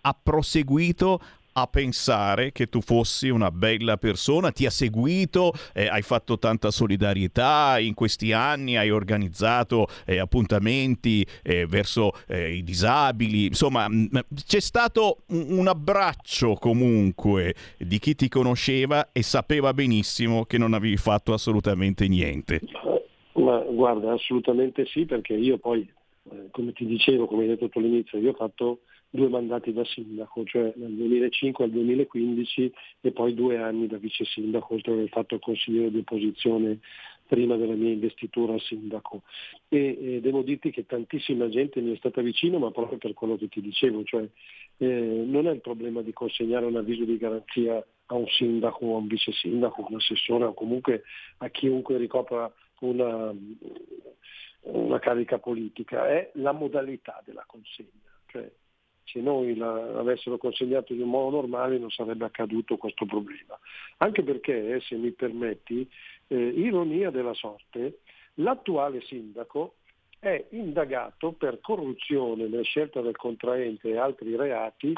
[0.00, 1.20] ha proseguito
[1.58, 6.70] a pensare che tu fossi una bella persona, ti ha seguito, eh, hai fatto tanta
[6.70, 13.94] solidarietà in questi anni, hai organizzato eh, appuntamenti eh, verso eh, i disabili, insomma mh,
[13.94, 20.58] mm, c'è stato un, un abbraccio comunque di chi ti conosceva e sapeva benissimo che
[20.58, 22.60] non avevi fatto assolutamente niente.
[23.32, 25.90] Ma guarda, assolutamente sì, perché io poi,
[26.30, 28.80] eh, come ti dicevo, come hai detto tu all'inizio, io ho fatto
[29.10, 34.24] due mandati da sindaco, cioè dal 2005 al 2015 e poi due anni da vice
[34.24, 36.80] sindaco, oltre ad aver fatto consigliere di opposizione
[37.26, 39.22] prima della mia investitura a sindaco.
[39.68, 43.36] E, e, devo dirti che tantissima gente mi è stata vicino, ma proprio per quello
[43.36, 44.28] che ti dicevo, cioè
[44.78, 44.86] eh,
[45.26, 49.06] non è il problema di consegnare un avviso di garanzia a un sindaco a un
[49.06, 51.02] vice sindaco, un assessore o comunque
[51.38, 53.34] a chiunque ricopra una,
[54.60, 57.90] una carica politica, è la modalità della consegna.
[58.26, 58.50] Cioè,
[59.06, 63.58] se noi l'avessero consegnato in un modo normale non sarebbe accaduto questo problema.
[63.98, 65.88] Anche perché, se mi permetti,
[66.28, 68.00] eh, ironia della sorte,
[68.34, 69.76] l'attuale sindaco
[70.18, 74.92] è indagato per corruzione nella scelta del contraente e altri reati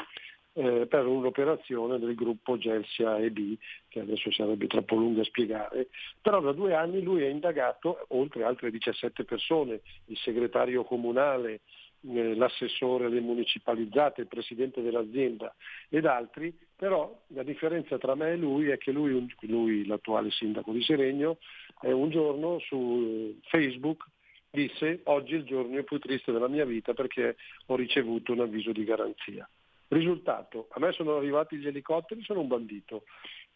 [0.53, 3.55] eh, per un'operazione del gruppo Gelsia EB,
[3.87, 5.89] che adesso sarebbe troppo lungo a spiegare,
[6.21, 11.59] però da due anni lui è indagato, oltre altre 17 persone, il segretario comunale, eh,
[12.01, 15.53] l'assessore alle municipalizzate, il presidente dell'azienda
[15.89, 20.71] ed altri, però la differenza tra me e lui è che lui, lui l'attuale sindaco
[20.71, 21.37] di Seregno,
[21.81, 24.05] eh, un giorno su Facebook
[24.51, 27.35] disse oggi è il giorno più triste della mia vita perché
[27.67, 29.47] ho ricevuto un avviso di garanzia.
[29.89, 33.03] Risultato, a me sono arrivati gli elicotteri, sono un bandito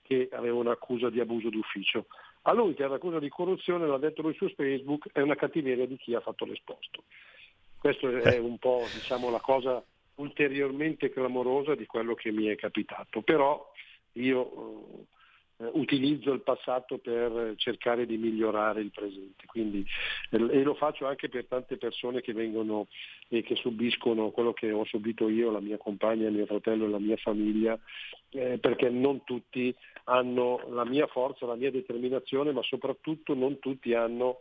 [0.01, 2.07] che aveva un'accusa di abuso d'ufficio.
[2.43, 5.87] A lui che era accusa di corruzione, l'ha detto lui su Facebook, è una cattiveria
[5.87, 7.03] di chi ha fatto l'esposto.
[7.83, 9.83] Questa è un po' diciamo, la cosa
[10.15, 13.21] ulteriormente clamorosa di quello che mi è capitato.
[13.23, 13.69] Però
[14.13, 15.07] io
[15.57, 19.45] eh, utilizzo il passato per cercare di migliorare il presente.
[19.47, 19.85] Quindi,
[20.29, 22.87] eh, e lo faccio anche per tante persone che vengono
[23.27, 26.89] e che subiscono quello che ho subito io, la mia compagna, il mio fratello e
[26.89, 27.77] la mia famiglia,
[28.29, 33.93] eh, perché non tutti hanno la mia forza, la mia determinazione, ma soprattutto non tutti
[33.93, 34.39] hanno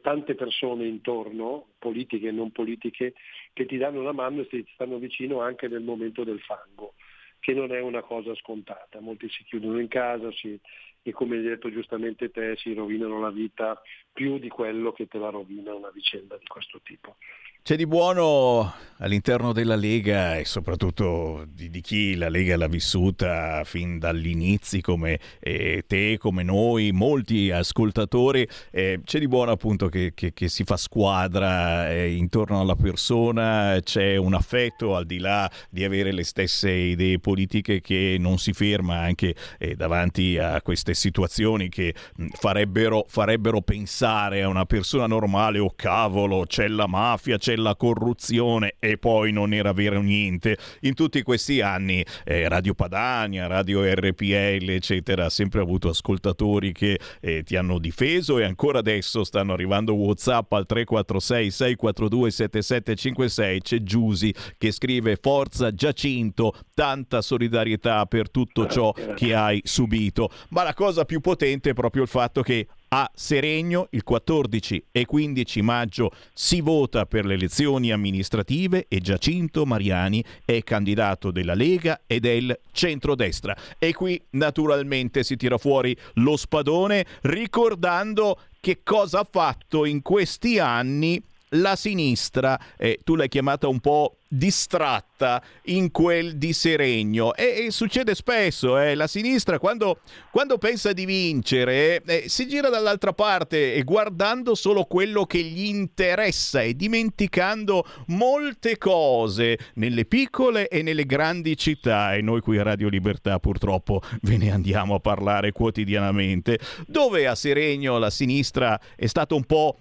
[0.00, 3.14] tante persone intorno, politiche e non politiche,
[3.52, 6.94] che ti danno una mano e ti stanno vicino anche nel momento del fango
[7.40, 9.00] che non è una cosa scontata.
[9.00, 10.58] Molti si chiudono in casa si,
[11.02, 13.80] e come hai detto giustamente te si rovinano la vita
[14.12, 17.16] più di quello che te la rovina una vicenda di questo tipo.
[17.62, 23.62] C'è di buono all'interno della Lega e soprattutto di, di chi la Lega l'ha vissuta
[23.64, 28.46] fin dagli inizi come eh, te, come noi, molti ascoltatori.
[28.70, 33.78] Eh, c'è di buono appunto che, che, che si fa squadra eh, intorno alla persona,
[33.82, 38.52] c'è un affetto al di là di avere le stesse idee politiche che non si
[38.52, 45.06] ferma anche eh, davanti a queste situazioni che mh, farebbero, farebbero pensare a una persona
[45.06, 50.56] normale, oh cavolo, c'è la mafia, c'è la corruzione e poi non era vero niente.
[50.80, 56.98] In tutti questi anni eh, Radio Padania, Radio RPL, eccetera, ha sempre avuto ascoltatori che
[57.20, 63.60] eh, ti hanno difeso e ancora adesso stanno arrivando WhatsApp al 346 642 7756.
[63.60, 70.30] C'è Giusi che scrive Forza Giacinto, tanta solidarietà per tutto ciò che hai subito.
[70.50, 75.06] Ma la cosa più potente è proprio il fatto che a Seregno il 14 e
[75.06, 82.00] 15 maggio si vota per le elezioni amministrative e Giacinto Mariani è candidato della Lega
[82.06, 83.56] e del centrodestra.
[83.78, 90.58] E qui naturalmente si tira fuori lo spadone ricordando che cosa ha fatto in questi
[90.58, 97.34] anni la sinistra, eh, tu l'hai chiamata un po' distratta in quel di Seregno.
[97.34, 99.98] E, e succede spesso, eh, la sinistra quando,
[100.30, 105.64] quando pensa di vincere eh, si gira dall'altra parte e guardando solo quello che gli
[105.64, 112.14] interessa e dimenticando molte cose nelle piccole e nelle grandi città.
[112.14, 116.60] E noi qui a Radio Libertà purtroppo ve ne andiamo a parlare quotidianamente.
[116.86, 119.76] Dove a Seregno la sinistra è stata un po'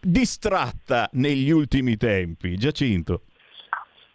[0.00, 2.56] distratta negli ultimi tempi.
[2.56, 3.22] Giacinto.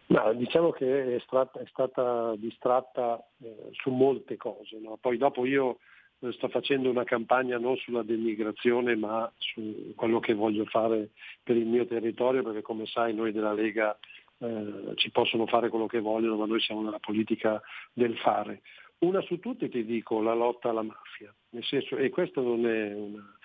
[0.08, 4.78] No, diciamo che è stata, è stata distratta eh, su molte cose.
[4.78, 4.98] No?
[5.00, 5.78] Poi dopo io
[6.20, 11.56] eh, sto facendo una campagna non sulla denigrazione ma su quello che voglio fare per
[11.56, 13.98] il mio territorio perché come sai noi della Lega
[14.40, 17.62] eh, ci possono fare quello che vogliono ma noi siamo nella politica
[17.94, 18.62] del fare.
[19.00, 22.94] Una su tutte ti dico la lotta alla mafia, nel senso, e questo non è
[22.94, 23.36] una,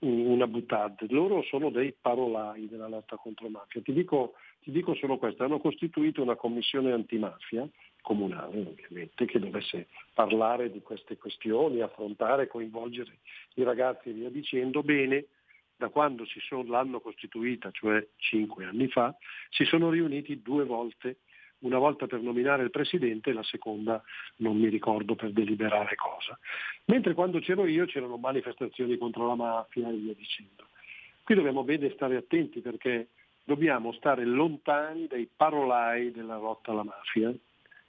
[0.00, 3.82] una butade, loro sono dei parolai della lotta contro mafia.
[3.82, 7.68] Ti dico, ti dico solo questo, hanno costituito una commissione antimafia
[8.00, 13.18] comunale ovviamente che dovesse parlare di queste questioni, affrontare, coinvolgere
[13.54, 14.82] i ragazzi e via dicendo.
[14.82, 15.26] Bene,
[15.76, 19.14] da quando sono, l'hanno costituita, cioè cinque anni fa,
[19.50, 21.18] si sono riuniti due volte
[21.60, 24.02] una volta per nominare il presidente e la seconda
[24.36, 26.38] non mi ricordo per deliberare cosa.
[26.86, 30.68] Mentre quando c'ero io c'erano manifestazioni contro la mafia e via dicendo.
[31.22, 33.08] Qui dobbiamo bene stare attenti perché
[33.44, 37.34] dobbiamo stare lontani dai parolai della lotta alla mafia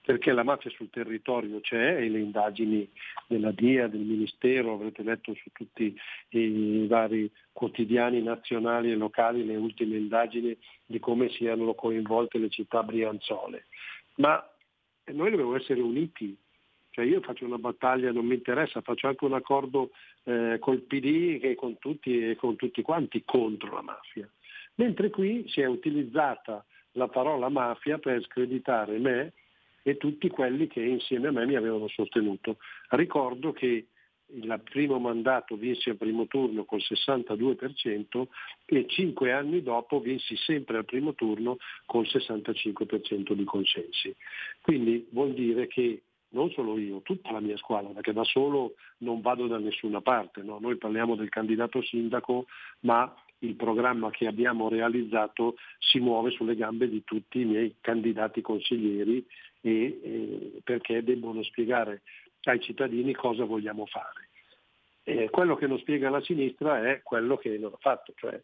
[0.04, 2.90] perché la mafia sul territorio c'è e le indagini
[3.28, 5.96] della DIA, del Ministero, avrete letto su tutti
[6.30, 12.82] i vari quotidiani nazionali e locali le ultime indagini di come siano coinvolte le città
[12.82, 13.66] brianzole.
[14.16, 14.44] Ma
[15.12, 16.36] noi dobbiamo essere uniti,
[16.90, 19.92] cioè io faccio una battaglia, non mi interessa, faccio anche un accordo
[20.24, 24.28] eh, col PD e con tutti, e con tutti quanti contro la mafia.
[24.76, 29.34] Mentre qui si è utilizzata la parola mafia per screditare me
[29.84, 32.58] e tutti quelli che insieme a me mi avevano sostenuto.
[32.90, 33.88] Ricordo che
[34.34, 38.28] il primo mandato vinsi al primo turno col 62%
[38.66, 44.16] e cinque anni dopo vinsi sempre al primo turno col 65% di consensi.
[44.62, 49.20] Quindi vuol dire che non solo io, tutta la mia squadra, perché da solo non
[49.20, 50.60] vado da nessuna parte, no?
[50.60, 52.46] noi parliamo del candidato sindaco,
[52.82, 58.42] ma il programma che abbiamo realizzato si muove sulle gambe di tutti i miei candidati
[58.42, 59.26] consiglieri
[59.62, 62.02] e, eh, perché debbono spiegare
[62.44, 64.30] ai cittadini cosa vogliamo fare.
[65.04, 68.40] E quello che non spiega la sinistra è quello che non ha fatto, cioè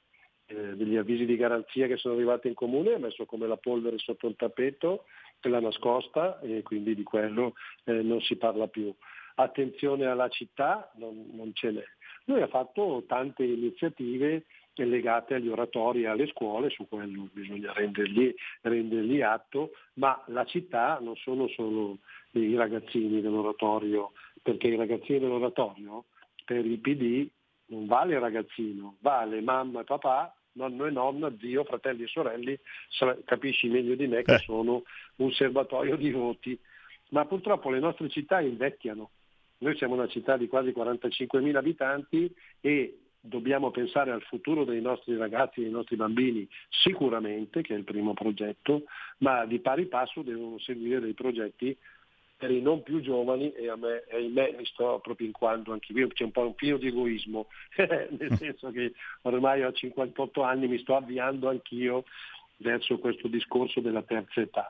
[0.48, 3.98] eh, degli avvisi di garanzia che sono arrivati in comune, ha messo come la polvere
[3.98, 5.06] sotto il tappeto
[5.42, 7.54] e l'ha nascosta e quindi di quello
[7.84, 8.94] eh, non si parla più.
[9.36, 11.84] Attenzione alla città non, non ce n'è.
[12.26, 14.46] Lui ha fatto tante iniziative
[14.86, 21.00] legate agli oratori e alle scuole, su quello bisogna rendergli, rendergli atto, ma la città
[21.02, 22.00] non sono solo
[22.32, 26.06] i ragazzini dell'oratorio, perché i ragazzini dell'oratorio
[26.46, 27.28] per il PD
[27.68, 32.60] non vale il ragazzino, vale mamma e papà, nonno e nonna, zio, fratelli e sorelle,
[33.26, 34.40] capisci meglio di me che Eh.
[34.40, 34.84] sono
[35.18, 36.60] un serbatoio di voti.
[37.10, 39.12] Ma purtroppo le nostre città invecchiano.
[39.60, 45.18] Noi siamo una città di quasi 45.000 abitanti e dobbiamo pensare al futuro dei nostri
[45.18, 48.84] ragazzi e dei nostri bambini sicuramente, che è il primo progetto,
[49.20, 51.76] ma di pari passo devono seguire dei progetti
[52.38, 55.92] per i non più giovani e a me, e ahimè mi sto proprio inquadrando anche
[55.92, 60.68] io, c'è un po' un pieno di egoismo, nel senso che ormai ho 58 anni,
[60.68, 62.06] mi sto avviando anch'io
[62.58, 64.70] verso questo discorso della terza età.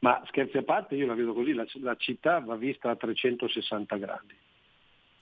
[0.00, 3.96] Ma scherzi a parte, io la vedo così, la, la città va vista a 360
[3.96, 4.36] gradi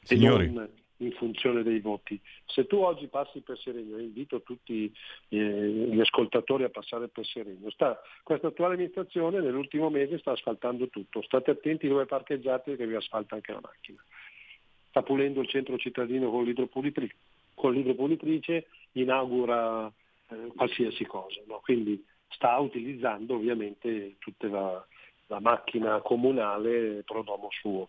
[0.03, 0.47] Signori.
[0.47, 0.69] e non
[0.99, 2.21] in funzione dei voti.
[2.47, 4.93] Se tu oggi passi per Seregno, e invito tutti
[5.29, 10.89] eh, gli ascoltatori a passare per Seregno, sta, questa attuale amministrazione nell'ultimo mese sta asfaltando
[10.89, 14.03] tutto, state attenti dove parcheggiate che vi asfalta anche la macchina.
[14.91, 17.17] Sta pulendo il centro cittadino con l'idropulitrice,
[17.55, 19.87] con l'idropulitrice inaugura
[20.29, 21.61] eh, qualsiasi cosa, no?
[21.65, 24.87] quindi sta utilizzando ovviamente tutta la,
[25.27, 27.89] la macchina comunale pro domo suo.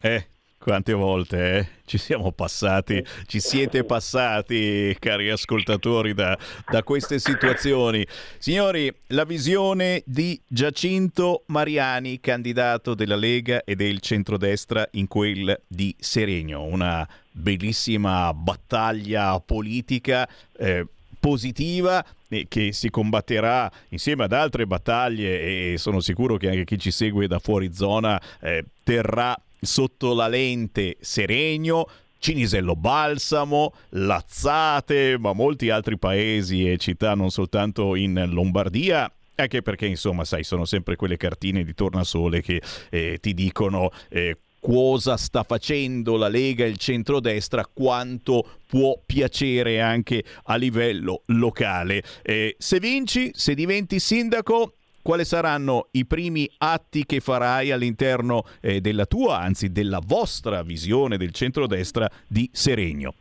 [0.00, 0.26] Eh,
[0.58, 1.68] quante volte eh?
[1.84, 6.36] ci siamo passati, ci siete passati, cari ascoltatori, da,
[6.68, 8.06] da queste situazioni.
[8.38, 15.94] Signori, la visione di Giacinto Mariani, candidato della Lega e del centrodestra in quel di
[15.98, 16.64] Seregno.
[16.64, 20.28] Una bellissima battaglia politica.
[20.58, 20.86] eh,
[21.18, 26.78] positiva eh, che si combatterà insieme ad altre battaglie e sono sicuro che anche chi
[26.78, 31.88] ci segue da fuori zona eh, terrà sotto la lente Seregno,
[32.18, 39.10] Cinisello Balsamo, Lazzate, ma molti altri paesi e città non soltanto in Lombardia.
[39.38, 44.38] Anche perché, insomma, sai, sono sempre quelle cartine di tornasole che eh, ti dicono eh,
[44.58, 52.02] cosa sta facendo la Lega e il centrodestra, quanto può piacere anche a livello locale.
[52.22, 54.75] Eh, se vinci, se diventi sindaco,
[55.06, 61.16] quali saranno i primi atti che farai all'interno eh, della tua, anzi della vostra visione
[61.16, 63.14] del centrodestra di Seregno?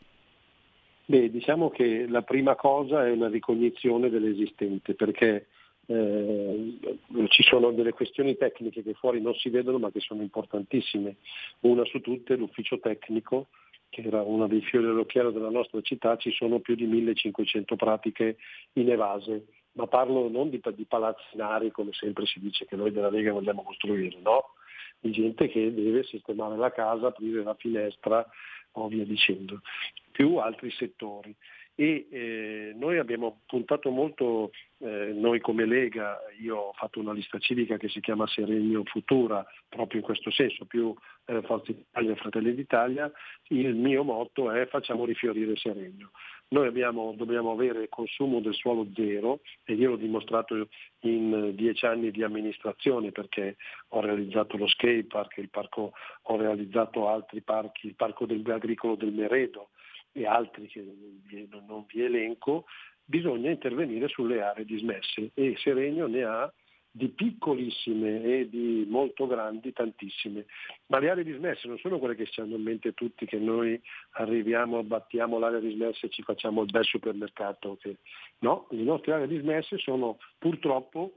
[1.05, 5.45] Beh, diciamo che la prima cosa è una ricognizione dell'esistente, perché
[5.85, 6.79] eh,
[7.27, 11.17] ci sono delle questioni tecniche che fuori non si vedono ma che sono importantissime.
[11.59, 13.49] Una su tutte l'ufficio tecnico,
[13.89, 18.37] che era uno dei fiori all'occhiello della nostra città, ci sono più di 1500 pratiche
[18.73, 19.45] inevase,
[19.75, 23.63] ma parlo non di, di palazzinari come sempre si dice che noi della Lega vogliamo
[23.63, 24.53] costruire, no?
[24.99, 28.25] Di gente che deve sistemare la casa, aprire la finestra
[28.71, 29.61] o via dicendo,
[30.11, 31.35] più altri settori
[31.77, 37.37] e eh, noi abbiamo puntato molto, eh, noi come Lega, io ho fatto una lista
[37.37, 40.95] civica che si chiama Seregno Futura, proprio in questo senso, più
[41.25, 43.11] eh, Forza Italia e Fratelli d'Italia,
[43.49, 46.11] il mio motto è facciamo rifiorire Seregno.
[46.47, 50.67] Noi abbiamo, dobbiamo avere consumo del suolo zero e io l'ho dimostrato
[51.01, 53.57] in dieci anni di amministrazione perché
[53.89, 58.95] ho realizzato lo skate park, il parco, ho realizzato altri parchi, il parco del, agricolo
[58.95, 59.69] del Meredo,
[60.11, 62.65] e altri che non vi, non vi elenco,
[63.03, 66.53] bisogna intervenire sulle aree dismesse e Seregno ne ha
[66.95, 70.45] di piccolissime e di molto grandi tantissime.
[70.85, 73.79] Ma le aree dismesse non sono quelle che ci hanno in mente tutti, che noi
[74.11, 77.77] arriviamo, abbattiamo l'area dismessa e ci facciamo il bel supermercato.
[77.81, 77.97] Che...
[78.39, 81.15] No, le nostre aree dismesse sono purtroppo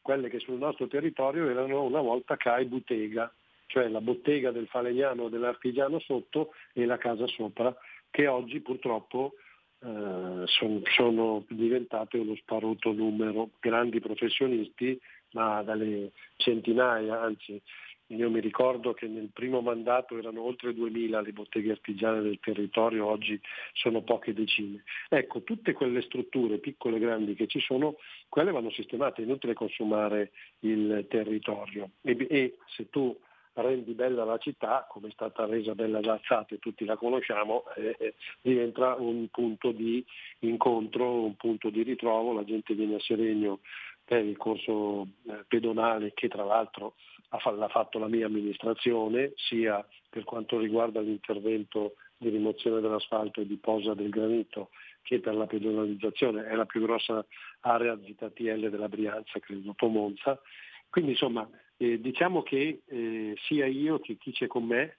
[0.00, 3.28] quelle che sul nostro territorio erano una volta CAI Bottega,
[3.66, 7.76] cioè la bottega del falegnano o dell'artigiano sotto e la casa sopra
[8.10, 9.32] che oggi purtroppo
[9.80, 14.98] eh, son, sono diventate uno sparuto numero, grandi professionisti,
[15.36, 17.60] ma dalle centinaia, anzi
[18.08, 23.06] io mi ricordo che nel primo mandato erano oltre 2000 le botteghe artigiane del territorio,
[23.06, 23.38] oggi
[23.72, 24.84] sono poche decine.
[25.08, 27.96] Ecco, tutte quelle strutture piccole e grandi che ci sono,
[28.28, 30.30] quelle vanno sistemate, è inutile consumare
[30.60, 31.90] il territorio.
[32.02, 33.18] E, e se tu
[33.54, 38.94] rendi bella la città, come è stata resa bella Lazzate, tutti la conosciamo, eh, diventa
[38.96, 40.04] un punto di
[40.40, 43.60] incontro, un punto di ritrovo, la gente viene a Seregno
[44.06, 46.94] per il corso eh, pedonale che tra l'altro
[47.30, 53.46] ha, l'ha fatto la mia amministrazione, sia per quanto riguarda l'intervento di rimozione dell'asfalto e
[53.46, 54.70] di posa del granito
[55.02, 57.24] che per la pedonalizzazione, è la più grossa
[57.60, 60.40] area ZTL della Brianza, credo, dopo Monza.
[60.88, 64.96] Quindi insomma eh, diciamo che eh, sia io che chi c'è con me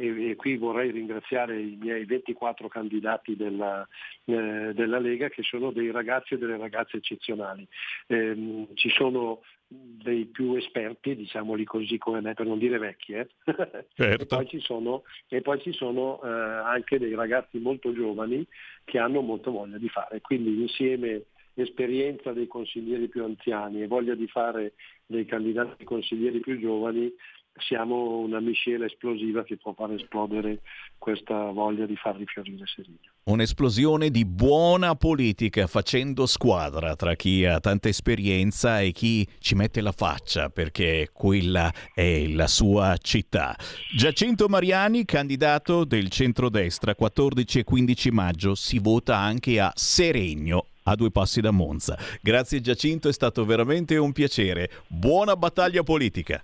[0.00, 3.86] e, e qui vorrei ringraziare i miei 24 candidati della,
[4.24, 7.66] eh, della Lega che sono dei ragazzi e delle ragazze eccezionali.
[8.06, 13.28] Eh, ci sono dei più esperti, diciamoli così come me, per non dire vecchi, eh?
[13.94, 14.22] certo.
[14.22, 15.02] e poi ci sono,
[15.42, 18.44] poi ci sono eh, anche dei ragazzi molto giovani
[18.84, 20.20] che hanno molto voglia di fare.
[20.22, 21.24] Quindi insieme
[21.54, 24.72] esperienza dei consiglieri più anziani e voglia di fare
[25.06, 27.12] dei candidati consiglieri più giovani
[27.60, 30.60] siamo una miscela esplosiva che può far esplodere
[30.98, 32.98] questa voglia di far rifiorire Seligno.
[33.24, 39.80] Un'esplosione di buona politica facendo squadra tra chi ha tanta esperienza e chi ci mette
[39.80, 43.56] la faccia perché quella è la sua città.
[43.96, 50.94] Giacinto Mariani, candidato del centrodestra, 14 e 15 maggio si vota anche a Seregno a
[50.96, 51.98] due passi da Monza.
[52.20, 54.70] Grazie Giacinto, è stato veramente un piacere.
[54.88, 56.42] Buona battaglia politica.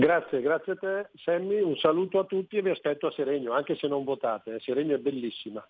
[0.00, 3.76] Grazie, grazie a te Sammy, un saluto a tutti e vi aspetto a Seregno, anche
[3.76, 4.60] se non votate, eh.
[4.60, 5.62] Seregno è bellissima.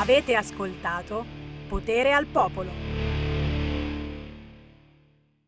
[0.00, 1.26] Avete ascoltato
[1.68, 2.91] Potere al Popolo.